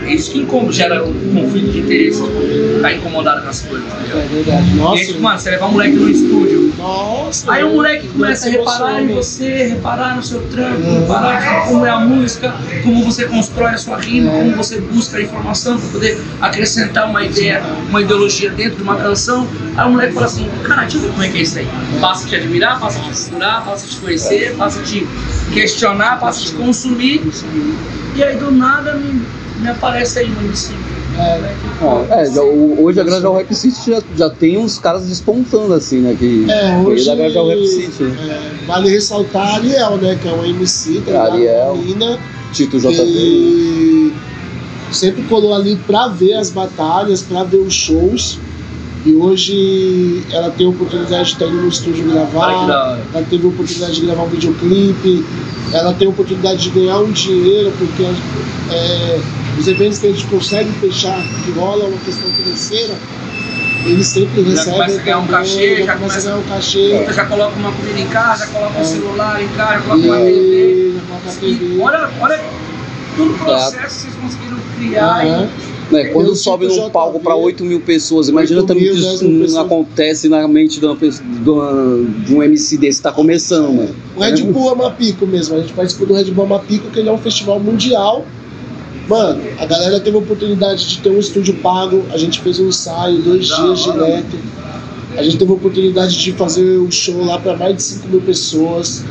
é 0.05 0.13
isso 0.13 0.31
que 0.31 0.39
incom- 0.39 0.71
gera 0.71 1.03
um 1.03 1.33
conflito 1.33 1.71
de 1.71 1.79
interesse, 1.79 2.21
tipo, 2.21 2.75
ficar 2.75 2.93
incomodado 2.93 3.41
com 3.43 3.49
as 3.49 3.61
coisas, 3.61 3.87
entendeu? 3.93 4.17
É 4.19 4.25
verdade. 4.25 4.69
E 4.69 4.75
Nossa, 4.75 5.01
aí, 5.01 5.07
tipo, 5.07 5.21
mano, 5.21 5.39
você 5.39 5.49
levar 5.51 5.65
um 5.67 5.71
moleque 5.71 5.95
no 5.95 6.09
estúdio, 6.09 6.73
nossa. 6.77 7.51
Aí 7.51 7.63
o 7.63 7.69
moleque 7.73 8.07
começa 8.09 8.47
a 8.47 8.51
se 8.51 8.57
reparar 8.57 9.01
em 9.01 9.07
você, 9.07 9.63
reparar 9.67 10.15
no 10.15 10.23
seu 10.23 10.41
trampo, 10.43 10.81
reparar 11.01 11.65
como 11.67 11.85
é 11.85 11.89
a 11.89 11.99
música, 11.99 12.53
como 12.83 13.03
você 13.03 13.25
constrói 13.25 13.71
a 13.71 13.77
sua 13.77 13.97
rima, 13.97 14.31
como 14.31 14.55
você 14.55 14.79
busca 14.79 15.17
a 15.17 15.21
informação 15.21 15.79
para 15.79 15.89
poder 15.89 16.17
acrescentar 16.41 17.09
uma 17.09 17.23
ideia, 17.23 17.61
uma 17.89 18.01
ideologia 18.01 18.49
dentro 18.51 18.77
de 18.77 18.83
uma 18.83 18.95
canção. 18.97 19.47
Aí 19.75 19.87
o 19.87 19.91
moleque 19.91 20.13
fala 20.13 20.25
assim, 20.27 20.49
cara, 20.63 20.81
deixa 20.83 20.97
eu 20.97 21.01
ver 21.01 21.09
como 21.09 21.23
é 21.23 21.29
que 21.29 21.37
é 21.37 21.41
isso 21.41 21.57
aí. 21.59 21.67
Passa 21.99 22.25
a 22.25 22.29
te 22.29 22.35
admirar, 22.35 22.79
passa 22.79 22.99
a 22.99 23.01
te 23.03 23.17
segurar, 23.17 23.65
passa 23.65 23.85
a 23.85 23.89
te 23.89 23.95
conhecer, 23.97 24.55
passa 24.55 24.79
a 24.79 24.83
te 24.83 25.07
questionar, 25.53 26.19
passa 26.19 26.41
a 26.41 26.45
te 26.45 26.51
consumir. 26.53 27.23
E 28.15 28.23
aí 28.23 28.37
do 28.37 28.51
nada 28.51 28.93
me, 28.95 29.21
me 29.65 29.71
aparece 29.71 30.19
aí 30.19 30.31
um 30.31 30.41
MC. 30.41 30.73
É. 31.17 31.55
É, 32.21 32.25
já- 32.31 32.41
o- 32.41 32.83
hoje 32.83 32.99
a 32.99 33.03
Grajaú 33.03 33.35
Rap 33.37 33.53
City 33.55 33.91
já, 33.91 34.01
já 34.17 34.29
tem 34.29 34.57
uns 34.57 34.77
caras 34.77 35.05
despontando 35.07 35.73
assim, 35.73 35.99
né? 36.01 36.15
Que 36.17 36.45
É, 36.49 36.77
hoje 36.85 37.05
da 37.05 37.15
Grajaú 37.15 37.47
Rap 37.49 37.67
City. 37.67 38.03
né? 38.03 38.15
é, 38.63 38.65
vale 38.67 38.89
ressaltar 38.89 39.47
a 39.47 39.55
Ariel, 39.55 39.97
né? 39.97 40.17
Que 40.21 40.27
é 40.27 40.31
uma 40.31 40.47
MC, 40.47 41.01
tá 41.05 41.11
ligado? 41.11 41.33
Ariel. 41.33 41.77
Tito 42.53 42.79
JV. 42.79 42.93
que 42.95 44.13
sempre 44.91 45.23
colou 45.23 45.53
ali 45.53 45.75
pra 45.87 46.07
ver 46.07 46.33
as 46.35 46.49
batalhas, 46.49 47.21
pra 47.21 47.43
ver 47.43 47.57
os 47.57 47.73
shows. 47.73 48.37
E 49.05 49.13
hoje 49.13 50.23
ela 50.31 50.49
tem 50.51 50.65
a 50.65 50.69
oportunidade 50.69 51.25
de 51.25 51.31
estar 51.33 51.45
indo 51.45 51.57
no 51.61 51.67
estúdio 51.67 52.05
da 52.07 52.13
gravar. 52.13 52.97
Ela 53.13 53.25
teve 53.29 53.45
a 53.45 53.49
oportunidade 53.49 53.95
de 53.95 54.05
gravar 54.05 54.23
um 54.23 54.29
videoclipe. 54.29 55.23
Ela 55.73 55.93
tem 55.93 56.07
a 56.07 56.09
oportunidade 56.11 56.63
de 56.63 56.69
ganhar 56.71 56.99
um 56.99 57.11
dinheiro, 57.11 57.71
porque 57.77 58.03
é, 58.71 59.19
os 59.57 59.67
eventos 59.67 59.99
que 59.99 60.07
a 60.07 60.11
gente 60.11 60.25
consegue 60.27 60.69
fechar, 60.79 61.21
que 61.43 61.51
rola 61.51 61.85
uma 61.85 61.97
questão 61.99 62.29
financeira, 62.31 62.93
eles 63.85 64.07
sempre 64.07 64.41
Já 64.43 64.49
recebem. 64.49 64.73
começa 64.73 64.99
a 64.99 65.03
ganhar 65.03 65.17
um 65.19 65.27
cachê, 65.27 65.83
já 65.85 65.93
começa 65.95 65.95
começa- 65.95 66.17
a 66.17 66.31
ganhar 66.31 66.37
um 66.37 66.43
cachê. 66.49 67.13
Já 67.13 67.25
coloca 67.25 67.59
uma 67.59 67.71
comida 67.71 67.99
em 67.99 68.07
casa, 68.07 68.47
coloca 68.47 68.77
um 68.77 68.81
É. 68.81 68.83
celular 68.85 69.43
em 69.43 69.47
casa, 69.49 69.81
coloca 69.83 70.07
uma 70.07 70.17
TV. 70.17 70.31
E 70.31 70.93
já 70.95 71.01
coloca 71.07 71.29
a 71.29 71.33
TV. 71.33 71.79
olha, 71.81 72.09
olha 72.19 72.43
todo 73.15 73.31
o 73.31 73.37
processo 73.37 73.75
que 74.07 74.11
vocês 74.11 74.13
conseguiram 74.15 74.57
criar. 74.77 75.25
Aham. 75.25 75.49
Né, 75.91 76.05
quando 76.05 76.29
Eu 76.29 76.35
sobe 76.35 76.65
num 76.65 76.89
palco 76.89 77.19
para 77.19 77.35
8 77.35 77.63
mil 77.63 77.79
pessoas, 77.79 78.27
imagina 78.27 78.61
8 78.61 78.67
também 78.67 78.85
que 78.85 78.89
10 78.99 79.05
isso 79.05 79.23
não 79.29 79.41
pessoas. 79.41 79.65
acontece 79.67 80.27
na 80.27 80.47
mente 80.47 80.79
de, 80.79 80.85
uma, 80.87 80.95
de, 80.95 81.47
uma- 81.47 82.05
de 82.25 82.33
um 82.33 82.41
MC 82.41 82.75
desse 82.79 82.97
que 82.97 83.03
tá 83.03 83.11
começando, 83.11 83.71
mano. 83.71 83.95
O 84.15 84.19
Red 84.19 84.41
Bull 84.41 84.71
Amapico 84.71 85.27
mesmo, 85.27 85.55
a 85.55 85.59
gente 85.59 85.73
participou 85.73 86.07
do 86.07 86.15
Red 86.15 86.31
Bull 86.31 86.45
Amapico, 86.45 86.89
que 86.89 86.97
ele 86.99 87.07
é 87.09 87.11
um 87.11 87.19
festival 87.19 87.59
mundial. 87.59 88.25
Mano, 89.07 89.43
a 89.59 89.65
galera 89.65 89.99
teve 89.99 90.15
a 90.17 90.19
oportunidade 90.19 90.87
de 90.87 90.97
ter 90.99 91.09
um 91.09 91.19
estúdio 91.19 91.53
pago, 91.55 92.03
a 92.11 92.17
gente 92.17 92.41
fez 92.41 92.59
um 92.59 92.67
ensaio, 92.69 93.19
dois 93.21 93.47
Da 93.49 93.55
dias 93.57 93.87
hora. 93.87 94.03
direto. 94.05 94.37
A 95.17 95.23
gente 95.23 95.37
teve 95.37 95.49
a 95.49 95.53
oportunidade 95.55 96.17
de 96.19 96.33
fazer 96.33 96.77
o 96.77 96.91
show 96.91 97.23
lá 97.23 97.39
para 97.39 97.55
mais 97.55 97.77
de 97.77 97.83
5 97.83 98.07
mil 98.09 98.19
pessoas. 98.21 99.01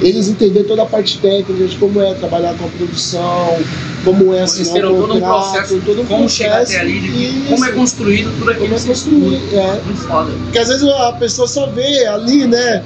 Eles 0.00 0.26
entenderam 0.26 0.66
toda 0.66 0.82
a 0.82 0.86
parte 0.86 1.18
técnica 1.18 1.52
de 1.52 1.76
como 1.76 2.00
é 2.00 2.12
trabalhar 2.14 2.54
com 2.54 2.64
a 2.64 2.68
produção, 2.68 3.56
como 4.04 4.34
é 4.34 4.42
assinar 4.42 4.82
Conheceram 4.82 4.92
o 4.92 5.00
todo 5.02 5.10
um 5.12 5.20
contrato, 5.20 5.52
processo, 5.52 5.82
todo 5.84 6.00
um 6.02 6.06
como 6.06 6.28
chegar 6.28 6.56
processo, 6.56 6.72
até 6.76 6.80
ali, 6.80 7.00
de 7.00 7.08
e 7.08 7.46
como 7.48 7.64
é 7.66 7.70
construído 7.72 8.30
tudo 8.36 8.50
aquilo. 8.50 8.66
como 8.68 8.74
é 8.74 8.92
estudam. 8.92 9.34
É. 9.52 9.80
Muito 9.84 10.00
foda. 10.00 10.32
Porque 10.42 10.58
às 10.58 10.68
vezes 10.68 10.88
a 10.88 11.12
pessoa 11.12 11.46
só 11.46 11.66
vê 11.68 12.06
ali, 12.06 12.46
né? 12.48 12.82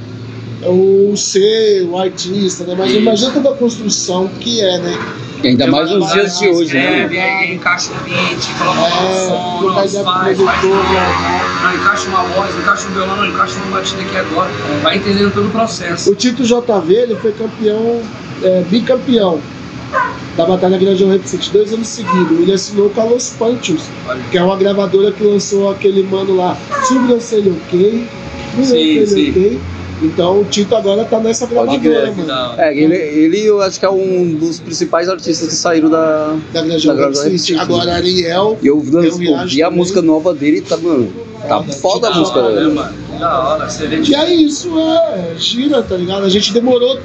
O 0.67 1.17
ser, 1.17 1.85
o 1.85 1.97
artista, 1.97 2.65
né? 2.65 2.75
Mas 2.77 2.93
imagina 2.93 3.31
toda 3.31 3.51
a 3.51 3.55
construção 3.55 4.29
que 4.41 4.61
é, 4.61 4.79
né? 4.79 4.99
Ainda 5.45 5.67
mais 5.67 5.91
nos 5.91 6.13
dias 6.13 6.39
de 6.39 6.49
hoje, 6.49 6.75
né? 6.75 6.85
Escreve, 7.05 7.21
aí 7.21 7.55
encaixa 7.55 7.91
o 7.93 8.05
beat, 8.05 8.59
coloca 8.59 8.81
um 8.81 8.85
É, 8.85 9.27
som, 9.27 9.59
com 9.61 9.67
o 9.67 9.75
faz, 9.75 9.97
faz 9.97 10.37
tudo. 10.39 10.75
né? 10.75 11.41
não, 11.63 11.75
encaixa 11.75 12.09
uma 12.09 12.23
voz, 12.23 12.57
encaixa 12.57 12.89
um 12.89 12.93
violão, 12.93 13.17
não, 13.17 13.27
encaixa 13.27 13.55
uma 13.61 13.77
batida 13.79 14.03
aqui 14.03 14.17
agora. 14.17 14.51
Vai 14.83 14.97
entendendo 14.97 15.33
todo 15.33 15.47
o 15.47 15.51
processo. 15.51 16.11
O 16.11 16.15
Tito 16.15 16.43
JV, 16.45 16.95
ele 16.95 17.17
foi 17.17 17.33
campeão, 17.33 18.01
é, 18.43 18.63
bicampeão 18.69 19.41
da 20.37 20.45
Batalha 20.47 20.79
Grande 20.79 21.05
Rap 21.05 21.25
City 21.27 21.51
dois 21.51 21.73
anos 21.73 21.89
seguidos. 21.89 22.39
Ele 22.39 22.53
assinou 22.53 22.91
com 22.91 23.01
a 23.01 23.05
Los 23.05 23.31
Panchos, 23.31 23.83
Olha. 24.09 24.21
que 24.31 24.39
é 24.39 24.43
uma 24.43 24.57
gravadora 24.57 25.11
que 25.13 25.23
lançou 25.25 25.71
aquele 25.71 26.03
mano 26.05 26.37
lá, 26.37 26.57
Sobrancelha 26.87 27.53
OK, 27.53 28.07
sim. 28.63 29.31
OK. 29.31 29.61
Então 30.01 30.41
o 30.41 30.45
Tito 30.45 30.75
agora 30.77 31.05
tá 31.05 31.19
nessa 31.19 31.47
gravadora, 31.47 32.13
mano. 32.13 32.55
É, 32.57 32.77
ele, 32.77 32.95
ele 32.95 33.45
eu 33.45 33.61
acho 33.61 33.81
que 33.81 33.85
é 33.85 33.91
um 33.91 34.35
dos 34.35 34.61
principais 34.61 35.09
artistas 35.09 35.49
que 35.49 35.55
saíram 35.55 35.91
da. 35.91 36.37
Da. 36.53 37.15
City. 37.15 37.59
Agora 37.59 37.95
Ariel, 37.95 38.59
E 38.63 38.67
eu 38.69 38.77
ouvi 38.77 39.27
react 39.27 39.63
a 39.63 39.71
música 39.71 40.01
nova 40.01 40.33
dele 40.33 40.59
e 40.59 40.61
tá, 40.61 40.77
mano. 40.77 41.13
Tá 41.47 41.63
Foda. 41.63 42.09
a 42.09 42.15
música 42.15 42.43
né, 42.43 42.61
dele. 42.61 42.71
Que 42.71 43.19
Da 43.19 43.41
hora, 43.41 43.69
E 44.07 44.15
é 44.15 44.35
isso, 44.35 44.79
é, 44.79 45.35
gira, 45.37 45.83
tá 45.83 45.97
ligado? 45.97 46.25
A 46.25 46.29
gente 46.29 46.53
demorou, 46.53 46.99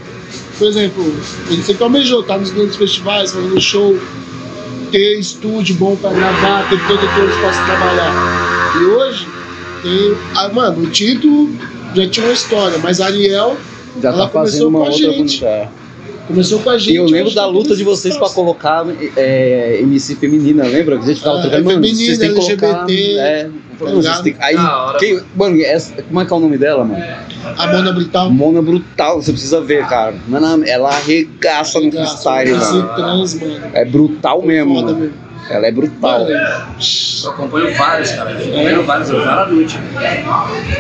por 0.58 0.68
exemplo, 0.68 1.04
ele 1.50 1.64
sempre 1.64 1.84
almejou, 1.84 2.22
tá 2.24 2.38
nos 2.38 2.52
grandes 2.52 2.76
festivais, 2.76 3.32
fazendo 3.32 3.60
show, 3.60 3.98
ter 4.92 5.20
estúdio 5.20 5.76
bom 5.76 5.96
pra 5.96 6.12
gravar, 6.12 6.70
ter 6.70 6.80
todo 6.88 7.00
o 7.00 7.30
espaço 7.30 7.64
pra 7.66 7.76
trabalhar. 7.76 8.74
E 8.80 8.86
hoje, 8.86 9.28
tem. 9.82 10.18
Ah, 10.36 10.50
mano, 10.50 10.84
o 10.84 10.88
Tito 10.88 11.50
já 11.96 12.08
tinha 12.10 12.26
uma 12.26 12.34
história, 12.34 12.78
mas 12.80 13.00
a 13.02 13.06
Ariel 13.08 13.56
Já 14.02 14.10
Ela 14.10 14.26
tá 14.26 14.30
fazendo 14.30 14.66
começou 14.66 14.70
uma 14.70 14.80
com 14.80 14.86
a 14.86 14.90
outra 14.90 15.12
gente. 15.12 15.40
coisa. 15.40 15.70
começou 16.28 16.60
com 16.60 16.70
a 16.70 16.78
gente. 16.78 16.94
E 16.94 16.96
eu 16.96 17.06
lembro 17.06 17.34
da 17.34 17.46
luta 17.46 17.76
de 17.76 17.84
vocês 17.84 18.16
pra 18.16 18.26
espaço. 18.28 18.36
colocar 18.36 18.86
é, 19.18 19.80
MC 19.82 20.16
feminina, 20.16 20.64
lembra? 20.64 20.98
Que 20.98 21.04
a 21.04 21.08
gente 21.08 21.22
tava 21.22 21.40
É, 21.40 21.42
trocando, 21.42 21.64
mano, 21.66 21.76
feminina, 21.84 22.06
vocês 22.06 22.18
têm 22.18 22.30
que 22.30 22.36
colocar. 22.36 22.84
LGBT, 22.84 23.18
É, 23.20 23.50
tá 23.84 24.46
aí, 24.46 24.56
quem, 25.00 25.20
mano, 25.36 25.62
essa, 25.62 26.02
como 26.04 26.22
é 26.22 26.26
que 26.26 26.32
é 26.34 26.36
o 26.36 26.40
nome 26.40 26.58
dela, 26.58 26.86
mano? 26.86 27.04
A 27.58 27.68
Mona 27.68 27.92
Brital. 27.92 28.30
Mona 28.32 28.62
Brutal, 28.62 29.22
você 29.22 29.32
precisa 29.32 29.60
ver, 29.62 29.86
cara. 29.88 30.16
Mano, 30.28 30.64
ela 30.66 30.90
arregaça 30.90 31.80
no 31.80 31.92
freestyle, 31.92 32.52
mano. 32.52 32.90
trans, 32.96 33.34
mano. 33.42 33.60
É 33.74 33.84
brutal 33.86 34.42
mesmo, 34.42 34.76
mano. 34.76 34.96
mesmo. 34.96 35.14
Ela 35.50 35.68
é 35.68 35.72
brutal. 35.72 36.22
Mano, 36.22 36.34
eu 37.24 37.32
acompanho 37.32 37.74
vários, 37.76 38.12
cara. 38.12 38.32
Eu 38.32 38.38
acompanho 38.38 38.84
vários, 38.84 39.10
eu 39.10 39.22
à 39.22 39.46
noite. 39.46 39.80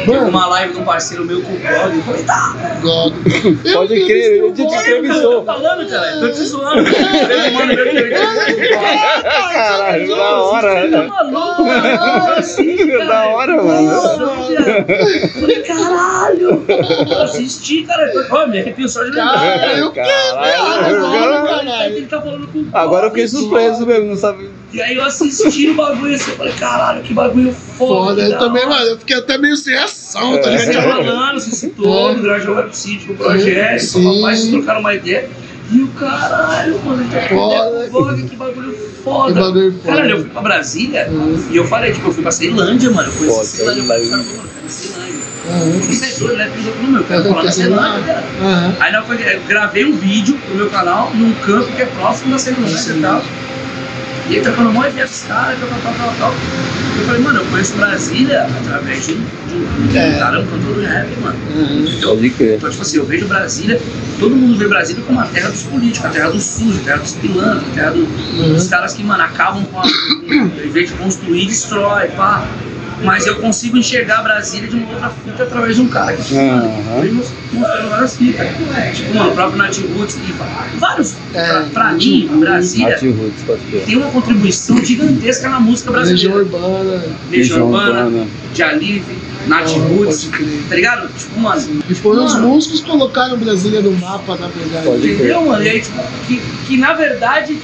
Mano, 0.05 0.27
uma 0.29 0.47
live 0.47 0.73
de 0.73 0.79
um 0.79 0.83
parceiro 0.83 1.25
meu 1.25 1.41
com 1.41 1.53
o 1.53 1.59
Cláudio. 1.59 1.99
Eu 1.99 2.03
falei, 2.03 2.23
tá. 2.23 2.55
Eu 2.83 3.73
Pode 3.73 4.05
crer, 4.05 4.39
eu 4.39 4.53
te 4.53 4.61
entrevistou. 4.61 5.39
tô 5.39 5.45
falando, 5.45 5.89
cara. 5.89 6.19
Tô 6.19 6.29
te 6.29 6.43
zoando. 6.43 6.83
Mano 7.53 7.73
Caralho, 9.53 10.15
da 10.15 10.41
hora. 10.41 10.89
Tá 10.89 11.03
maluco, 11.07 11.63
mano? 11.63 12.33
Assim, 12.37 12.87
cara. 12.87 13.05
Da 13.05 13.25
hora, 13.27 13.63
mano. 13.63 14.47
Viado. 14.47 15.39
Falei, 15.39 15.61
caralho. 15.61 16.65
Eu 17.09 17.21
assisti, 17.21 17.83
cara. 17.83 18.11
Ó, 18.29 18.47
me 18.47 18.59
arrepio 18.59 18.89
só 18.89 19.03
de 19.03 19.11
lembrar. 19.11 19.33
Cara, 19.33 19.77
eu 19.77 19.91
Caralho, 19.91 21.01
Caralho. 21.01 21.95
Ele 21.95 22.05
tá 22.05 22.21
falando 22.21 22.47
com 22.47 22.59
o 22.59 22.67
Agora 22.73 23.07
eu 23.07 23.09
fiquei 23.11 23.27
surpreso 23.27 23.85
mesmo, 23.85 24.07
não 24.07 24.17
sabe? 24.17 24.49
E 24.73 24.81
aí 24.81 24.95
eu 24.95 25.03
assisti 25.05 25.69
o 25.69 25.75
bagulho 25.75 26.15
assim, 26.15 26.31
eu 26.31 26.37
falei, 26.37 26.53
caralho, 26.53 27.03
que 27.03 27.13
bagulho 27.13 27.53
foda. 27.53 28.15
Foda, 28.15 28.25
que 28.25 28.31
eu 28.31 28.39
também, 28.39 28.65
mano, 28.67 28.85
eu 28.87 28.97
fiquei 28.97 29.17
até 29.17 29.37
meio 29.37 29.55
sem 29.55 29.77
ação, 29.77 30.41
tá 30.41 30.49
É. 30.49 30.57
Você 30.57 30.65
ligado? 30.65 30.83
falando, 31.05 31.39
você 31.39 31.51
citou, 31.51 32.09
É. 32.09 32.15
no 32.15 32.21
Grande 32.23 32.49
Web 32.49 32.75
City, 32.75 33.05
no 33.09 33.15
projeto, 33.15 33.79
Sim. 33.79 34.07
o 34.07 34.15
papai, 34.21 34.35
vocês 34.35 34.51
trocaram 34.51 34.79
uma 34.79 34.93
ideia. 34.95 35.29
E 35.71 35.81
o 35.81 35.87
caralho, 35.89 36.79
mano, 36.83 37.03
ele 37.03 37.09
tá 37.11 37.21
Foda. 37.35 37.89
Vogue, 37.89 38.23
que 38.23 38.35
bagulho 38.35 38.77
foda. 39.03 39.33
Que 39.33 39.39
bagulho 39.39 39.71
foda. 39.73 39.91
Caralho, 39.95 40.09
eu 40.11 40.19
fui 40.21 40.29
pra 40.29 40.41
Brasília 40.41 41.07
Uhum. 41.09 41.47
e 41.51 41.55
eu 41.55 41.67
falei, 41.67 41.91
tipo, 41.93 42.07
eu 42.07 42.11
fui 42.13 42.23
pra 42.23 42.31
Ceilândia, 42.31 42.89
mano. 42.91 43.09
Eu 43.09 43.13
conheci 43.13 43.37
Pô, 43.37 43.43
Ceilândia, 43.43 43.81
eu 43.81 43.85
Ceilândia. 43.87 44.17
mano, 44.17 44.43
eu 44.43 44.49
quero 44.55 44.69
Ceilândia. 44.69 45.23
Aham. 45.49 45.79
Você 45.79 46.05
é 46.05 46.09
no 46.81 46.87
meu, 46.91 47.01
eu 47.01 47.07
quero 47.07 47.23
falar 47.25 47.41
da 47.43 47.47
que 47.47 47.53
Ceilândia, 47.55 48.03
cara. 48.13 48.23
Aham. 48.41 48.75
Aí 48.79 48.91
que 49.17 49.23
eu 49.35 49.41
gravei 49.47 49.85
um 49.85 49.97
vídeo 49.97 50.37
pro 50.47 50.55
meu 50.55 50.69
canal 50.69 51.11
num 51.13 51.33
campo 51.35 51.71
que 51.75 51.81
é 51.81 51.85
próximo 51.85 52.31
da 52.31 52.39
Ceilândia 52.39 52.91
e 52.91 53.01
tal. 53.01 53.23
E 54.29 54.35
aí 54.37 54.41
trocando 54.41 54.69
um 54.69 54.73
monte 54.73 54.91
de 54.93 55.01
esses 55.01 55.23
caras, 55.27 55.59
tal, 55.59 55.69
tal, 55.69 55.93
tal, 55.93 56.15
tal. 56.17 56.33
Eu 56.99 57.05
falei, 57.05 57.21
mano, 57.21 57.39
eu 57.39 57.45
conheço 57.47 57.73
Brasília 57.75 58.43
através 58.45 59.05
de 59.05 59.13
um, 59.13 59.17
de 59.17 59.97
um 59.97 59.99
É. 59.99 60.17
cara, 60.17 60.39
um 60.39 60.45
cantor 60.47 60.75
de 60.79 60.85
rap, 60.85 61.07
mano. 61.21 61.37
Pode 62.01 62.29
crer. 62.31 62.55
Então, 62.57 62.69
tipo 62.69 62.81
assim, 62.81 62.97
eu 62.97 63.05
vejo 63.05 63.27
Brasília, 63.27 63.81
todo 64.19 64.35
mundo 64.35 64.57
vê 64.57 64.67
Brasília 64.67 65.03
como 65.05 65.19
a 65.19 65.25
terra 65.25 65.49
dos 65.49 65.63
políticos, 65.63 66.05
a 66.05 66.09
terra 66.09 66.29
dos 66.29 66.43
sujos, 66.43 66.79
a 66.79 66.83
terra 66.83 66.97
dos 66.99 67.11
pilantras, 67.13 67.63
a 67.69 67.73
terra 67.75 67.91
do- 67.91 68.53
dos 68.53 68.67
caras 68.67 68.93
que, 68.93 69.03
mano, 69.03 69.23
acabam 69.23 69.65
com 69.65 69.79
a. 69.79 69.83
Em 70.33 70.69
vez 70.69 70.89
de 70.89 70.95
construir, 70.95 71.45
destrói, 71.47 72.07
pá. 72.09 72.47
Mas 73.03 73.25
eu 73.27 73.35
consigo 73.35 73.77
enxergar 73.77 74.21
Brasília 74.23 74.67
de 74.69 74.75
uma 74.75 74.89
outra 74.93 75.09
fita 75.09 75.43
através 75.43 75.75
de 75.75 75.81
um 75.81 75.87
cara 75.87 76.13
que 76.15 76.23
foi 76.23 77.11
mostrando 77.51 77.89
várias 77.89 78.17
fitas. 78.17 78.47
Tipo, 78.95 79.15
mano, 79.15 79.31
o 79.31 79.33
próprio 79.35 79.57
Nath 79.57 79.77
Roots 79.97 80.15
e 80.17 80.77
vários. 80.79 81.15
É, 81.33 81.47
pra, 81.47 81.61
pra 81.73 81.91
mim, 81.93 82.29
Brasília 82.39 82.97
tem 82.97 83.97
uma 83.97 84.09
contribuição 84.11 84.83
gigantesca 84.83 85.49
na 85.49 85.59
música 85.59 85.91
Legião 85.91 86.33
brasileira. 86.33 86.57
Urbana. 86.57 87.03
Legião 87.29 87.31
Legião 87.31 87.65
Urbana, 87.65 88.27
de 88.53 88.63
Alive, 88.63 89.17
Nath 89.47 89.69
Ah, 89.75 89.79
Roots, 89.89 90.29
tá 90.69 90.75
ligado? 90.75 91.09
Tipo, 91.17 91.39
mano. 91.39 91.83
E 91.89 91.95
foram 91.95 92.25
os 92.25 92.33
Mano. 92.33 92.47
músicos 92.47 92.81
que 92.81 92.89
colocaram 92.89 93.37
Brasília 93.37 93.81
no 93.81 93.91
mapa, 93.93 94.37
na 94.37 94.47
verdade. 94.47 95.11
Entendeu, 95.11 95.45
mano? 95.45 95.63
E 95.63 95.69
aí, 95.69 95.81
tipo, 95.81 96.01
que, 96.27 96.41
que 96.67 96.77
na 96.77 96.93
verdade 96.93 97.57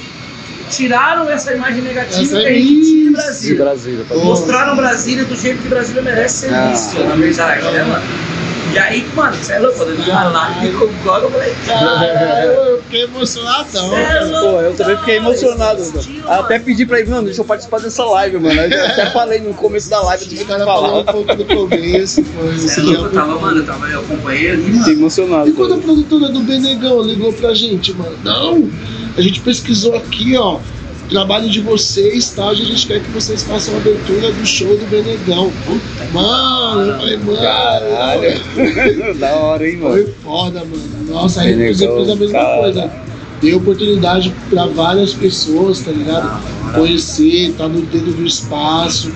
tiraram 0.70 1.28
essa 1.28 1.52
imagem 1.52 1.82
negativa 1.82 2.22
Essa 2.22 2.40
que 2.40 2.46
a 2.46 2.52
gente 2.52 2.64
tinha 2.64 2.80
de 2.80 2.84
isso. 2.84 2.94
De 3.04 3.10
Brasília. 3.10 3.64
Brasília, 3.64 4.04
pode 4.08 4.20
Boa. 4.20 4.30
Mostraram 4.30 4.76
Brasília 4.76 5.24
do 5.24 5.36
jeito 5.36 5.60
que 5.62 5.68
Brasília 5.68 6.02
merece 6.02 6.48
ser 6.48 6.54
Ah. 6.54 6.68
vista, 6.70 7.02
na 7.04 7.14
verdade, 7.16 7.70
né, 7.70 7.82
mano? 7.84 8.04
E 8.72 8.78
aí, 8.78 9.04
mano, 9.16 9.34
você 9.36 9.54
é 9.54 9.58
louco, 9.58 9.78
quando 9.78 9.90
eu 9.90 10.04
tava 10.06 10.28
lá 10.28 10.54
com 10.54 10.84
o 10.84 10.88
Gog, 11.02 11.22
eu 11.24 11.30
falei, 11.30 11.54
Caralho, 11.66 12.50
eu 12.70 12.82
fiquei 12.82 13.02
emocionadão. 13.02 13.96
É 13.96 14.24
Pô, 14.40 14.60
eu 14.60 14.74
também 14.76 14.96
fiquei 14.98 15.16
emocionado. 15.16 15.82
Eu 15.82 16.32
até 16.32 16.58
pedi 16.60 16.86
pra 16.86 17.00
ele, 17.00 17.10
mano, 17.10 17.24
deixa 17.24 17.40
eu 17.40 17.44
participar 17.44 17.80
dessa 17.80 18.04
live, 18.04 18.38
mano. 18.38 18.60
Eu 18.60 18.86
até 18.86 19.06
falei 19.10 19.40
no 19.40 19.54
começo 19.54 19.90
da 19.90 20.00
live, 20.02 20.22
eu 20.24 20.28
tive 20.28 20.42
O 20.42 20.46
que 20.46 20.52
cara 20.52 20.64
falou 20.64 21.00
um 21.00 21.04
falar. 21.04 21.12
pouco 21.12 21.34
do 21.34 21.44
começo, 21.46 22.22
foi 22.24 22.58
Cê 22.58 22.80
é 22.80 22.82
louco, 22.84 23.04
eu 23.06 23.12
tava, 23.12 23.38
mano, 23.40 23.58
eu 23.58 23.66
tava, 23.66 23.86
eu 23.88 24.00
acompanhei 24.00 24.50
ali, 24.52 24.62
Fiquei 24.62 24.78
mano. 24.78 24.92
emocionado. 24.92 25.48
E 25.48 25.52
quando 25.52 25.74
a 25.74 25.78
produtora 25.78 26.28
do 26.28 26.40
Benegão 26.40 27.02
ligou 27.02 27.32
pra 27.32 27.52
gente, 27.52 27.92
mano, 27.94 28.16
não, 28.22 28.70
a 29.16 29.20
gente 29.20 29.40
pesquisou 29.40 29.96
aqui, 29.96 30.36
ó, 30.36 30.58
trabalho 31.10 31.50
de 31.50 31.60
vocês, 31.60 32.30
tá? 32.30 32.46
Hoje 32.46 32.62
a 32.62 32.66
gente 32.66 32.86
quer 32.86 33.00
que 33.02 33.10
vocês 33.10 33.42
façam 33.42 33.74
a 33.74 33.78
abertura 33.78 34.32
do 34.32 34.46
show 34.46 34.76
do 34.76 34.86
Benegão. 34.86 35.52
Mano, 36.12 36.82
eu 36.82 36.96
falei, 36.98 37.16
mano, 37.18 37.38
Caralho. 37.38 39.14
da 39.18 39.32
hora, 39.34 39.68
hein, 39.68 39.76
mano. 39.76 39.94
foi 39.94 40.14
foda, 40.22 40.60
mano. 40.60 41.04
Nossa, 41.08 41.42
aí 41.42 41.52
inclusive 41.52 41.92
fez 41.92 42.10
a 42.10 42.16
mesma 42.16 42.38
cara. 42.38 42.60
coisa. 42.60 42.92
Deu 43.42 43.56
oportunidade 43.58 44.34
pra 44.48 44.66
várias 44.66 45.12
pessoas, 45.14 45.80
tá 45.80 45.90
ligado? 45.90 46.42
Conhecer, 46.74 47.54
tá 47.58 47.66
no 47.68 47.82
dedo 47.82 48.12
do 48.12 48.24
espaço. 48.24 49.12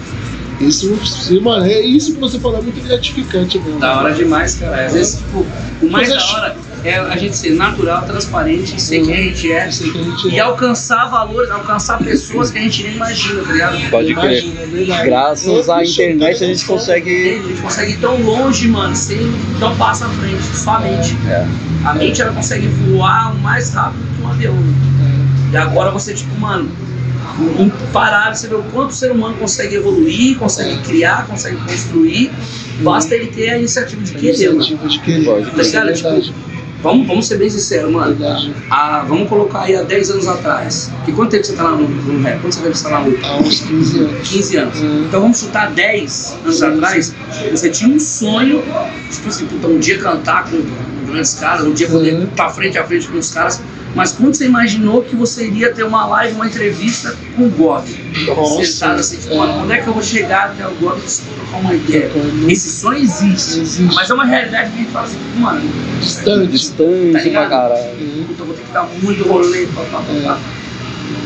Isso, 0.60 0.96
sim, 1.04 1.40
mano, 1.40 1.64
é 1.64 1.80
isso 1.80 2.14
que 2.14 2.20
você 2.20 2.38
falou, 2.38 2.58
é 2.58 2.62
muito 2.62 2.80
gratificante, 2.86 3.58
mano. 3.58 3.78
Da 3.78 4.00
hora 4.00 4.12
demais, 4.12 4.54
cara. 4.54 4.86
Às 4.86 4.92
vezes, 4.94 5.18
tipo, 5.18 5.46
o 5.82 5.90
mais 5.90 6.08
Mas 6.08 6.24
da 6.24 6.32
hora 6.32 6.56
é 6.84 6.98
a 6.98 7.16
gente 7.16 7.36
ser 7.36 7.54
natural, 7.54 8.04
transparente, 8.04 8.80
ser 8.80 9.00
Uhum. 9.00 9.06
quem 9.06 9.14
a 9.14 9.22
gente 9.22 9.52
é. 9.52 9.68
Que 9.68 10.28
a 10.28 10.30
E 10.30 10.36
é. 10.36 10.40
alcançar 10.40 11.08
valores, 11.08 11.50
alcançar 11.50 11.98
pessoas 11.98 12.50
que 12.50 12.58
a 12.58 12.60
gente 12.60 12.82
nem 12.82 12.96
imagina, 12.96 13.42
tá 13.42 13.52
ligado? 13.52 13.90
Pode 13.90 14.14
crer. 14.14 14.44
Imagina, 14.44 14.94
é. 14.94 15.04
Graças 15.06 15.68
à 15.70 15.82
internet 15.82 16.36
a 16.36 16.38
todo 16.38 16.46
gente 16.46 16.64
consegue. 16.66 17.40
A 17.42 17.48
gente 17.48 17.62
consegue 17.62 17.92
ir 17.92 17.98
tão 17.98 18.20
longe, 18.20 18.68
mano, 18.68 18.94
sem 18.94 19.18
dar 19.58 19.68
um 19.68 19.76
passo 19.76 20.04
à 20.04 20.08
frente, 20.08 20.42
só 20.42 20.72
a 20.72 20.80
mente. 20.80 21.16
É. 21.26 21.46
A 21.84 21.94
mente 21.94 22.20
ela 22.20 22.32
consegue 22.32 22.66
voar 22.66 23.34
mais 23.36 23.72
rápido 23.72 24.04
que 24.16 24.22
um 24.22 24.28
avião. 24.28 24.54
E 25.52 25.56
agora 25.56 25.90
você, 25.90 26.12
tipo, 26.12 26.38
mano, 26.38 26.70
imparável, 27.58 28.34
você 28.34 28.48
vê 28.48 28.54
o 28.56 28.62
quanto 28.64 28.90
o 28.90 28.94
ser 28.94 29.10
humano 29.10 29.36
consegue 29.36 29.76
evoluir, 29.76 30.36
consegue 30.36 30.76
criar, 30.78 31.26
consegue 31.26 31.56
construir. 31.56 32.30
Basta 32.80 33.14
ele 33.14 33.28
ter 33.28 33.50
a 33.50 33.58
iniciativa 33.58 34.02
de 34.02 34.12
querer, 34.12 34.48
mano. 34.48 34.60
Iniciativa 34.60 34.88
de 34.88 34.98
querer. 35.00 35.24
Pode 35.24 35.50
Tá 35.50 35.62
ligado? 35.62 35.88
É. 35.88 35.92
Tipo, 35.92 36.53
vamos, 36.84 37.06
vamos 37.08 37.26
ser 37.26 37.38
bem 37.38 37.50
sinceros, 37.50 37.90
mano. 37.90 38.16
Ah, 38.70 39.04
vamos 39.08 39.28
colocar 39.28 39.62
aí 39.62 39.74
há 39.74 39.82
10 39.82 40.10
anos 40.10 40.28
atrás. 40.28 40.90
E 41.08 41.12
quanto 41.12 41.30
tempo 41.32 41.44
você 41.44 41.52
tá 41.54 41.62
lá 41.64 41.70
no, 41.72 41.88
no 41.88 42.22
rap? 42.22 42.40
Quanto 42.40 42.54
você 42.54 42.60
deve 42.60 42.74
estar 42.74 42.90
na 42.90 43.00
luta? 43.00 43.26
Há 43.26 43.36
uns 43.38 43.60
15 43.62 43.98
anos. 43.98 44.28
15 44.28 44.56
anos. 44.56 44.78
Hum. 44.80 45.04
Então 45.08 45.20
vamos 45.22 45.40
chutar 45.40 45.70
10 45.72 46.36
anos 46.44 46.62
atrás. 46.62 47.14
Você 47.50 47.70
tinha 47.70 47.92
um 47.92 47.98
sonho, 47.98 48.62
tipo 49.10 49.28
assim, 49.28 49.46
puta, 49.46 49.66
um 49.66 49.78
dia 49.80 49.98
cantar 49.98 50.44
com, 50.48 50.62
grandes 51.06 51.34
caras, 51.34 51.64
um 51.66 51.72
dia 51.72 51.88
poder 51.88 52.14
Uhum. 52.14 52.24
estar 52.24 52.48
frente 52.50 52.78
a 52.78 52.84
frente 52.84 53.08
com 53.08 53.18
os 53.18 53.30
caras. 53.32 53.60
Mas 53.94 54.12
quando 54.12 54.34
você 54.34 54.46
imaginou 54.46 55.02
que 55.02 55.14
você 55.14 55.46
iria 55.46 55.72
ter 55.72 55.84
uma 55.84 56.04
live, 56.06 56.34
uma 56.34 56.46
entrevista 56.46 57.16
com 57.36 57.44
o 57.44 57.48
Gob? 57.50 57.84
Nossa, 58.26 58.64
Sentado 58.64 59.00
assim, 59.00 59.16
tipo, 59.18 59.34
é. 59.34 59.36
mano, 59.36 59.62
onde 59.62 59.72
é 59.72 59.78
que 59.82 59.86
eu 59.86 59.92
vou 59.92 60.02
chegar 60.02 60.50
até 60.50 60.66
o 60.66 60.72
Gob 60.74 60.98
e 60.98 61.34
trocar 61.34 61.58
uma 61.60 61.74
ideia? 61.74 62.10
Esse 62.48 62.70
sonho 62.70 62.98
existe. 62.98 63.60
Existe. 63.60 63.94
Mas 63.94 64.10
é 64.10 64.14
uma 64.14 64.24
realidade 64.24 64.70
que 64.70 64.76
a 64.76 64.78
gente 64.80 64.90
fala 64.90 65.06
assim, 65.06 65.18
mano, 65.38 65.70
Distante. 66.00 66.46
Distante 66.50 67.12
Tá 67.12 67.30
pra 67.40 67.48
caralho. 67.48 68.24
puta, 68.26 68.42
eu 68.42 68.46
vou 68.46 68.54
ter 68.54 68.62
que 68.62 68.72
dar 68.72 68.88
muito 69.02 69.28
rolê, 69.28 69.66
pá, 69.66 69.82
pá. 69.92 70.38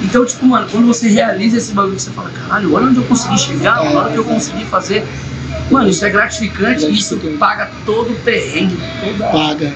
Então, 0.03 0.25
tipo, 0.25 0.45
mano, 0.47 0.69
quando 0.71 0.87
você 0.87 1.09
realiza 1.09 1.57
esse 1.57 1.73
bagulho, 1.73 1.99
você 1.99 2.11
fala, 2.11 2.31
caralho, 2.31 2.75
olha 2.75 2.87
onde 2.87 2.99
eu 2.99 3.05
consegui 3.05 3.39
chegar, 3.39 3.81
olha 3.81 4.09
o 4.09 4.13
que 4.13 4.19
eu 4.19 4.25
consegui 4.25 4.65
fazer. 4.67 5.05
Mano, 5.71 5.89
isso 5.89 6.05
é 6.05 6.11
gratificante, 6.11 6.91
isso 6.91 7.17
Gratificante. 7.17 7.39
paga 7.39 7.71
todo 7.87 8.13
o 8.13 8.17
perrengue, 8.17 8.77
Paga. 9.33 9.75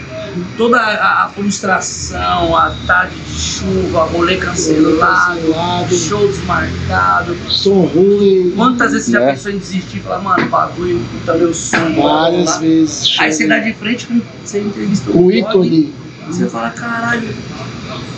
Toda 0.56 0.78
a, 0.78 1.24
a 1.24 1.28
frustração, 1.28 2.56
a 2.56 2.70
tarde 2.86 3.14
de 3.16 3.32
chuva, 3.40 4.04
rolê 4.04 4.36
cancelado, 4.36 5.36
Cancelado. 5.40 5.94
show 5.96 6.26
desmarcado. 6.28 7.36
Som 7.48 7.80
ruim. 7.86 8.52
Quantas 8.56 8.92
vezes 8.92 9.06
você 9.06 9.12
já 9.12 9.20
Né? 9.20 9.32
pensou 9.32 9.52
em 9.52 9.58
desistir 9.58 9.96
e 9.98 10.00
falar, 10.00 10.18
mano, 10.20 10.48
bagulho, 10.48 11.00
puta, 11.12 11.34
meu 11.34 11.54
sonho. 11.54 12.02
Várias 12.02 12.56
vezes. 12.58 13.16
Aí 13.18 13.32
você 13.32 13.46
dá 13.46 13.58
de 13.58 13.72
frente 13.74 14.06
com 14.06 14.20
você 14.44 14.60
entrevista 14.60 15.10
o 15.10 15.26
o 15.26 15.32
ícone. 15.32 15.94
Você 16.28 16.48
fala, 16.48 16.70
caralho, 16.70 17.28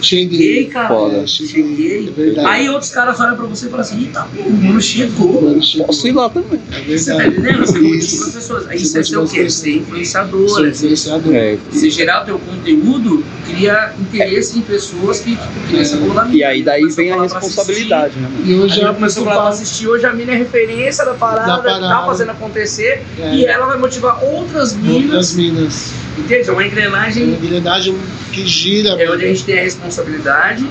Cheguei. 0.01 0.39
cheguei, 0.39 0.65
cara. 0.67 0.89
Foda. 0.89 1.27
Cheguei. 1.27 2.13
É. 2.37 2.45
Aí 2.47 2.69
outros 2.69 2.91
caras 2.91 3.19
olham 3.21 3.37
pra 3.37 3.47
você 3.47 3.67
e 3.67 3.69
falam 3.71 3.85
assim, 3.85 4.01
eita, 4.01 4.27
pô, 4.35 4.43
o 4.43 4.53
mano 4.53 4.81
chegou. 4.81 5.43
Mano, 5.43 5.63
chegou. 5.63 5.87
Posso 5.87 6.07
ir 6.09 6.13
lá 6.13 6.29
também. 6.29 6.61
É 6.73 6.97
Você 6.97 7.15
tá 7.17 7.27
entendendo? 7.27 7.67
Você 7.67 7.79
Isso. 7.79 8.33
pessoas. 8.33 8.69
Aí 8.69 8.79
Você 8.79 8.85
isso 8.85 8.99
é 8.99 9.03
ser 9.05 9.17
o 9.19 9.23
quê? 9.27 9.29
Ser 9.29 9.43
pessoas. 9.45 9.67
influenciador. 9.77 10.65
É 10.65 10.69
influenciador. 10.69 11.35
É. 11.35 11.59
Você 11.73 11.91
gerar 11.91 12.23
o 12.23 12.25
teu 12.27 12.39
conteúdo, 12.39 13.25
cria 13.47 13.93
interesse 14.01 14.59
em 14.59 14.63
pessoas 14.63 15.21
que, 15.21 15.37
que 15.69 15.77
você 15.77 15.97
falou 15.97 16.15
da 16.15 16.27
E 16.29 16.43
aí 16.45 16.63
daí 16.63 16.87
vem 16.89 17.13
a 17.13 17.23
responsabilidade, 17.23 18.15
né? 18.19 18.29
mano? 18.29 18.37
E 18.39 18.41
assistir. 18.43 18.61
hoje 18.61 18.73
A 18.73 18.77
é 18.77 18.87
gente 18.87 18.95
começou 18.97 19.23
a 19.23 19.27
falar 19.27 19.41
pra 19.43 19.51
assistir, 19.51 19.89
hoje 19.89 20.07
a 20.07 20.13
mina 20.13 20.33
é 20.33 20.37
referência 20.37 21.05
da 21.05 21.15
parada, 21.15 21.47
Da 21.47 21.59
parada. 21.59 21.89
tá 21.89 22.05
fazendo 22.07 22.31
acontecer, 22.31 23.03
É. 23.19 23.35
e 23.35 23.45
ela 23.47 23.67
vai 23.67 23.79
motivar 23.79 24.23
outras 24.23 24.45
outras 24.55 24.73
minas, 24.75 25.35
minas. 25.35 25.93
Entende? 26.19 26.49
É 26.49 26.53
uma 26.53 26.65
engrenagem 26.65 27.25
uma 27.25 27.37
engrenagem 27.37 27.99
que 28.33 28.47
gira. 28.47 28.91
É 29.03 29.11
onde 29.11 29.25
a 29.25 29.29
gente 29.29 29.45
tem 29.45 29.59
a 29.59 29.63
responsabilidade 29.63 30.69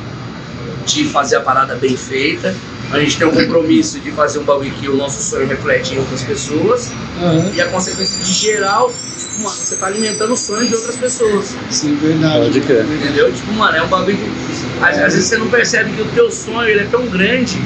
de 0.85 1.05
fazer 1.05 1.37
a 1.37 1.41
parada 1.41 1.75
bem 1.75 1.95
feita. 1.95 2.53
A 2.91 2.99
gente 2.99 3.17
tem 3.17 3.25
o 3.25 3.31
compromisso 3.31 3.99
de 3.99 4.11
fazer 4.11 4.39
um 4.39 4.43
bagulho 4.43 4.71
que 4.71 4.87
o 4.87 4.95
nosso 4.95 5.23
sonho 5.23 5.47
reflete 5.47 5.95
em 5.95 5.97
outras 5.97 6.21
pessoas. 6.21 6.91
Aham. 7.19 7.51
E 7.55 7.61
a 7.61 7.65
consequência 7.67 8.23
de 8.23 8.31
geral, 8.31 8.93
tipo, 9.17 9.41
mano, 9.41 9.55
você 9.55 9.75
tá 9.75 9.87
alimentando 9.87 10.33
o 10.33 10.37
sonho 10.37 10.67
de 10.67 10.75
outras 10.75 10.95
pessoas. 10.97 11.55
Sim, 11.71 11.95
verdade. 11.95 12.45
Pode 12.45 12.61
crer. 12.61 12.85
Entendeu? 12.85 13.33
Tipo, 13.33 13.51
mano, 13.53 13.77
é 13.77 13.81
um 13.81 13.87
bagulho 13.87 14.15
que. 14.15 14.83
Às, 14.83 14.99
às 14.99 15.13
vezes 15.13 15.25
você 15.25 15.37
não 15.37 15.47
percebe 15.47 15.91
que 15.93 16.01
o 16.01 16.05
teu 16.13 16.29
sonho 16.29 16.69
ele 16.69 16.81
é 16.81 16.85
tão 16.85 17.07
grande 17.07 17.57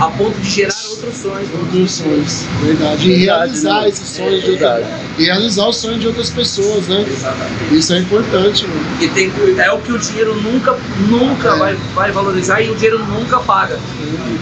a 0.00 0.08
ponto 0.08 0.38
de 0.40 0.50
gerar 0.50 0.74
outros 0.90 1.16
sonhos. 1.16 1.48
Outros 1.58 1.90
sonhos. 1.92 2.42
Verdade. 2.62 3.10
E 3.10 3.16
Verdade, 3.16 3.24
realizar 3.24 3.82
né? 3.82 3.88
esses 3.88 4.08
sonhos 4.08 4.40
de 4.44 4.50
Verdade. 4.52 4.82
outra... 4.82 4.98
E 5.18 5.24
realizar 5.24 5.68
os 5.68 5.76
sonhos 5.76 6.00
de 6.00 6.06
outras 6.08 6.30
pessoas, 6.30 6.88
né? 6.88 7.04
Exatamente. 7.08 7.74
Isso 7.76 7.92
é 7.94 7.98
importante, 7.98 8.66
mano. 8.66 8.80
E 9.00 9.08
tem, 9.08 9.32
é 9.58 9.70
o 9.72 9.78
que 9.78 9.92
o 9.92 9.98
dinheiro 9.98 10.34
nunca, 10.40 10.76
nunca 11.08 11.48
É. 11.48 11.56
vai, 11.58 11.74
vai 11.94 12.12
valorizar 12.12 12.60
e 12.60 12.70
o 12.70 12.74
dinheiro 12.74 12.98
nunca 13.06 13.38
paga. 13.40 13.78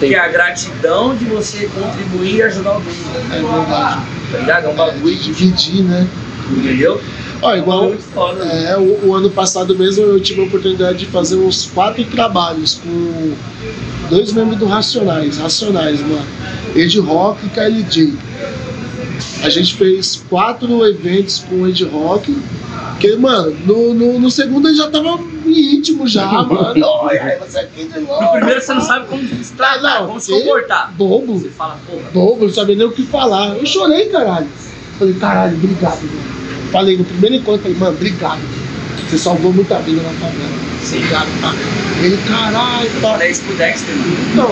Que 0.00 0.14
é 0.14 0.18
a 0.18 0.28
gratidão 0.28 1.14
de 1.14 1.24
você 1.26 1.68
contribuir 1.74 2.36
e 2.36 2.42
ajudar 2.42 2.70
alguém. 2.70 2.94
É 3.30 3.40
verdade. 3.40 4.02
Tá 4.32 4.38
ligado? 4.38 4.64
É 4.66 4.68
um 4.68 4.74
bagulho 4.74 5.16
de. 5.16 5.32
Dividir, 5.32 5.82
né? 5.84 6.06
Entendeu? 6.50 7.00
Ó, 7.42 7.52
É 7.52 7.58
igual 7.58 7.84
muito 7.88 8.02
foda. 8.14 8.44
né? 8.44 8.70
é, 8.70 8.76
o, 8.78 9.08
o 9.08 9.14
ano 9.14 9.28
passado 9.30 9.76
mesmo 9.76 10.04
eu 10.04 10.20
tive 10.20 10.40
a 10.40 10.44
oportunidade 10.44 10.98
de 10.98 11.06
fazer 11.06 11.36
uns 11.36 11.66
quatro 11.66 12.04
trabalhos 12.04 12.80
com 12.82 13.34
dois 14.12 14.30
membros 14.32 14.58
do 14.58 14.66
Racionais, 14.66 15.38
Racionais, 15.38 16.00
mano. 16.00 16.26
Ed 16.76 17.00
Rock 17.00 17.46
e 17.46 17.48
KLJ. 17.48 18.14
A 19.42 19.48
gente 19.48 19.74
fez 19.74 20.22
quatro 20.28 20.86
eventos 20.86 21.44
com 21.48 21.62
o 21.62 21.68
Ed 21.68 21.82
Rock. 21.84 22.36
Que, 23.00 23.16
mano, 23.16 23.56
no, 23.66 23.94
no, 23.94 24.20
no 24.20 24.30
segundo 24.30 24.68
ele 24.68 24.76
já 24.76 24.90
tava 24.90 25.18
íntimo 25.46 26.06
já, 26.06 26.26
mano. 26.44 27.08
Aí 27.08 27.38
você 27.38 27.60
aqui 27.60 27.84
de 27.84 28.00
novo. 28.00 28.22
No 28.22 28.32
primeiro 28.32 28.60
você 28.60 28.74
não 28.74 28.82
sabe 28.82 29.06
como 29.06 29.26
se 29.26 29.52
tratar, 29.54 30.00
não, 30.00 30.08
como 30.08 30.20
se 30.20 30.30
comportar. 30.30 30.92
Bobo. 30.92 31.38
Você 31.38 31.48
fala, 31.48 31.78
porra, 31.86 32.02
bobo, 32.12 32.44
não 32.44 32.52
sabia 32.52 32.76
nem 32.76 32.86
o 32.86 32.92
que 32.92 33.04
falar. 33.06 33.56
Eu 33.56 33.64
chorei, 33.64 34.06
caralho. 34.06 34.48
Falei, 34.98 35.14
caralho, 35.14 35.56
obrigado, 35.56 36.02
mano. 36.02 36.70
Falei 36.70 36.96
no 36.98 37.04
primeiro 37.04 37.36
encontro, 37.36 37.62
falei, 37.62 37.78
mano, 37.78 37.96
obrigado. 37.96 38.40
Você 39.08 39.16
salvou 39.16 39.52
muita 39.52 39.78
vida 39.78 40.02
na 40.02 40.10
favela. 40.10 40.71
Obrigado, 40.86 41.28
pá. 41.40 41.54
Ele, 42.02 42.16
caralho, 42.28 42.90
pá. 43.00 43.16
10 43.16 43.40
pro 43.40 43.54
Dexter, 43.54 43.94
mano. 43.94 44.16
Não, 44.34 44.48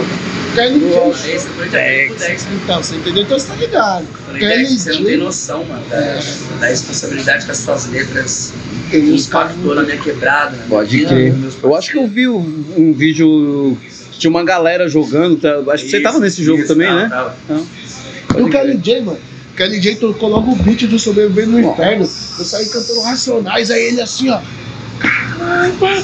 KLJ. 0.55 0.91
Falei, 0.91 1.39
você 1.39 1.49
foi 1.49 1.68
10 1.68 2.09
pro 2.12 2.18
Dexter. 2.18 2.53
Então, 2.64 2.83
você 2.83 2.97
entendeu? 2.97 3.22
Então 3.22 3.39
você 3.39 3.47
tá 3.49 3.55
ligado. 3.57 4.07
Falei, 4.26 4.41
Dexter, 4.47 4.78
você 4.78 4.93
não 5.01 5.05
tem 5.05 5.16
noção, 5.16 5.64
mano, 5.64 5.83
da, 5.89 5.97
É. 5.97 6.20
da 6.61 6.66
responsabilidade 6.66 7.45
que 7.45 7.51
as 7.51 7.59
suas 7.59 7.87
letras 7.89 8.53
Tem 8.91 9.12
uns 9.12 9.26
caras 9.26 9.51
impactou 9.53 9.74
na 9.74 9.83
minha 9.83 9.97
quebrada. 9.99 10.57
na 10.57 10.62
Pode 10.64 10.97
minha 10.97 11.09
crer. 11.09 11.35
Eu 11.62 11.74
acho 11.76 11.91
que 11.91 11.99
eu 11.99 12.07
vi 12.07 12.28
um, 12.28 12.64
um 12.76 12.93
vídeo 12.93 13.76
que 14.12 14.18
tinha 14.18 14.31
uma 14.31 14.45
galera 14.45 14.89
jogando. 14.89 15.37
tá? 15.37 15.72
Acho 15.72 15.85
que 15.85 15.91
você 15.91 16.01
tava 16.01 16.18
nesse 16.20 16.43
jogo 16.45 16.61
Isso, 16.61 16.68
também, 16.68 16.89
tava, 16.89 17.01
né? 17.03 17.09
tava. 17.09 17.37
Então, 17.45 17.66
E 18.39 18.43
o 18.43 18.49
KLJ, 18.49 19.01
mano. 19.03 19.18
O 19.53 19.57
KLJ 19.57 19.97
tocou 19.97 20.28
logo 20.31 20.53
o 20.53 20.57
beat 20.57 20.87
do 20.87 20.99
Sobrevivendo 20.99 21.51
no 21.53 21.61
Inferno. 21.61 22.03
Eu 22.39 22.45
saí 22.45 22.66
cantando 22.66 23.01
Racionais, 23.03 23.70
aí 23.70 23.83
ele 23.89 24.01
assim, 24.01 24.31
ó. 24.31 24.41
Caramba! 25.41 26.03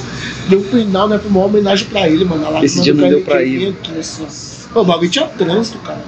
Deu 0.49 0.61
um 0.61 0.65
final, 0.65 1.09
né? 1.09 1.19
Foi 1.19 1.31
uma 1.31 1.45
homenagem 1.45 1.87
pra 1.89 2.09
ele, 2.09 2.25
mano. 2.25 2.51
Lá, 2.51 2.65
Esse 2.65 2.77
mano, 2.79 2.85
dia 2.85 2.95
não 2.95 3.09
deu 3.09 3.21
KLJ 3.21 3.25
pra 3.25 3.43
ir. 3.43 3.69
Aqui, 3.69 3.99
assim. 3.99 4.27
Pô, 4.73 4.81
o 4.81 4.85
bagulho 4.85 5.11
tinha 5.11 5.27
trânsito, 5.27 5.79
cara. 5.79 6.01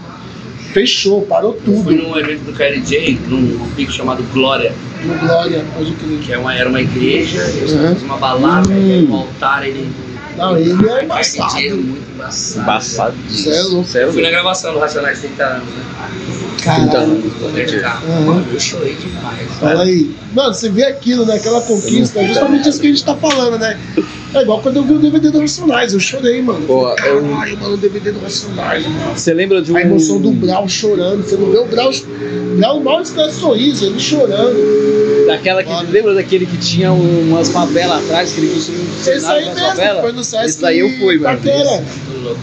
Fechou, 0.72 1.22
parou 1.22 1.52
Eu 1.54 1.60
tudo. 1.62 1.84
fui 1.84 1.96
num 1.96 2.16
evento 2.18 2.44
do 2.44 2.52
KLJ, 2.52 3.18
num 3.28 3.68
pico 3.74 3.90
chamado 3.92 4.22
Glória, 4.32 4.72
No 5.04 5.14
Glória, 5.18 5.64
pode 5.74 5.92
crer. 5.92 6.18
que 6.20 6.32
é 6.32 6.38
uma, 6.38 6.54
era 6.54 6.68
uma 6.68 6.80
igreja, 6.80 7.38
eles 7.56 7.72
Uhum. 7.72 7.78
fizeram 7.94 7.96
uma 8.04 8.16
balada, 8.18 8.68
Hum. 8.68 8.74
aí 8.74 9.02
no 9.06 9.16
altar 9.16 9.66
ele. 9.66 9.90
Não, 10.36 10.56
ele 10.56 10.70
é 10.72 10.76
KLJ 10.76 10.90
é 11.00 11.04
embaçado. 11.04 11.76
muito 11.78 12.10
embaçado. 12.14 12.60
Embaçado. 12.62 13.14
Cê 13.30 13.50
é 13.50 13.62
louco. 13.62 13.88
É 13.96 14.04
Eu 14.04 14.12
fui 14.12 14.22
na 14.22 14.30
gravação 14.30 14.72
do 14.74 14.78
Racionais 14.78 15.18
30 15.20 15.42
anos, 15.44 15.68
né? 15.74 15.82
Caralho. 16.62 17.12
Uhum. 17.12 18.24
Mano, 18.26 18.46
eu 18.52 18.60
chorei 18.60 18.94
demais. 18.94 19.48
Fala 19.60 19.82
aí. 19.84 20.10
Mano, 20.34 20.54
você 20.54 20.68
vê 20.68 20.84
aquilo, 20.84 21.24
né? 21.24 21.36
Aquela 21.36 21.60
conquista, 21.60 22.20
é 22.20 22.26
justamente 22.28 22.68
isso 22.68 22.80
que 22.80 22.86
a 22.86 22.90
gente 22.90 23.04
tá 23.04 23.14
falando, 23.16 23.58
né? 23.58 23.78
É 24.34 24.42
igual 24.42 24.60
quando 24.60 24.76
eu 24.76 24.84
vi 24.84 24.92
o 24.92 24.98
DVD 24.98 25.30
do 25.30 25.40
Racionais, 25.40 25.92
eu 25.94 26.00
chorei, 26.00 26.42
mano. 26.42 26.60
Pô, 26.66 26.94
falei, 26.96 27.12
eu- 27.12 27.22
Caralho, 27.22 27.58
mano, 27.58 27.74
o 27.74 27.76
DVD 27.78 28.12
do 28.12 28.20
Racionais, 28.20 28.86
mano. 28.86 29.12
Você 29.16 29.32
lembra 29.32 29.62
de 29.62 29.72
um. 29.72 29.76
A 29.76 29.82
emoção 29.82 30.20
do 30.20 30.30
Brau 30.32 30.68
chorando. 30.68 31.22
Você 31.24 31.36
não 31.36 31.50
vê 31.50 31.58
o 31.58 31.64
Brau. 31.66 31.90
Brau 32.58 32.80
mal 32.80 33.00
escreve 33.02 33.32
sorriso, 33.32 33.86
ele 33.86 33.98
chorando. 34.00 35.26
Daquela 35.26 35.62
que. 35.62 35.70
Mano. 35.70 35.90
Lembra 35.90 36.14
daquele 36.14 36.44
que 36.46 36.56
tinha 36.58 36.92
umas 36.92 37.48
favelas 37.50 38.04
atrás, 38.04 38.32
que 38.32 38.40
ele 38.40 38.52
construiu 38.54 38.80
um 38.82 39.00
Esse 39.00 39.26
aí 39.26 39.44
mesmo, 39.46 39.60
favelas? 39.60 40.00
foi 40.02 40.12
no 40.12 40.24
Sesc. 40.24 40.44
Esse 40.46 40.60
daí 40.60 40.78
eu 40.80 40.90
fui, 40.98 41.18
mano. 41.18 41.38
Taquera. 41.38 41.84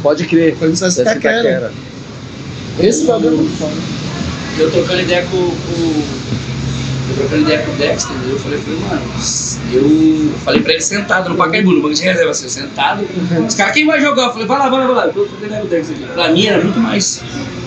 Pode 0.02 0.26
crer. 0.26 0.56
Foi 0.58 0.70
no 0.70 0.76
Sesc 0.76 0.96
Sesc 1.04 1.14
Taquera. 1.22 1.72
Esse 2.80 3.06
bagulho 3.06 3.28
é 3.34 3.38
muito 3.38 3.58
foda. 3.58 3.72
Eu 4.58 4.72
trocando 4.72 5.02
ideia 5.02 5.24
com, 5.24 5.38
com 5.38 6.04
eu 7.08 7.16
trocando 7.16 7.42
ideia 7.44 7.60
com 7.60 7.72
o 7.72 7.76
Dexter, 7.76 8.16
eu 8.28 8.40
falei, 8.40 8.58
falei, 8.60 8.80
mano, 8.80 9.02
eu 9.72 10.32
falei 10.44 10.62
pra 10.62 10.74
ele 10.74 10.82
sentado 10.82 11.30
no 11.30 11.36
Pacaembu, 11.36 11.74
no 11.74 11.82
banco 11.82 11.94
de 11.94 12.02
reserva, 12.02 12.32
assim, 12.32 12.50
sentado. 12.50 13.06
Os 13.48 13.54
caras, 13.54 13.74
quem 13.74 13.86
vai 13.86 14.02
jogar? 14.02 14.24
Eu 14.24 14.32
falei, 14.32 14.48
vai 14.48 14.58
lá, 14.58 14.70
vai 14.70 14.80
lá, 14.80 14.88
vai 14.88 14.96
lá. 14.96 15.06
Eu 15.06 15.14
trocando 15.14 15.46
ideia 15.46 15.62
com 15.62 15.68
o 15.68 15.70
Dexter 15.70 15.96
aqui. 15.98 16.06
Pra 16.14 16.30
mim 16.30 16.46
era 16.48 16.64
muito 16.64 16.80
mais. 16.80 17.22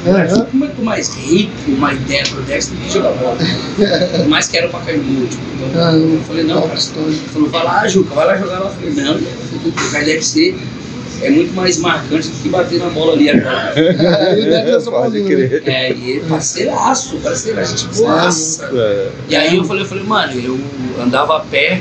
Aham. 0.06 0.46
muito 0.52 0.82
mais 0.82 1.14
rico, 1.14 1.52
uma 1.68 1.92
ideia 1.92 2.24
pro 2.26 2.42
Dexter 2.42 2.76
do 2.76 2.84
que 2.84 2.92
jogar 2.92 3.12
bola. 3.12 3.36
Por 4.16 4.28
mais 4.28 4.48
que 4.48 4.56
era 4.56 4.66
o 4.66 4.70
Pacaembu, 4.70 5.26
tipo. 5.26 5.42
então, 5.68 5.98
eu 5.98 6.20
falei, 6.26 6.44
não, 6.44 6.62
cara. 6.62 6.80
Ele 6.96 7.20
falou, 7.32 7.48
vai 7.48 7.64
lá, 7.64 7.88
Juca, 7.88 8.14
vai 8.14 8.26
lá 8.26 8.36
jogar 8.36 8.58
lá. 8.58 8.74
Eu 8.82 8.92
falei, 8.92 9.04
não, 9.04 9.14
o 9.14 10.04
deve 10.04 10.22
ser. 10.22 10.58
É 11.20 11.30
muito 11.30 11.52
mais 11.54 11.78
marcante 11.78 12.28
do 12.28 12.42
que 12.42 12.48
bater 12.48 12.78
na 12.78 12.90
bola 12.90 13.12
ali 13.12 13.30
agora. 13.30 13.74
Ele 14.36 14.50
deve 14.50 14.72
ser 14.72 14.80
São 14.80 14.92
Pode 14.92 15.20
né? 15.20 15.28
crer. 15.28 15.62
É, 15.66 15.92
e 15.92 16.10
ele 16.10 16.20
parceiraço, 16.28 17.16
parceiro, 17.18 17.60
a 17.60 17.64
gente 17.64 17.86
boaça. 17.96 18.70
É. 18.72 19.10
E 19.28 19.36
aí 19.36 19.56
eu 19.56 19.64
falei, 19.64 19.82
eu 19.82 19.86
falei, 19.86 20.04
mano, 20.04 20.32
eu 20.40 20.58
andava 21.02 21.38
a 21.38 21.40
pé 21.40 21.80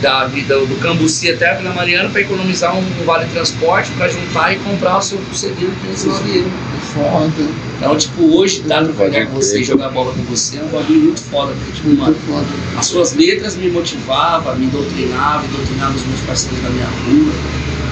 da, 0.00 0.26
vida 0.26 0.58
do 0.58 0.76
Cambuci 0.80 1.30
até 1.30 1.50
a 1.50 1.54
Vila 1.54 1.72
Mariana 1.72 2.08
para 2.10 2.20
economizar 2.20 2.76
um, 2.76 2.82
vale 3.04 3.26
transporte 3.32 3.90
para 3.92 4.08
juntar 4.08 4.52
e 4.52 4.58
comprar 4.58 4.98
o 4.98 5.02
seu 5.02 5.18
CD 5.32 5.66
509 5.94 6.38
euros. 6.38 6.52
Foda. 6.92 7.48
Então, 7.78 7.96
tipo, 7.96 8.36
hoje 8.36 8.62
no 8.62 8.68
Pode 8.68 8.86
jogar 8.92 9.26
com 9.26 9.34
você 9.34 9.60
e 9.60 9.64
jogar 9.64 9.88
bola 9.90 10.12
com 10.14 10.22
você 10.22 10.58
é 10.58 10.62
um 10.62 10.68
bagulho 10.68 11.00
muito 11.00 11.20
foda, 11.20 11.52
porque, 11.52 11.72
tipo, 11.72 11.88
Muito 11.88 12.00
mano, 12.00 12.16
foda. 12.26 12.46
as 12.78 12.86
suas 12.86 13.14
letras 13.14 13.56
me 13.56 13.68
motivavam, 13.70 14.56
me 14.56 14.66
doutrinavam, 14.66 15.46
doutrinavam 15.48 15.94
os 15.94 16.06
meus 16.06 16.20
parceiros 16.20 16.62
da 16.62 16.70
minha 16.70 16.86
rua. 16.86 17.32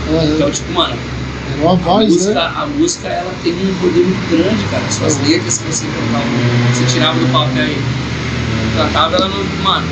Aham. 0.09 0.35
Então, 0.35 0.51
tipo, 0.51 0.73
mano, 0.73 0.95
É 1.53 1.63
uma 1.63 1.73
a 1.73 1.77
voz, 1.77 2.09
música, 2.13 2.35
né? 2.35 2.51
a 2.57 2.67
música 2.67 3.09
ela 3.09 3.33
tem 3.43 3.53
um 3.53 3.75
poder 3.77 4.05
muito 4.05 4.29
grande, 4.31 4.65
cara. 4.67 4.83
As 4.87 4.95
suas 4.95 5.19
letras 5.19 5.59
que 5.59 5.65
você 5.65 5.87
cantava, 5.87 6.25
você 6.73 6.85
tirava 6.85 7.19
do 7.19 7.27
papel 7.29 7.69
e 7.69 7.83
cantava, 8.77 9.17
ela 9.17 9.29
não. 9.29 9.45
Mano, 9.63 9.87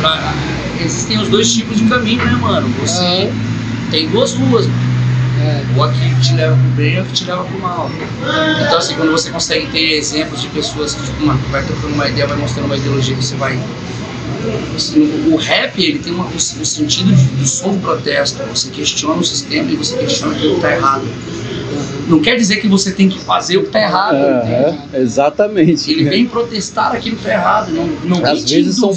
pra- 0.00 0.34
existem 0.80 1.18
os 1.18 1.28
dois 1.28 1.52
tipos 1.52 1.76
de 1.78 1.84
caminho, 1.84 2.24
né, 2.24 2.32
mano? 2.40 2.68
Você 2.80 3.30
tem 3.90 4.08
duas 4.08 4.32
ruas, 4.34 4.66
mano. 4.66 4.90
É. 5.42 5.64
Ou 5.74 5.84
a 5.84 5.88
que 5.88 6.14
te 6.16 6.34
leva 6.34 6.54
pro 6.54 6.70
bem 6.76 6.96
ou 6.98 7.02
a 7.02 7.06
que 7.06 7.12
te 7.12 7.24
leva 7.24 7.42
pro 7.44 7.58
mal. 7.60 7.90
Então, 8.66 8.78
assim, 8.78 8.94
quando 8.94 9.10
você 9.12 9.30
consegue 9.30 9.66
ter 9.68 9.92
exemplos 9.96 10.40
de 10.42 10.48
pessoas 10.48 10.94
que, 10.94 11.02
tipo, 11.04 11.22
mano, 11.24 11.40
vai 11.50 11.62
trocando 11.64 11.94
uma 11.94 12.08
ideia, 12.08 12.26
vai 12.26 12.36
mostrando 12.36 12.66
uma 12.66 12.76
ideologia 12.76 13.14
que 13.16 13.24
você 13.24 13.36
vai. 13.36 13.58
O 15.32 15.36
rap, 15.36 15.82
ele 15.82 15.98
tem 15.98 16.12
uma, 16.12 16.26
o 16.26 16.40
sentido 16.40 17.12
de, 17.14 17.24
do 17.24 17.46
som 17.46 17.72
de 17.72 17.78
protesto. 17.78 18.42
Você 18.44 18.70
questiona 18.70 19.16
o 19.16 19.24
sistema 19.24 19.70
e 19.70 19.76
você 19.76 19.96
questiona 19.96 20.34
aquilo 20.34 20.56
que 20.56 20.60
tá 20.60 20.72
errado. 20.72 21.04
Não 22.08 22.20
quer 22.20 22.36
dizer 22.36 22.56
que 22.56 22.66
você 22.66 22.92
tem 22.92 23.08
que 23.08 23.18
fazer 23.20 23.58
o 23.58 23.64
que 23.64 23.70
tá 23.70 23.80
errado. 23.80 24.16
entende? 24.16 24.54
Aham, 24.54 24.78
Exatamente. 24.94 25.90
Ele 25.90 26.04
vem 26.08 26.26
protestar 26.26 26.92
aquilo 26.92 27.16
que 27.16 27.22
tá 27.22 27.32
errado, 27.32 27.70
não, 27.70 27.86
não 28.04 28.26
Às 28.26 28.50
vezes 28.50 28.76
são-. 28.76 28.94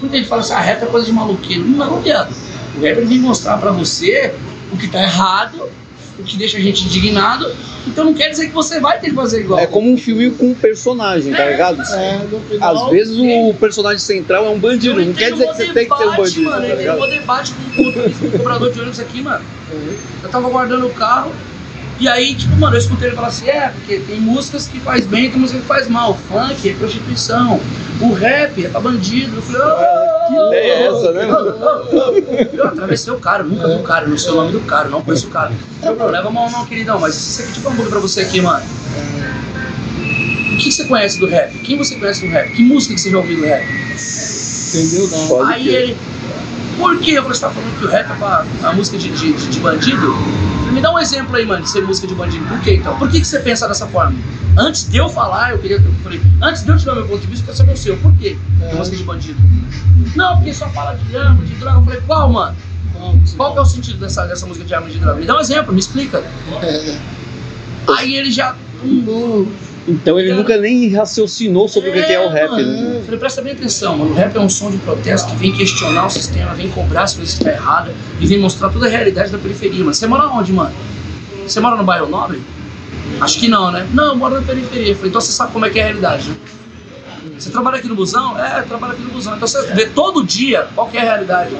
Muita 0.00 0.16
gente 0.16 0.28
fala 0.28 0.40
assim, 0.40 0.54
ah, 0.54 0.60
rap 0.60 0.82
é 0.82 0.86
coisa 0.86 1.06
de 1.06 1.12
maluqueiro. 1.12 1.64
Não, 1.68 2.00
viado. 2.00 2.34
O 2.76 2.80
rap 2.80 2.96
ele 2.96 3.06
vem 3.06 3.18
mostrar 3.18 3.58
pra 3.58 3.70
você 3.70 4.32
o 4.72 4.76
que 4.76 4.88
tá 4.88 5.02
errado, 5.02 5.68
o 6.20 6.24
que 6.24 6.36
deixa 6.36 6.56
a 6.58 6.60
gente 6.60 6.84
indignado. 6.84 7.50
Então 7.86 8.04
não 8.04 8.14
quer 8.14 8.28
dizer 8.30 8.46
que 8.48 8.52
você 8.52 8.78
vai 8.78 8.98
ter 9.00 9.08
que 9.10 9.14
fazer 9.16 9.40
igual. 9.40 9.58
É 9.58 9.66
como 9.66 9.90
um 9.92 9.96
filme 9.96 10.30
com 10.30 10.50
um 10.50 10.54
personagem, 10.54 11.32
tá 11.32 11.44
ligado? 11.46 11.80
É, 11.82 12.20
final. 12.48 12.84
Às 12.86 12.90
vezes 12.90 13.16
o 13.18 13.54
personagem 13.54 13.98
central 13.98 14.46
é 14.46 14.50
um 14.50 14.58
bandido, 14.58 15.02
não 15.04 15.12
quer 15.12 15.32
dizer 15.32 15.46
que 15.48 15.54
você 15.56 15.72
tem 15.72 15.88
que 15.88 15.96
ser 15.96 16.06
um 16.08 16.16
bandido, 16.16 16.42
Mano, 16.50 16.56
tá 16.60 16.66
ele 16.66 16.76
tem 16.76 16.90
um 16.90 16.94
ligado? 16.94 17.10
debate 17.10 17.52
com 17.76 17.82
o 18.26 18.30
cobrador 18.32 18.72
de 18.72 18.80
ônibus 18.80 19.00
aqui, 19.00 19.22
mano. 19.22 19.44
Eu 20.22 20.28
tava 20.28 20.48
guardando 20.48 20.86
o 20.86 20.90
carro. 20.90 21.32
E 21.98 22.08
aí, 22.08 22.34
tipo, 22.34 22.56
mano, 22.56 22.74
eu 22.76 22.78
escutei 22.80 23.08
ele 23.08 23.14
falar 23.16 23.28
assim, 23.28 23.46
é, 23.48 23.68
porque 23.68 23.98
tem 23.98 24.18
músicas 24.18 24.66
que 24.66 24.80
faz 24.80 25.04
bem, 25.06 25.30
tem 25.30 25.38
música 25.38 25.60
que 25.60 25.66
faz 25.66 25.86
mal. 25.86 26.18
Funk 26.28 26.68
é 26.68 26.72
prostituição. 26.72 27.60
O 28.00 28.12
rap 28.14 28.64
é 28.64 28.68
pra 28.70 28.80
bandido. 28.80 29.36
Eu 29.36 29.42
falei, 29.42 29.60
"Ah, 29.62 30.19
que 30.30 30.46
ideia 30.46 30.72
é 30.72 30.86
essa, 30.86 31.12
né? 31.12 31.28
ah, 31.30 31.54
ah, 31.62 31.82
ah." 31.92 32.46
Eu 32.52 32.64
atravessei 32.66 33.12
o 33.12 33.18
cara, 33.18 33.42
nunca 33.42 33.66
vi 33.68 33.74
o 33.74 33.82
cara, 33.82 34.06
não 34.06 34.18
sei 34.18 34.30
o 34.32 34.36
nome 34.36 34.52
do 34.52 34.60
cara, 34.60 34.88
não 34.88 35.02
conheço 35.02 35.26
o 35.26 35.30
cara. 35.30 35.52
Não 35.82 36.06
leva 36.06 36.30
mal 36.30 36.50
não, 36.50 36.64
queridão, 36.66 36.98
mas 37.00 37.14
isso 37.16 37.42
aqui 37.42 37.52
tipo 37.52 37.68
um 37.68 37.70
bagulho 37.72 37.90
pra 37.90 37.98
você 38.00 38.20
aqui, 38.22 38.40
mano. 38.40 38.64
O 40.52 40.56
que 40.62 40.70
você 40.70 40.84
conhece 40.84 41.18
do 41.18 41.26
rap? 41.26 41.52
Quem 41.60 41.78
você 41.78 41.96
conhece 41.96 42.20
do 42.20 42.28
rap? 42.30 42.50
Que 42.52 42.62
música 42.62 42.94
que 42.94 43.00
você 43.00 43.10
já 43.10 43.16
ouviu 43.18 43.36
do 43.38 43.44
rap? 43.46 43.64
Entendeu? 43.64 45.08
Não. 45.08 45.28
Pode 45.28 45.52
Aí 45.52 45.64
crer. 45.64 45.74
ele, 45.82 45.96
por 46.78 46.98
que 46.98 47.20
você 47.20 47.32
está 47.32 47.50
falando 47.50 47.78
que 47.78 47.84
o 47.84 47.88
rap 47.88 48.10
é 48.10 48.14
pra, 48.14 48.44
a 48.62 48.72
música 48.72 48.98
de, 48.98 49.08
de- 49.10 49.32
de 49.32 49.58
bandido? 49.60 50.14
Me 50.80 50.84
dá 50.84 50.94
um 50.94 50.98
exemplo 50.98 51.36
aí, 51.36 51.44
mano, 51.44 51.62
de 51.62 51.68
ser 51.68 51.82
música 51.82 52.06
de 52.06 52.14
bandido. 52.14 52.42
Por 52.46 52.58
que 52.60 52.76
então? 52.76 52.96
Por 52.96 53.10
que, 53.10 53.20
que 53.20 53.26
você 53.26 53.38
pensa 53.40 53.68
dessa 53.68 53.86
forma? 53.86 54.18
Antes 54.56 54.88
de 54.88 54.96
eu 54.96 55.10
falar, 55.10 55.50
eu 55.50 55.58
queria. 55.58 55.76
Eu 55.76 55.92
falei, 56.02 56.22
antes 56.40 56.64
de 56.64 56.70
eu 56.70 56.78
te 56.78 56.86
dar 56.86 56.94
meu 56.94 57.06
ponto 57.06 57.20
de 57.20 57.26
vista, 57.26 57.42
eu 57.42 57.46
quero 57.48 57.58
saber 57.58 57.72
o 57.74 57.76
seu. 57.76 57.98
Por 57.98 58.16
quê? 58.16 58.38
É 58.62 58.74
música 58.74 58.96
de 58.96 59.04
bandido. 59.04 59.38
Não, 60.16 60.36
porque 60.36 60.54
só 60.54 60.70
fala 60.70 60.94
de 60.94 61.14
arma, 61.14 61.44
de 61.44 61.52
droga. 61.56 61.80
Eu 61.80 61.84
falei, 61.84 62.00
qual, 62.06 62.32
mano? 62.32 62.56
Qual 63.36 63.52
que 63.52 63.58
é 63.58 63.60
o 63.60 63.64
sentido 63.66 63.98
dessa, 63.98 64.24
dessa 64.26 64.46
música 64.46 64.64
de 64.64 64.74
arma 64.74 64.88
de 64.88 64.98
droga? 64.98 65.20
Me 65.20 65.26
dá 65.26 65.36
um 65.36 65.40
exemplo, 65.40 65.70
me 65.70 65.80
explica. 65.80 66.24
É. 66.62 66.98
Aí 67.98 68.16
ele 68.16 68.30
já. 68.30 68.56
hum, 68.82 69.52
Então 69.90 70.18
ele 70.18 70.32
nunca 70.32 70.56
nem 70.56 70.88
raciocinou 70.94 71.68
sobre 71.68 71.90
o 71.90 71.92
que 71.92 72.02
que 72.02 72.12
é 72.12 72.20
o 72.24 72.28
rap, 72.28 72.50
mano. 72.50 72.66
né? 72.66 72.96
Eu 72.98 73.02
Falei, 73.04 73.18
presta 73.18 73.42
bem 73.42 73.52
atenção, 73.52 73.98
mano. 73.98 74.12
O 74.12 74.14
rap 74.14 74.36
é 74.36 74.40
um 74.40 74.48
som 74.48 74.70
de 74.70 74.78
protesto 74.78 75.30
que 75.30 75.36
vem 75.36 75.52
questionar 75.52 76.06
o 76.06 76.10
sistema, 76.10 76.54
vem 76.54 76.68
cobrar 76.70 77.00
coisas 77.00 77.18
que 77.18 77.24
estão 77.24 77.52
erradas 77.52 77.92
e 78.20 78.26
vem 78.26 78.38
mostrar 78.38 78.68
toda 78.68 78.86
a 78.86 78.88
realidade 78.88 79.32
da 79.32 79.38
periferia, 79.38 79.80
mano. 79.80 79.92
Você 79.94 80.06
mora 80.06 80.26
onde, 80.28 80.52
mano? 80.52 80.72
Você 81.46 81.58
mora 81.58 81.76
no 81.76 81.82
bairro 81.84 82.08
Nobre? 82.08 82.40
Acho 83.20 83.40
que 83.40 83.48
não, 83.48 83.72
né? 83.72 83.86
Não, 83.92 84.08
eu 84.08 84.16
moro 84.16 84.36
na 84.36 84.42
periferia. 84.42 84.90
Eu 84.90 84.94
Falei, 84.94 85.08
então 85.08 85.20
você 85.20 85.32
sabe 85.32 85.52
como 85.52 85.66
é 85.66 85.70
que 85.70 85.78
é 85.78 85.82
a 85.82 85.86
realidade, 85.86 86.28
né? 86.28 86.36
Você 87.38 87.50
trabalha 87.50 87.78
aqui 87.78 87.88
no 87.88 87.94
busão? 87.94 88.38
É, 88.38 88.60
eu 88.60 88.66
trabalho 88.66 88.92
aqui 88.92 89.02
no 89.02 89.10
busão. 89.10 89.34
Então 89.34 89.48
você 89.48 89.62
vê 89.72 89.86
todo 89.86 90.24
dia 90.24 90.68
qual 90.74 90.88
que 90.88 90.98
é 90.98 91.00
a 91.00 91.04
realidade. 91.04 91.56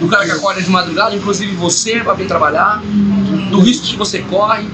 Do 0.00 0.08
cara 0.08 0.24
que 0.24 0.30
acorda 0.30 0.62
de 0.62 0.70
madrugada, 0.70 1.14
inclusive 1.14 1.54
você 1.56 2.00
pra 2.00 2.14
vir 2.14 2.26
trabalhar, 2.26 2.82
do 3.50 3.60
risco 3.60 3.86
que 3.86 3.96
você 3.96 4.20
corre, 4.22 4.66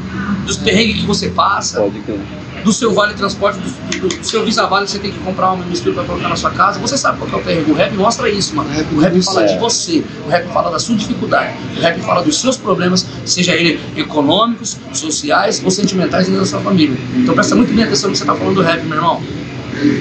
dos 0.47 0.57
perrengues 0.57 1.01
que 1.01 1.07
você 1.07 1.31
passa 1.31 1.81
Pode 1.81 1.99
crer. 2.01 2.21
Do 2.65 2.73
seu 2.73 2.93
vale 2.93 3.15
transporte, 3.15 3.59
do, 3.61 3.99
do- 4.01 4.09
do 4.17 4.25
seu 4.27 4.45
Visa 4.45 4.67
Vale 4.67 4.87
que 4.87 4.93
você 4.93 4.99
tem 4.99 5.13
que 5.13 5.19
comprar 5.21 5.53
uma 5.53 5.65
mistura 5.65 5.95
para 5.95 6.05
colocar 6.05 6.29
na 6.29 6.37
sua 6.37 6.51
casa. 6.51 6.79
Você 6.81 6.97
sabe 6.99 7.19
qual 7.19 7.29
que 7.29 7.37
é 7.37 7.39
o 7.39 7.43
perrengue. 7.43 7.71
O 7.71 7.75
rap 7.75 7.95
mostra 7.95 8.29
isso, 8.29 8.55
mano. 8.55 8.69
O 8.69 8.73
rap 8.73 8.87
O 8.95 8.99
rap 9.01 9.23
fala 9.23 9.45
isso, 9.45 9.53
de 9.53 9.57
é. 9.57 9.59
você. 9.61 10.05
O 10.25 10.29
rap 10.29 10.47
fala 10.53 10.71
da 10.71 10.79
sua 10.79 10.97
dificuldade. 10.97 11.55
O 11.77 11.81
rap 11.81 12.01
fala 12.01 12.23
dos 12.23 12.41
seus 12.41 12.57
problemas, 12.57 13.07
seja 13.25 13.55
ele 13.55 13.81
econômicos, 13.97 14.77
sociais 14.93 15.61
ou 15.65 15.71
sentimentais 15.71 16.27
dentro 16.27 16.41
da 16.41 16.47
sua 16.47 16.61
família. 16.61 16.97
Então 17.17 17.35
presta 17.35 17.55
muito 17.55 17.73
bem 17.73 17.85
atenção 17.85 18.09
no 18.09 18.13
que 18.13 18.19
você 18.19 18.25
tá 18.25 18.35
falando 18.35 18.55
do 18.57 18.63
rap, 18.63 18.83
meu 18.85 18.97
irmão. 18.97 19.23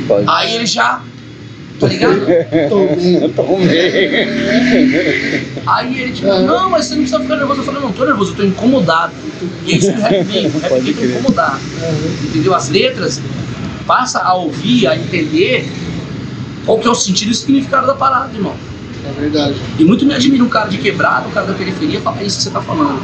Pode. 0.08 0.26
Aí 0.28 0.56
ele 0.56 0.66
já. 0.66 1.02
Tá 1.80 1.88
ligado? 1.88 2.20
Tomei. 2.70 3.30
Tomei. 3.36 4.28
Aí 5.68 6.00
ele 6.02 6.12
tipo, 6.14 6.28
não, 6.28 6.70
mas 6.70 6.86
você 6.86 6.96
não 6.96 7.02
precisa 7.02 7.20
ficar 7.22 7.36
nervoso. 7.38 7.62
Eu 7.62 7.66
falei, 7.66 7.82
não, 7.82 7.92
tô 7.92 8.06
nervoso, 8.06 8.32
eu 8.32 8.36
tô 8.38 8.44
incomodado. 8.44 9.14
E 9.66 9.74
é 9.74 9.76
isso 9.78 9.92
que 9.92 9.98
o 9.98 10.02
rap 10.02 10.24
vem. 10.24 10.46
O 10.48 10.60
rap 10.60 10.70
Pode 10.70 10.92
vem 10.94 10.94
pra 10.94 11.06
incomodar. 11.20 11.60
entendeu? 12.24 12.56
As 12.56 12.70
letras, 12.70 13.22
passa 13.86 14.20
a 14.20 14.34
ouvir, 14.36 14.88
a 14.88 14.96
entender 14.96 15.70
qual 16.66 16.80
que 16.80 16.88
é 16.88 16.90
o 16.92 16.96
sentido 16.96 17.30
e 17.30 17.32
o 17.32 17.36
significado 17.36 17.88
da 17.88 17.94
parada, 17.96 18.30
irmão. 18.34 18.56
É 19.08 19.20
verdade. 19.22 19.56
E 19.78 19.84
muito 19.84 20.06
me 20.06 20.14
admira 20.16 20.44
um 20.44 20.50
cara 20.50 20.70
de 20.70 20.78
quebrado, 20.78 21.28
um 21.28 21.32
cara 21.32 21.46
da 21.48 21.54
periferia, 21.54 22.00
falar 22.02 22.24
isso 22.24 22.38
que 22.38 22.44
você 22.44 22.50
tá 22.52 22.62
falando. 22.62 23.00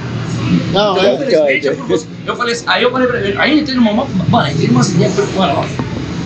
Não, 0.73 0.97
Então, 0.97 1.03
é. 1.05 1.13
infelizmente, 1.13 1.67
é 1.67 1.71
por 1.75 1.85
você- 1.87 2.07
Eu 2.25 2.35
falei 2.35 2.53
assim, 2.53 2.63
aí 2.67 2.83
eu 2.83 2.91
falei 2.91 3.07
pra 3.07 3.19
ele, 3.21 3.37
aí 3.37 3.51
eu 3.51 3.57
entrei 3.59 3.75
numa. 3.75 4.05
Mano, 4.29 4.49
entrei 4.49 4.69
umas 4.69 4.89
ideias 4.91 5.17
ele, 5.17 5.27
mano, 5.37 5.53
ó. 5.57 5.65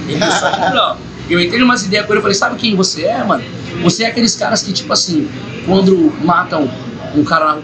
Ele 0.08 0.20
não. 0.20 0.96
Eu 1.30 1.40
entrei 1.40 1.62
umas 1.62 1.86
ideias 1.86 2.06
com 2.06 2.14
ele, 2.14 2.20
eu 2.20 2.22
falei, 2.22 2.36
sabe 2.36 2.56
quem 2.56 2.76
você 2.76 3.04
é, 3.04 3.24
mano? 3.24 3.44
Você 3.84 4.04
é 4.04 4.08
aqueles 4.08 4.36
caras 4.36 4.64
que, 4.64 4.72
tipo 4.72 4.92
assim, 4.94 5.28
quando 5.66 6.14
matam 6.24 6.70
um 7.16 7.24
cara 7.24 7.60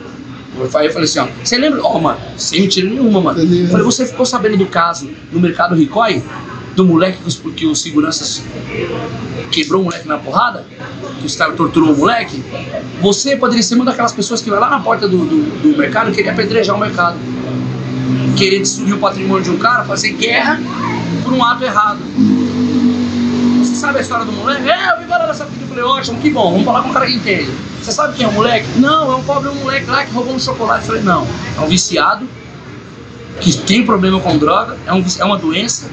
eu 0.55 0.70
falei 0.70 1.03
assim, 1.03 1.20
ó, 1.20 1.28
você 1.43 1.57
lembra? 1.57 1.82
Ó, 1.82 1.95
oh, 1.95 1.99
mano, 1.99 2.20
sem 2.38 2.62
mentira 2.62 2.88
nenhuma, 2.88 3.22
mano. 3.22 3.39
Eu 3.39 3.70
falei, 3.70 3.86
você 3.86 4.05
ficou 4.05 4.26
sabendo 4.26 4.57
do 4.57 4.66
caso 4.66 5.09
no 5.32 5.39
mercado 5.39 5.76
Ricói? 5.76 6.22
Do 6.76 6.86
moleque 6.86 7.18
que 7.24 7.51
que 7.51 7.66
os 7.66 7.82
seguranças 7.82 8.41
quebrou 9.51 9.82
o 9.82 9.86
moleque 9.86 10.07
na 10.07 10.18
porrada? 10.18 10.66
Que 11.20 11.26
os 11.26 11.36
caras 11.36 11.55
torturou 11.55 11.93
o 11.93 11.97
moleque? 11.97 12.43
Você 13.01 13.36
poderia 13.36 13.64
ser 13.64 13.76
uma 13.76 13.86
daquelas 13.86 14.14
pessoas 14.14 14.41
que 14.41 14.49
vai 14.49 14.59
lá 14.59 14.70
na 14.70 14.80
porta 14.80 15.07
do, 15.07 15.18
do, 15.26 15.62
do 15.62 15.78
mercado 15.78 16.12
e 16.12 16.14
queria 16.14 16.32
apedrejar 16.32 16.76
o 16.76 16.80
mercado. 16.80 17.18
Querer 18.38 18.59
destruir 18.59 18.93
o 18.93 18.99
patrimônio 18.99 19.43
de 19.43 19.51
um 19.51 19.57
cara, 19.57 19.84
fazer 19.84 20.14
guerra 20.14 20.62
por 21.24 21.34
um 21.34 21.43
ato 21.43 21.64
errado. 21.64 21.99
Sabe 23.82 23.97
a 23.97 24.01
história 24.01 24.25
do 24.25 24.32
moleque? 24.32 24.69
É, 24.69 24.91
eu 24.91 24.99
vi 24.99 25.05
falar 25.07 25.25
dessa 25.25 25.43
fita. 25.43 25.63
Eu 25.63 25.67
falei, 25.67 25.84
ótimo, 25.84 26.21
que 26.21 26.29
bom, 26.29 26.51
vamos 26.51 26.65
falar 26.65 26.84
com 26.84 26.89
um 26.89 26.93
cara 26.93 27.07
que 27.07 27.15
entende. 27.15 27.51
Você 27.82 27.91
sabe 27.91 28.15
quem 28.15 28.27
é 28.27 28.29
o 28.29 28.32
moleque? 28.32 28.67
Não, 28.77 29.11
é 29.11 29.15
um 29.15 29.23
pobre 29.23 29.49
moleque 29.49 29.89
lá 29.89 30.05
que 30.05 30.13
roubou 30.13 30.36
um 30.36 30.39
chocolate. 30.39 30.82
Eu 30.82 30.86
falei, 30.86 31.01
não, 31.01 31.27
é 31.57 31.61
um 31.61 31.67
viciado 31.67 32.29
que 33.39 33.57
tem 33.57 33.84
problema 33.84 34.19
com 34.19 34.38
droga, 34.38 34.77
é, 34.86 34.93
um, 34.93 35.03
é 35.17 35.25
uma 35.25 35.36
doença. 35.36 35.89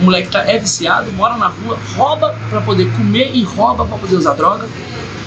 O 0.00 0.04
moleque 0.04 0.28
tá, 0.28 0.48
é 0.48 0.56
viciado, 0.56 1.10
mora 1.14 1.36
na 1.36 1.48
rua, 1.48 1.76
rouba 1.96 2.32
para 2.48 2.60
poder 2.60 2.88
comer 2.92 3.32
e 3.34 3.42
rouba 3.42 3.86
para 3.86 3.98
poder 3.98 4.14
usar 4.14 4.34
droga. 4.34 4.68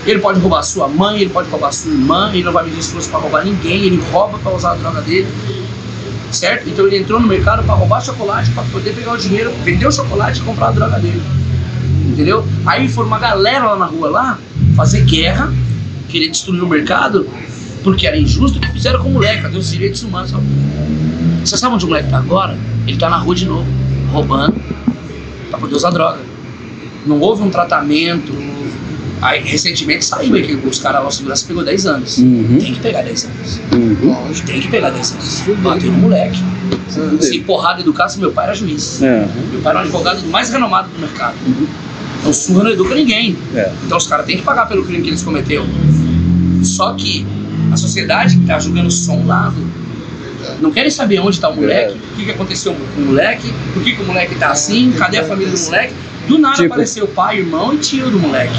Ele 0.05 0.19
pode 0.19 0.39
roubar 0.39 0.63
sua 0.63 0.87
mãe, 0.87 1.19
ele 1.19 1.31
pode 1.31 1.49
roubar 1.49 1.73
sua 1.73 1.91
irmã, 1.91 2.29
ele 2.33 2.45
não 2.45 2.53
vai 2.53 2.63
medir 2.63 2.79
esforço 2.79 3.09
para 3.09 3.19
roubar 3.19 3.43
ninguém, 3.43 3.83
ele 3.87 4.01
rouba 4.13 4.37
para 4.37 4.53
usar 4.53 4.71
a 4.71 4.75
droga 4.75 5.01
dele. 5.01 5.27
Certo? 6.31 6.69
Então 6.69 6.87
ele 6.87 6.99
entrou 6.99 7.19
no 7.19 7.27
mercado 7.27 7.61
para 7.65 7.75
roubar 7.75 8.01
chocolate, 8.01 8.51
para 8.51 8.63
poder 8.71 8.95
pegar 8.95 9.11
o 9.11 9.17
dinheiro, 9.17 9.51
vender 9.65 9.85
o 9.85 9.91
chocolate 9.91 10.39
e 10.39 10.43
comprar 10.43 10.69
a 10.69 10.71
droga 10.71 10.97
dele. 10.97 11.44
Entendeu? 12.15 12.47
Aí 12.65 12.87
foi 12.87 13.05
uma 13.05 13.19
galera 13.19 13.65
lá 13.65 13.75
na 13.75 13.85
rua 13.87 14.09
lá 14.09 14.39
fazer 14.73 15.03
guerra, 15.03 15.53
querer 16.07 16.29
destruir 16.29 16.63
o 16.63 16.67
mercado, 16.67 17.27
porque 17.83 18.07
era 18.07 18.17
injusto 18.17 18.57
o 18.57 18.61
que 18.61 18.71
fizeram 18.71 19.03
com 19.03 19.09
o 19.09 19.11
moleque, 19.11 19.41
cadê 19.41 19.57
os 19.57 19.69
direitos 19.69 20.01
humanos? 20.01 20.31
Você 21.41 21.57
sabe 21.57 21.75
onde 21.75 21.83
o 21.83 21.89
moleque 21.89 22.09
tá 22.09 22.17
agora? 22.17 22.57
Ele 22.87 22.97
tá 22.97 23.09
na 23.09 23.17
rua 23.17 23.35
de 23.35 23.45
novo, 23.45 23.67
roubando, 24.13 24.55
pra 25.49 25.59
poder 25.59 25.75
usar 25.75 25.89
droga. 25.89 26.19
Não 27.05 27.19
houve 27.19 27.43
um 27.43 27.49
tratamento. 27.49 28.33
Aí, 29.21 29.43
recentemente 29.43 30.05
saiu 30.05 30.35
aí 30.35 30.43
que 30.43 30.67
os 30.67 30.79
caras 30.79 31.03
lá, 31.03 31.11
segurança 31.11 31.45
pegou 31.45 31.65
10 31.65 31.85
anos. 31.85 32.17
Uhum. 32.17 32.59
Tem 32.61 32.73
que 32.73 32.79
pegar 32.79 33.01
10 33.01 33.25
anos. 33.25 33.59
Uhum. 33.73 34.33
Tem 34.45 34.61
que 34.61 34.67
pegar 34.69 34.89
10 34.89 35.11
anos. 35.11 35.43
Bateu 35.61 35.91
no 35.91 35.97
moleque. 35.97 36.39
Se 37.19 37.39
porrada 37.39 37.81
educasse, 37.81 38.19
meu 38.19 38.31
pai 38.31 38.45
era 38.45 38.55
juiz. 38.55 39.01
É. 39.01 39.27
Meu 39.51 39.61
pai 39.61 39.71
era 39.71 39.79
um 39.79 39.81
advogado 39.83 40.25
mais 40.27 40.49
renomado 40.49 40.87
do 40.89 40.99
mercado. 40.99 41.35
Surra 42.35 42.65
não 42.65 42.71
educa 42.71 42.95
ninguém. 42.95 43.37
É. 43.53 43.71
Então 43.83 43.97
os 43.97 44.07
caras 44.07 44.25
têm 44.25 44.37
que 44.37 44.43
pagar 44.43 44.67
pelo 44.67 44.85
crime 44.85 45.03
que 45.03 45.09
eles 45.09 45.23
cometeram. 45.23 45.65
Só 46.63 46.93
que 46.93 47.25
a 47.71 47.77
sociedade 47.77 48.35
que 48.35 48.41
está 48.41 48.59
julgando 48.59 48.91
só 48.91 49.13
um 49.13 49.25
lado 49.25 49.55
não 50.61 50.71
querem 50.71 50.91
saber 50.91 51.19
onde 51.19 51.31
está 51.31 51.49
o 51.49 51.55
moleque, 51.55 51.93
é. 51.93 51.95
o 51.95 52.15
que, 52.15 52.25
que 52.25 52.31
aconteceu 52.31 52.73
com 52.73 53.01
o 53.01 53.05
moleque, 53.05 53.51
por 53.73 53.83
que, 53.83 53.95
que 53.95 54.01
o 54.01 54.05
moleque 54.05 54.33
está 54.33 54.51
assim, 54.51 54.91
cadê 54.97 55.17
a 55.17 55.25
família 55.25 55.51
do 55.51 55.59
moleque. 55.59 55.93
Do 56.27 56.37
nada 56.37 56.55
tipo... 56.55 56.73
apareceu 56.73 57.07
pai, 57.07 57.39
irmão 57.39 57.73
e 57.73 57.77
tio 57.77 58.09
do 58.09 58.19
moleque. 58.19 58.55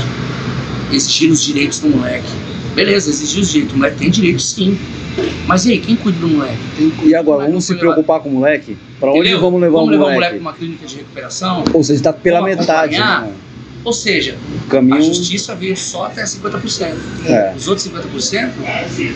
Exigindo 0.93 1.33
os 1.33 1.43
direitos 1.43 1.81
do 1.81 1.89
moleque. 1.89 2.29
Beleza, 2.75 3.11
exigir 3.11 3.43
os 3.43 3.51
direitos. 3.51 3.75
O 3.75 3.79
moleque 3.79 3.97
tem 3.99 4.11
direitos 4.11 4.53
sim. 4.53 4.79
Mas 5.47 5.65
e 5.65 5.73
aí, 5.73 5.79
quem 5.81 5.97
cuida 5.97 6.19
do 6.19 6.29
moleque? 6.29 6.59
E 7.05 7.15
agora, 7.15 7.47
vamos 7.47 7.65
se 7.65 7.75
preocupar 7.75 8.21
com 8.21 8.29
o 8.29 8.33
moleque? 8.33 8.77
Para 9.01 9.13
onde 9.13 9.35
vamos 9.35 9.61
levar 9.61 9.79
vamos 9.79 9.97
o 9.97 9.99
moleque? 9.99 9.99
Vamos 9.99 9.99
levar 9.99 10.07
o 10.07 10.15
moleque 10.15 10.35
para 10.35 10.41
uma 10.41 10.53
clínica 10.53 10.87
de 10.87 10.97
recuperação? 10.97 11.65
Ou 11.73 11.83
seja, 11.83 11.99
está 11.99 12.13
pela 12.13 12.43
metade. 12.43 12.99
Né? 12.99 13.33
Ou 13.87 13.93
seja, 13.93 14.37
Caminho... 14.69 14.97
a 14.97 15.01
justiça 15.01 15.55
veio 15.55 15.77
só 15.77 16.07
até 16.07 16.25
50%. 16.25 16.97
É. 17.25 17.55
Os 17.57 17.69
outros 17.69 17.87
50% 17.87 18.51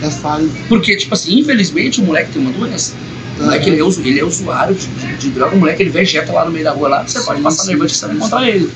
é 0.01 0.09
falho. 0.09 0.49
Porque, 0.69 0.95
tipo 0.95 1.13
assim, 1.13 1.39
infelizmente 1.39 1.99
o 1.99 2.05
moleque 2.05 2.31
tem 2.31 2.41
uma 2.41 2.53
doença. 2.53 2.95
O 3.37 3.43
moleque 3.43 3.69
ele 3.69 3.81
é, 3.81 3.83
usu, 3.83 3.99
ele 3.99 4.21
é 4.21 4.23
usuário 4.23 4.73
de, 4.73 4.87
de, 4.87 5.17
de, 5.17 5.29
droga, 5.31 5.57
o 5.57 5.59
moleque 5.59 5.83
ele 5.83 5.89
vegeta 5.89 6.31
lá 6.31 6.45
no 6.45 6.51
meio 6.51 6.63
da 6.63 6.71
rua 6.71 6.87
lá, 6.87 7.03
você 7.03 7.19
sim, 7.19 7.25
pode 7.25 7.41
passar 7.41 7.65
nervoso 7.65 7.93
você 7.93 8.05
vai 8.07 8.15
encontrar 8.15 8.47
ele. 8.47 8.63
Uhum. 8.63 8.71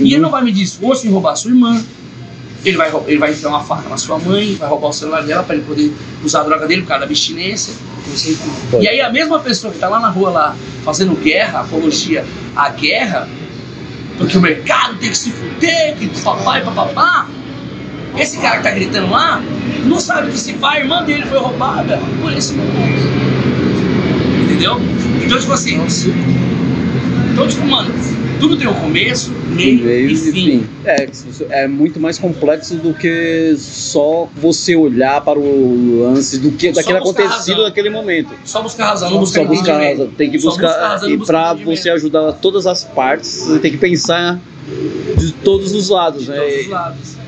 E 0.00 0.12
ele 0.12 0.18
não 0.18 0.30
vai 0.30 0.44
medir 0.44 0.62
esforço 0.62 1.06
em 1.06 1.10
roubar 1.10 1.34
sua 1.34 1.50
irmã. 1.50 1.82
Ele 2.62 2.76
vai, 2.76 2.92
ele 3.06 3.18
vai 3.18 3.30
enfiar 3.30 3.48
uma 3.48 3.64
faca 3.64 3.88
na 3.88 3.96
sua 3.96 4.18
mãe, 4.18 4.54
vai 4.56 4.68
roubar 4.68 4.88
o 4.88 4.92
celular 4.92 5.22
dela 5.22 5.42
para 5.44 5.56
ele 5.56 5.64
poder 5.64 5.94
usar 6.22 6.40
a 6.40 6.44
droga 6.44 6.66
dele 6.66 6.82
por 6.82 6.88
causa 6.88 7.00
da 7.00 7.06
abstinência. 7.06 7.72
E 8.78 8.86
aí 8.86 9.00
a 9.00 9.10
mesma 9.10 9.40
pessoa 9.40 9.70
que 9.70 9.78
está 9.78 9.88
lá 9.88 9.98
na 9.98 10.10
rua 10.10 10.28
lá 10.28 10.56
fazendo 10.84 11.14
guerra, 11.14 11.60
apologia 11.60 12.22
à 12.54 12.68
guerra, 12.68 13.26
porque 14.16 14.38
o 14.38 14.40
mercado 14.40 14.96
tem 14.98 15.10
que 15.10 15.16
se 15.16 15.30
fuder, 15.30 15.96
que 15.96 16.08
papai, 16.22 16.62
papapá. 16.62 17.26
Esse 18.16 18.38
cara 18.38 18.58
que 18.58 18.62
tá 18.62 18.70
gritando 18.70 19.10
lá, 19.10 19.42
não 19.84 20.00
sabe 20.00 20.30
que 20.30 20.38
se 20.38 20.54
pai, 20.54 20.78
a 20.78 20.80
irmã 20.80 21.04
dele 21.04 21.26
foi 21.26 21.38
roubada 21.38 22.00
por 22.20 22.32
esse 22.32 22.54
momento. 22.54 23.06
Entendeu? 24.42 24.80
Então, 25.22 25.38
tipo 25.38 25.52
assim. 25.52 25.78
Então, 27.36 27.46
tipo, 27.46 27.66
mano, 27.66 27.92
tudo 28.40 28.56
tem 28.56 28.66
um 28.66 28.72
começo, 28.72 29.30
meio, 29.48 29.84
meio 29.84 30.10
e, 30.10 30.16
fim. 30.16 30.66
É, 30.86 31.06
é 31.50 31.68
muito 31.68 32.00
mais 32.00 32.18
complexo 32.18 32.76
do 32.76 32.94
que 32.94 33.54
só 33.58 34.26
você 34.36 34.74
olhar 34.74 35.20
para 35.20 35.38
o 35.38 36.00
lance 36.00 36.38
do 36.38 36.50
que 36.52 36.72
daquele 36.72 36.96
acontecido 36.96 37.62
naquele 37.62 37.90
momento. 37.90 38.30
Só 38.42 38.62
buscar 38.62 38.86
razão, 38.86 39.10
não 39.10 39.18
buscar 39.18 39.42
Só 39.42 39.48
buscar 39.48 39.78
razão. 39.78 40.10
Tem 40.16 40.30
que 40.30 40.38
buscar, 40.38 40.66
buscar 40.66 40.88
razão, 40.88 41.10
e 41.10 41.18
para 41.18 41.52
você 41.52 41.90
ajudar 41.90 42.32
todas 42.32 42.66
as 42.66 42.84
partes, 42.84 43.28
você 43.28 43.58
tem 43.58 43.70
que 43.70 43.76
pensar 43.76 44.40
de 45.18 45.32
todos 45.32 45.74
os 45.74 45.90
lados, 45.90 46.22
de 46.22 46.30
né? 46.30 46.38
Todos 46.38 46.60
os 46.60 46.68
lados 46.68 47.25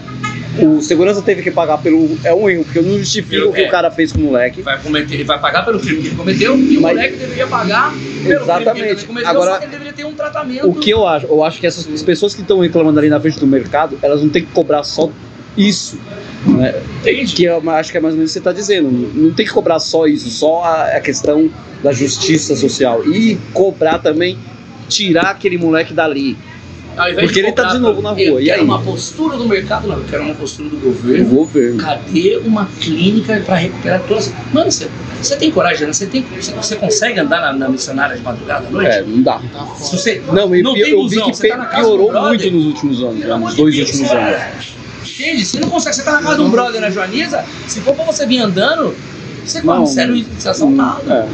o 0.64 0.82
segurança 0.82 1.22
teve 1.22 1.42
que 1.42 1.50
pagar 1.50 1.78
pelo. 1.78 2.18
É 2.24 2.34
um 2.34 2.48
erro, 2.48 2.64
porque 2.64 2.78
eu 2.78 2.82
não 2.82 2.98
justifico 2.98 3.48
o 3.48 3.52
que 3.52 3.62
é. 3.62 3.68
o 3.68 3.70
cara 3.70 3.90
fez 3.90 4.12
com 4.12 4.20
o 4.20 4.24
moleque. 4.24 4.62
Vai 4.62 4.80
cometer, 4.80 5.14
ele 5.14 5.24
vai 5.24 5.38
pagar 5.38 5.64
pelo 5.64 5.78
crime 5.78 6.02
que 6.02 6.09
ele 6.09 6.16
cometeu 6.16 6.56
e 6.56 6.59
Mas, 6.59 6.76
o 6.76 6.80
moleque 6.80 7.16
deveria 7.16 7.46
pagar 7.46 7.92
pelo 8.22 8.42
exatamente. 8.42 8.70
crime 8.70 8.86
que 8.86 8.92
ele 8.92 9.06
cometeu, 9.06 9.30
Agora, 9.30 9.50
só 9.52 9.59
que 9.59 9.64
ele 9.64 9.72
deveria 9.72 9.92
ter 9.92 10.04
um 10.04 10.14
tratamento. 10.14 10.68
O 10.68 10.74
que 10.74 10.90
eu 10.90 11.06
acho? 11.06 11.26
Eu 11.26 11.44
acho 11.44 11.61
que 11.61 11.66
essas 11.66 11.92
as 11.92 12.02
pessoas 12.02 12.34
que 12.34 12.42
estão 12.42 12.61
reclamando 12.61 12.98
ali 12.98 13.09
na 13.09 13.20
frente 13.20 13.38
do 13.38 13.46
mercado, 13.46 13.98
elas 14.02 14.22
não 14.22 14.28
têm 14.28 14.44
que 14.44 14.52
cobrar 14.52 14.82
só 14.82 15.11
isso. 15.56 15.98
Né? 16.46 16.74
Entendi. 17.00 17.34
Que 17.34 17.44
eu 17.44 17.70
acho 17.70 17.90
que 17.90 17.98
é 17.98 18.00
mais 18.00 18.14
ou 18.14 18.18
menos 18.18 18.30
o 18.30 18.32
que 18.32 18.32
você 18.32 18.38
está 18.38 18.52
dizendo. 18.52 18.90
Não 18.90 19.32
tem 19.32 19.44
que 19.44 19.52
cobrar 19.52 19.78
só 19.78 20.06
isso, 20.06 20.30
só 20.30 20.62
a, 20.64 21.00
questão 21.00 21.50
da 21.82 21.92
justiça 21.92 22.54
social. 22.56 23.04
E 23.06 23.38
cobrar 23.52 23.98
também, 23.98 24.38
tirar 24.88 25.30
aquele 25.30 25.59
moleque 25.59 25.92
dali 25.92 26.36
porque 27.20 27.38
ele 27.38 27.53
tá 27.53 27.64
de 27.64 27.78
novo 27.78 28.03
na 28.03 28.11
rua. 28.11 28.20
Eu 28.20 28.40
e 28.40 28.51
aí? 28.51 28.61
uma 28.61 28.80
postura 28.80 29.36
do 29.36 29.46
mercado, 29.46 29.86
não. 29.86 29.96
Eu 29.99 30.05
quero 30.05 30.24
uma 30.24 30.34
postura 30.34 30.68
do 30.68 30.76
governo. 30.76 31.28
Do 31.28 31.34
governo. 31.34 31.78
Cadê 31.78 32.40
uma 32.44 32.66
clínica 32.80 33.40
para 33.44 33.57
recuperar 33.57 34.03
todas? 34.09 34.32
Mano, 34.53 34.70
você, 34.70 34.88
você 35.20 35.36
tem 35.36 35.51
coragem, 35.51 35.86
né? 35.86 35.92
Você, 35.92 36.07
tem, 36.07 36.22
você, 36.22 36.76
consegue 36.76 37.20
andar 37.20 37.40
na, 37.40 37.53
na, 37.53 37.68
missionária 37.68 38.16
de 38.16 38.22
madrugada 38.22 38.66
à 38.66 38.70
noite? 38.70 38.90
É, 38.90 39.03
não 39.03 39.22
dá. 39.22 39.40
Se 39.76 39.96
você, 39.96 40.22
não, 40.26 40.49
não 40.49 40.74
tem 40.74 40.90
eu 40.90 41.09
vi 41.09 41.20
que 41.22 41.49
tá 41.49 41.64
piorou 41.66 42.12
muito 42.12 42.51
nos 42.51 42.66
últimos 42.66 43.03
anos, 43.03 43.18
né? 43.18 43.36
nos 43.36 43.55
dois 43.55 43.74
Deus, 43.74 43.90
últimos 43.90 44.11
anos. 44.12 44.78
Entende? 45.03 45.44
Você 45.44 45.61
não 45.61 45.70
consegue, 45.70 45.96
você 45.96 46.03
tá 46.03 46.12
na 46.12 46.22
casa 46.22 46.36
de 46.36 46.42
um 46.42 46.51
brother 46.51 46.80
na 46.80 46.90
Joaniza, 46.90 47.44
se 47.66 47.80
for 47.80 47.94
pra 47.94 48.05
você 48.05 48.26
vir 48.26 48.40
andando, 48.40 48.94
você 49.45 49.62
corre 49.62 49.86
sério 49.86 50.14
risco 50.14 50.34
de 50.34 50.43
ser 50.43 50.49
assaltado. 50.51 51.12
É 51.12 51.28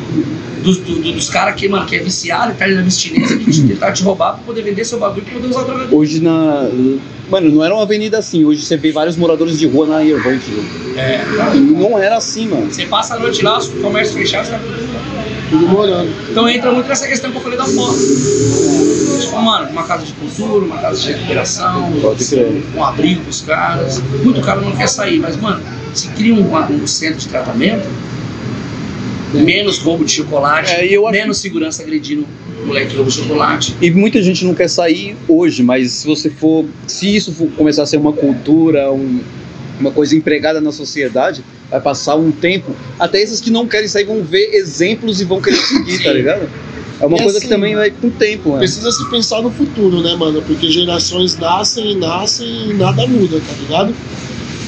dos, 0.64 0.78
do, 0.78 1.12
dos 1.12 1.28
caras 1.28 1.54
que, 1.54 1.68
mano, 1.68 1.84
que 1.86 1.94
é 1.94 1.98
viciado 1.98 2.52
e 2.52 2.54
perde 2.54 2.74
na 2.74 2.80
abstinência 2.80 3.36
que 3.36 3.68
tentar 3.68 3.92
te 3.92 4.02
roubar 4.02 4.32
pra 4.32 4.42
poder 4.44 4.62
vender 4.62 4.84
seu 4.84 4.98
bagulho 4.98 5.22
pra 5.22 5.34
poder 5.34 5.48
usar 5.48 5.62
droga. 5.62 5.94
Hoje 5.94 6.20
na. 6.20 6.68
Mano, 7.30 7.50
não 7.50 7.64
era 7.64 7.74
uma 7.74 7.82
avenida 7.82 8.18
assim. 8.18 8.44
Hoje 8.44 8.62
você 8.62 8.76
vê 8.76 8.90
vários 8.90 9.16
moradores 9.16 9.58
de 9.58 9.66
rua 9.66 9.86
na 9.86 10.02
Irvine. 10.02 10.40
É. 10.96 11.22
Não 11.54 11.98
era 11.98 12.16
assim, 12.16 12.48
mano. 12.48 12.72
Você 12.72 12.86
passa 12.86 13.14
a 13.14 13.18
noite 13.18 13.44
lá, 13.44 13.58
os 13.58 13.68
comércios 13.68 14.16
fechados, 14.16 14.50
tá 14.50 14.60
tudo 15.50 15.68
morando. 15.68 16.10
Então 16.30 16.48
entra 16.48 16.72
muito 16.72 16.88
nessa 16.88 17.06
questão 17.06 17.30
que 17.30 17.36
eu 17.36 17.42
falei 17.42 17.58
da 17.58 17.66
foto. 17.66 17.98
Tipo, 19.20 19.40
mano, 19.40 19.70
uma 19.70 19.84
casa 19.84 20.04
de 20.04 20.12
cultura, 20.14 20.64
uma 20.64 20.78
casa 20.78 21.00
de 21.00 21.12
recuperação, 21.12 21.92
um 22.74 22.84
abrigo 22.84 23.22
pros 23.22 23.42
caras. 23.42 24.02
Muito 24.22 24.40
cara 24.40 24.60
não 24.60 24.72
quer 24.72 24.88
sair, 24.88 25.18
mas, 25.18 25.36
mano, 25.36 25.62
se 25.98 26.08
cria 26.08 26.34
um, 26.34 26.54
um 26.82 26.86
centro 26.86 27.18
de 27.18 27.28
tratamento, 27.28 27.86
menos 29.32 29.78
roubo 29.78 30.04
de 30.04 30.12
chocolate, 30.12 30.72
é, 30.72 31.10
menos 31.10 31.38
segurança 31.38 31.82
agredindo 31.82 32.26
o 32.62 32.66
moleque 32.66 32.90
que 32.90 32.96
rouba 32.96 33.10
chocolate. 33.10 33.74
E 33.80 33.90
muita 33.90 34.22
gente 34.22 34.44
não 34.44 34.54
quer 34.54 34.68
sair 34.68 35.16
hoje, 35.28 35.62
mas 35.62 35.90
se 35.90 36.06
você 36.06 36.30
for, 36.30 36.64
se 36.86 37.14
isso 37.14 37.32
for 37.32 37.48
começar 37.56 37.82
a 37.82 37.86
ser 37.86 37.96
uma 37.96 38.12
cultura, 38.12 38.92
um, 38.92 39.20
uma 39.80 39.90
coisa 39.90 40.16
empregada 40.16 40.60
na 40.60 40.72
sociedade, 40.72 41.42
vai 41.70 41.80
passar 41.80 42.16
um 42.16 42.30
tempo. 42.30 42.74
Até 42.98 43.20
esses 43.20 43.40
que 43.40 43.50
não 43.50 43.66
querem 43.66 43.88
sair 43.88 44.04
vão 44.04 44.22
ver 44.22 44.54
exemplos 44.54 45.20
e 45.20 45.24
vão 45.24 45.40
querer 45.40 45.56
seguir, 45.56 46.02
tá 46.02 46.12
ligado? 46.12 46.48
É 47.00 47.06
uma 47.06 47.16
e 47.16 47.22
coisa 47.22 47.38
assim, 47.38 47.48
que 47.48 47.52
também 47.52 47.74
vai 47.74 47.90
com 47.90 48.06
o 48.06 48.10
tempo, 48.10 48.52
né? 48.52 48.58
Precisa 48.58 48.90
se 48.90 49.10
pensar 49.10 49.42
no 49.42 49.50
futuro, 49.50 50.00
né, 50.00 50.14
mano? 50.14 50.40
Porque 50.42 50.70
gerações 50.70 51.36
nascem 51.36 51.92
e 51.92 51.94
nascem 51.96 52.70
e 52.70 52.74
nada 52.74 53.06
muda, 53.06 53.40
tá 53.40 53.52
ligado? 53.60 53.94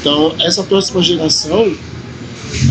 Então, 0.06 0.34
essa 0.38 0.62
próxima 0.62 1.02
geração 1.02 1.74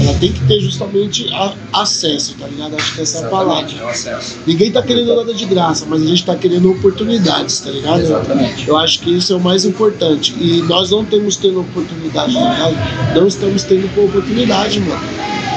Ela 0.01 0.13
tem 0.19 0.31
que 0.31 0.39
ter 0.47 0.59
justamente 0.61 1.27
a- 1.33 1.53
acesso, 1.73 2.33
tá 2.39 2.47
ligado? 2.47 2.75
Acho 2.75 2.95
que 2.95 3.01
essa 3.01 3.17
é 3.19 3.25
a 3.25 3.29
palavra. 3.29 3.69
É. 4.05 4.19
Ninguém 4.47 4.71
tá 4.71 4.81
querendo 4.81 5.13
nada 5.13 5.33
de 5.33 5.45
graça, 5.45 5.86
mas 5.88 6.01
a 6.01 6.05
gente 6.07 6.25
tá 6.25 6.33
querendo 6.33 6.71
oportunidades, 6.71 7.59
tá 7.59 7.69
ligado? 7.69 7.99
Exatamente. 7.99 8.67
Eu 8.67 8.77
acho 8.77 9.01
que 9.01 9.13
isso 9.13 9.33
é 9.33 9.36
o 9.36 9.39
mais 9.39 9.65
importante. 9.65 10.33
E 10.39 10.61
nós 10.63 10.91
não 10.91 11.03
temos 11.03 11.36
tendo 11.36 11.59
oportunidade, 11.59 12.33
tá 12.33 12.39
ligado? 12.39 13.15
Não 13.15 13.27
estamos 13.27 13.63
tendo 13.63 13.86
oportunidade, 14.05 14.79
mano. 14.79 15.01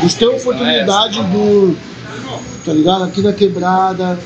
Eles 0.01 0.14
têm 0.14 0.29
oportunidade 0.29 1.22
do. 1.22 1.76
Tá 2.64 2.72
ligado? 2.72 3.05
Aqui 3.05 3.22
na 3.22 3.33
quebrada, 3.33 4.18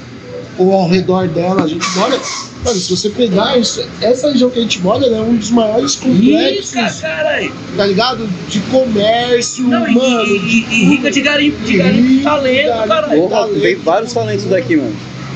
ou 0.59 0.73
ao 0.73 0.89
redor 0.89 1.29
dela. 1.29 1.65
A 1.65 1.67
gente 1.67 1.87
mora. 1.97 2.19
Mano, 2.65 2.79
se 2.79 2.97
você 2.97 3.09
pegar 3.11 3.59
isso, 3.59 3.85
essa 4.01 4.31
região 4.31 4.49
que 4.49 4.59
a 4.61 4.63
gente 4.63 4.81
mora 4.81 5.05
é 5.05 5.21
um 5.21 5.35
dos 5.35 5.51
maiores 5.51 5.97
complexos, 5.97 6.73
Rica, 6.75 6.91
caralho. 7.01 7.53
tá 7.77 7.87
ligado? 7.87 8.29
De 8.49 8.61
comércio, 8.61 9.65
Não, 9.67 9.89
e, 9.89 9.95
mano. 9.95 10.25
e, 10.25 10.37
e, 10.37 10.59
e 10.71 10.85
rica 10.91 11.11
de 11.11 11.21
garimpo, 11.23 11.65
de 11.65 11.77
garimpo 11.79 12.09
de 12.09 12.21
talento, 12.23 12.89
caralho. 12.89 13.21
Porra, 13.23 13.37
talento. 13.41 13.61
veio 13.61 13.83
vários 13.83 14.13
talentos 14.13 14.45
daqui, 14.45 14.77
mano. 14.77 14.95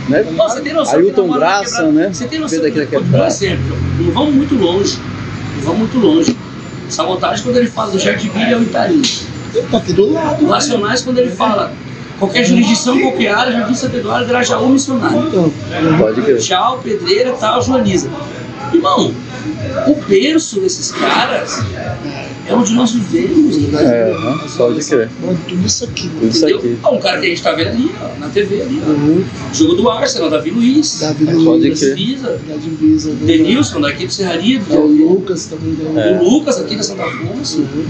Né? 0.09 0.23
Pô, 0.37 0.49
você 0.49 0.61
tem 0.61 0.73
noção 0.73 1.01
Ailton 1.01 1.29
Graça, 1.33 1.65
Quebrada- 1.83 1.93
né? 1.93 2.11
Você 2.13 2.27
tem 2.29 2.39
noção 2.39 2.61
daqui 2.63 2.73
que, 2.75 2.79
da 2.79 2.87
vou 2.87 3.01
te 3.01 3.05
Quebrada. 3.05 3.19
dar 3.19 3.25
um 3.25 3.27
exemplo, 3.27 3.77
não 3.99 4.13
vamos 4.13 4.35
muito 4.37 4.55
longe, 4.55 4.99
não 5.57 5.63
vamos 5.63 5.79
muito 5.81 5.99
longe. 5.99 6.37
Sabotagem 6.89 7.43
quando 7.43 7.57
ele 7.57 7.67
fala 7.67 7.91
do 7.91 7.99
Jardim 7.99 8.29
Vila 8.29 8.51
é 8.51 8.57
o 8.57 8.63
Itarim. 8.63 9.03
Tá 9.73 9.79
aqui 9.79 9.93
do 9.93 10.13
lado. 10.13 10.47
Racionais 10.47 11.01
quando 11.03 11.19
ele 11.19 11.31
fala 11.31 11.73
qualquer 12.19 12.45
jurisdição, 12.45 12.99
qualquer 13.01 13.35
área, 13.35 13.53
Jardim 13.53 13.75
Santo 13.75 13.97
Eduardo, 13.97 14.27
Grajaú, 14.27 14.69
Missionário. 14.69 15.29
Então, 15.29 15.53
Pode 15.99 16.23
crer. 16.23 16.39
Tchau, 16.39 16.79
pedreira, 16.83 17.33
tal, 17.33 17.63
joaniza. 17.63 18.11
Irmão, 18.73 19.15
o 19.87 19.95
berço 20.09 20.61
desses 20.61 20.91
caras 20.93 21.61
é 22.47 22.55
onde 22.55 22.75
nós 22.75 22.93
vivemos, 22.93 23.57
né? 23.59 23.83
É, 23.83 24.13
aham, 24.13 24.39
pode 24.57 24.85
crer. 24.85 25.11
Mano, 25.21 25.39
tudo 25.49 25.67
isso 25.67 25.85
aqui. 25.85 26.09
Tudo 26.09 26.29
isso 26.29 26.39
Entendeu? 26.39 26.59
aqui. 26.59 26.79
Ó, 26.83 26.95
um 26.95 27.01
cara 27.01 27.21
que 27.21 27.27
a 27.27 27.29
gente 27.31 27.43
tá 27.43 27.53
vendo 27.53 27.69
ali, 27.69 27.91
ó, 28.01 28.19
na 28.21 28.29
TV 28.29 28.63
ali, 28.63 28.81
ó. 28.85 28.89
Uhum. 28.91 29.25
Jogo 29.53 29.75
do 29.75 29.91
Arsenal, 29.91 30.31
Davi 30.31 30.51
Luiz. 30.51 31.01
Davi 31.01 31.25
Pode 31.25 31.39
Luiz, 31.39 31.81
crer. 31.81 32.19
Da 32.21 32.57
divisa. 32.57 33.11
né? 33.11 33.27
Denilson, 33.27 33.81
daqui 33.81 34.07
do 34.07 34.13
Serraria. 34.13 34.63
É 34.71 34.79
o 34.79 34.87
Lucas 34.87 35.47
também, 35.47 35.73
né? 35.73 36.13
É. 36.13 36.21
O 36.21 36.29
Lucas 36.31 36.61
aqui 36.61 36.77
da 36.77 36.83
Santa 36.85 37.05
Afonso. 37.05 37.59
Uhum. 37.59 37.85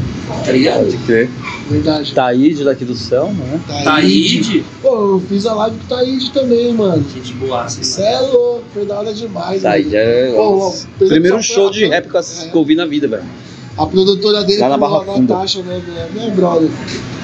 Tá 0.45 0.53
ligado? 0.53 0.85
Pode 0.85 0.97
crer. 0.99 1.31
Verdade. 1.71 2.15
Taíde 2.15 2.65
daqui 2.65 2.85
do 2.85 2.95
céu, 2.95 3.33
né? 3.37 3.61
Taíde. 3.85 4.65
Pô, 4.81 4.89
eu 4.89 5.23
fiz 5.29 5.45
a 5.47 5.55
live 5.55 5.77
com 5.77 5.85
o 5.85 5.99
Taíde 5.99 6.31
também, 6.33 6.73
mano. 6.73 7.05
Gente 7.15 7.33
boa, 7.35 7.65
assim, 7.65 7.83
Você 7.83 8.03
é 8.03 8.21
louco, 8.21 8.46
foi 8.73 8.85
da 8.87 8.99
hora 8.99 9.13
demais. 9.13 9.63
Taíde 9.63 9.91
mano. 9.91 10.01
é. 10.01 10.33
Pô, 10.33 10.75
Primeiro 11.07 11.43
show 11.43 11.71
de 11.71 11.87
rap 11.87 12.09
que 12.09 12.17
eu 12.17 12.21
é. 12.21 12.49
que 12.51 12.57
eu 12.57 12.65
vi 12.65 12.75
na 12.75 12.87
vida, 12.87 13.07
velho. 13.09 13.25
A 13.79 13.87
produtora 13.87 14.43
dele 14.43 14.61
Lá 14.61 14.71
na 14.71 14.79
Barra 14.79 15.05
Funda. 15.05 15.35
Natasha, 15.35 15.63
né, 15.63 15.81
minha, 15.87 16.07
minha 16.07 16.31
brother. 16.35 16.71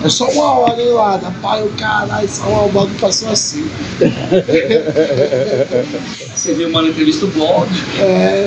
É 0.05 0.09
só 0.09 0.29
uma 0.31 0.59
hora, 0.59 0.81
hein, 0.83 0.91
lá. 0.91 1.19
Pai, 1.41 1.63
o 1.63 1.69
caralho, 1.71 2.29
só 2.29 2.45
uma 2.47 2.65
o 2.65 2.69
bagulho 2.73 2.99
passou 3.01 3.31
assim. 3.31 3.65
Você 6.35 6.55
viu 6.55 6.69
uma 6.69 6.83
entrevista 6.83 7.27
do 7.27 7.33
blog. 7.33 7.69
É, 8.01 8.47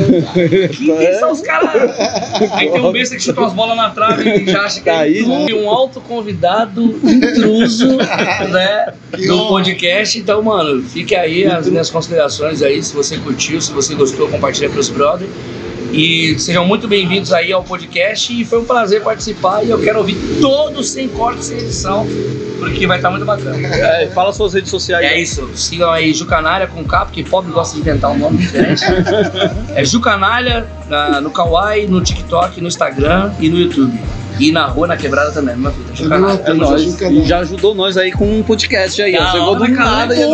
Quem 0.69 1.19
são 1.19 1.31
os 1.31 1.41
caras? 1.41 1.91
Aí 2.53 2.69
tem 2.69 2.81
um 2.81 2.91
besta 2.91 3.15
que 3.15 3.23
chuta 3.23 3.41
umas 3.41 3.53
bolas 3.53 3.77
na 3.77 3.89
trave 3.91 4.29
e 4.41 4.51
já 4.51 4.61
acha 4.61 4.79
que 4.79 4.85
Tá 4.85 4.99
aí, 4.99 5.19
é 5.19 5.25
né? 5.25 5.53
um 5.55 5.69
alto 5.69 5.99
convidado 6.01 6.81
intruso, 7.03 7.97
né? 7.97 8.93
Que 9.13 9.27
Do 9.27 9.47
podcast. 9.47 10.19
Então, 10.19 10.43
mano, 10.43 10.83
fique 10.83 11.15
aí 11.15 11.45
as 11.45 11.67
minhas 11.67 11.89
considerações 11.89 12.61
aí. 12.61 12.81
Se 12.83 12.93
você 12.93 13.17
curtiu, 13.17 13.59
se 13.61 13.71
você 13.71 13.95
gostou, 13.95 14.27
compartilha 14.27 14.69
com 14.69 14.79
os 14.79 14.89
brothers. 14.89 15.31
E 15.97 16.37
sejam 16.37 16.65
muito 16.65 16.89
bem-vindos 16.89 17.31
aí 17.31 17.53
ao 17.53 17.63
podcast. 17.63 18.33
E 18.33 18.43
foi 18.43 18.59
um 18.59 18.65
prazer 18.65 19.01
participar. 19.01 19.63
E 19.63 19.69
eu 19.69 19.81
quero 19.81 19.99
ouvir 19.99 20.17
todos 20.41 20.89
sem 20.89 21.07
corte, 21.07 21.45
sem 21.45 21.57
edição, 21.57 22.05
porque 22.59 22.85
vai 22.85 22.97
estar 22.97 23.09
muito 23.09 23.25
bacana. 23.25 23.55
É, 23.65 24.07
fala 24.09 24.33
suas 24.33 24.53
redes 24.53 24.69
sociais. 24.69 25.05
É 25.05 25.17
isso, 25.19 25.49
sigam 25.55 25.89
aí 25.89 26.13
Jucanalha 26.13 26.67
com 26.67 26.83
K, 26.83 27.05
porque 27.05 27.23
pobre 27.23 27.51
gosta 27.53 27.75
de 27.75 27.81
inventar 27.81 28.11
um 28.11 28.17
nome 28.17 28.37
diferente. 28.39 28.81
é 29.73 29.85
Jucanalha 29.85 30.67
na- 30.89 31.21
no 31.21 31.31
Kawaii, 31.31 31.87
no 31.87 32.01
TikTok, 32.01 32.59
no 32.59 32.67
Instagram 32.67 33.31
e 33.39 33.47
no 33.47 33.57
YouTube. 33.57 33.97
E 34.39 34.51
na 34.51 34.65
rua, 34.65 34.87
na 34.87 34.97
quebrada 34.97 35.31
também, 35.31 35.55
mesma 35.55 35.71
fita. 35.71 35.95
Jucanalha. 35.95 36.41
É 36.45 36.49
É 36.49 36.53
nóis. 36.53 36.81
junto. 36.83 37.03
E 37.05 37.25
já 37.25 37.39
ajudou 37.39 37.73
nós 37.75 37.97
aí 37.97 38.11
com 38.11 38.25
um 38.39 38.43
podcast 38.43 39.01
aí, 39.01 39.15
ó. 39.17 39.23
Da 39.23 39.31
Chegou 39.31 39.55
do 39.55 39.67
nada 39.67 40.15
e 40.15 40.21
é 40.21 40.25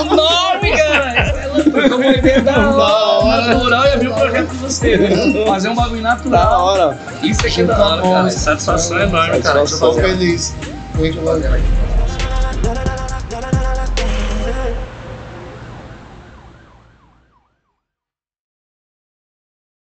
enorme, 0.00 0.70
cara. 0.76 1.34
Foi 1.70 1.88
uma 1.88 2.06
ideia 2.06 2.40
da 2.42 2.70
hora, 2.70 3.46
natural 3.54 3.84
e 3.86 3.92
abrir 3.92 4.08
um 4.08 4.14
projeto 4.14 4.46
com 4.48 4.54
você. 4.56 4.98
Fazer 5.46 5.68
um 5.68 5.74
bagulho 5.74 6.02
Da 6.02 6.08
natural. 6.10 6.64
hora. 6.64 6.98
Isso 7.22 7.46
aqui 7.46 7.60
é 7.60 7.64
da 7.64 7.78
hora, 7.78 8.02
cara. 8.02 8.30
Satisfação 8.30 8.98
enorme, 8.98 9.40
cara. 9.40 9.58
Deixa 9.60 9.74
eu 9.74 9.78
tô 9.80 9.92
fazer. 9.94 10.02
feliz. 10.08 10.54
Muito 10.94 11.20
bom. 11.20 11.38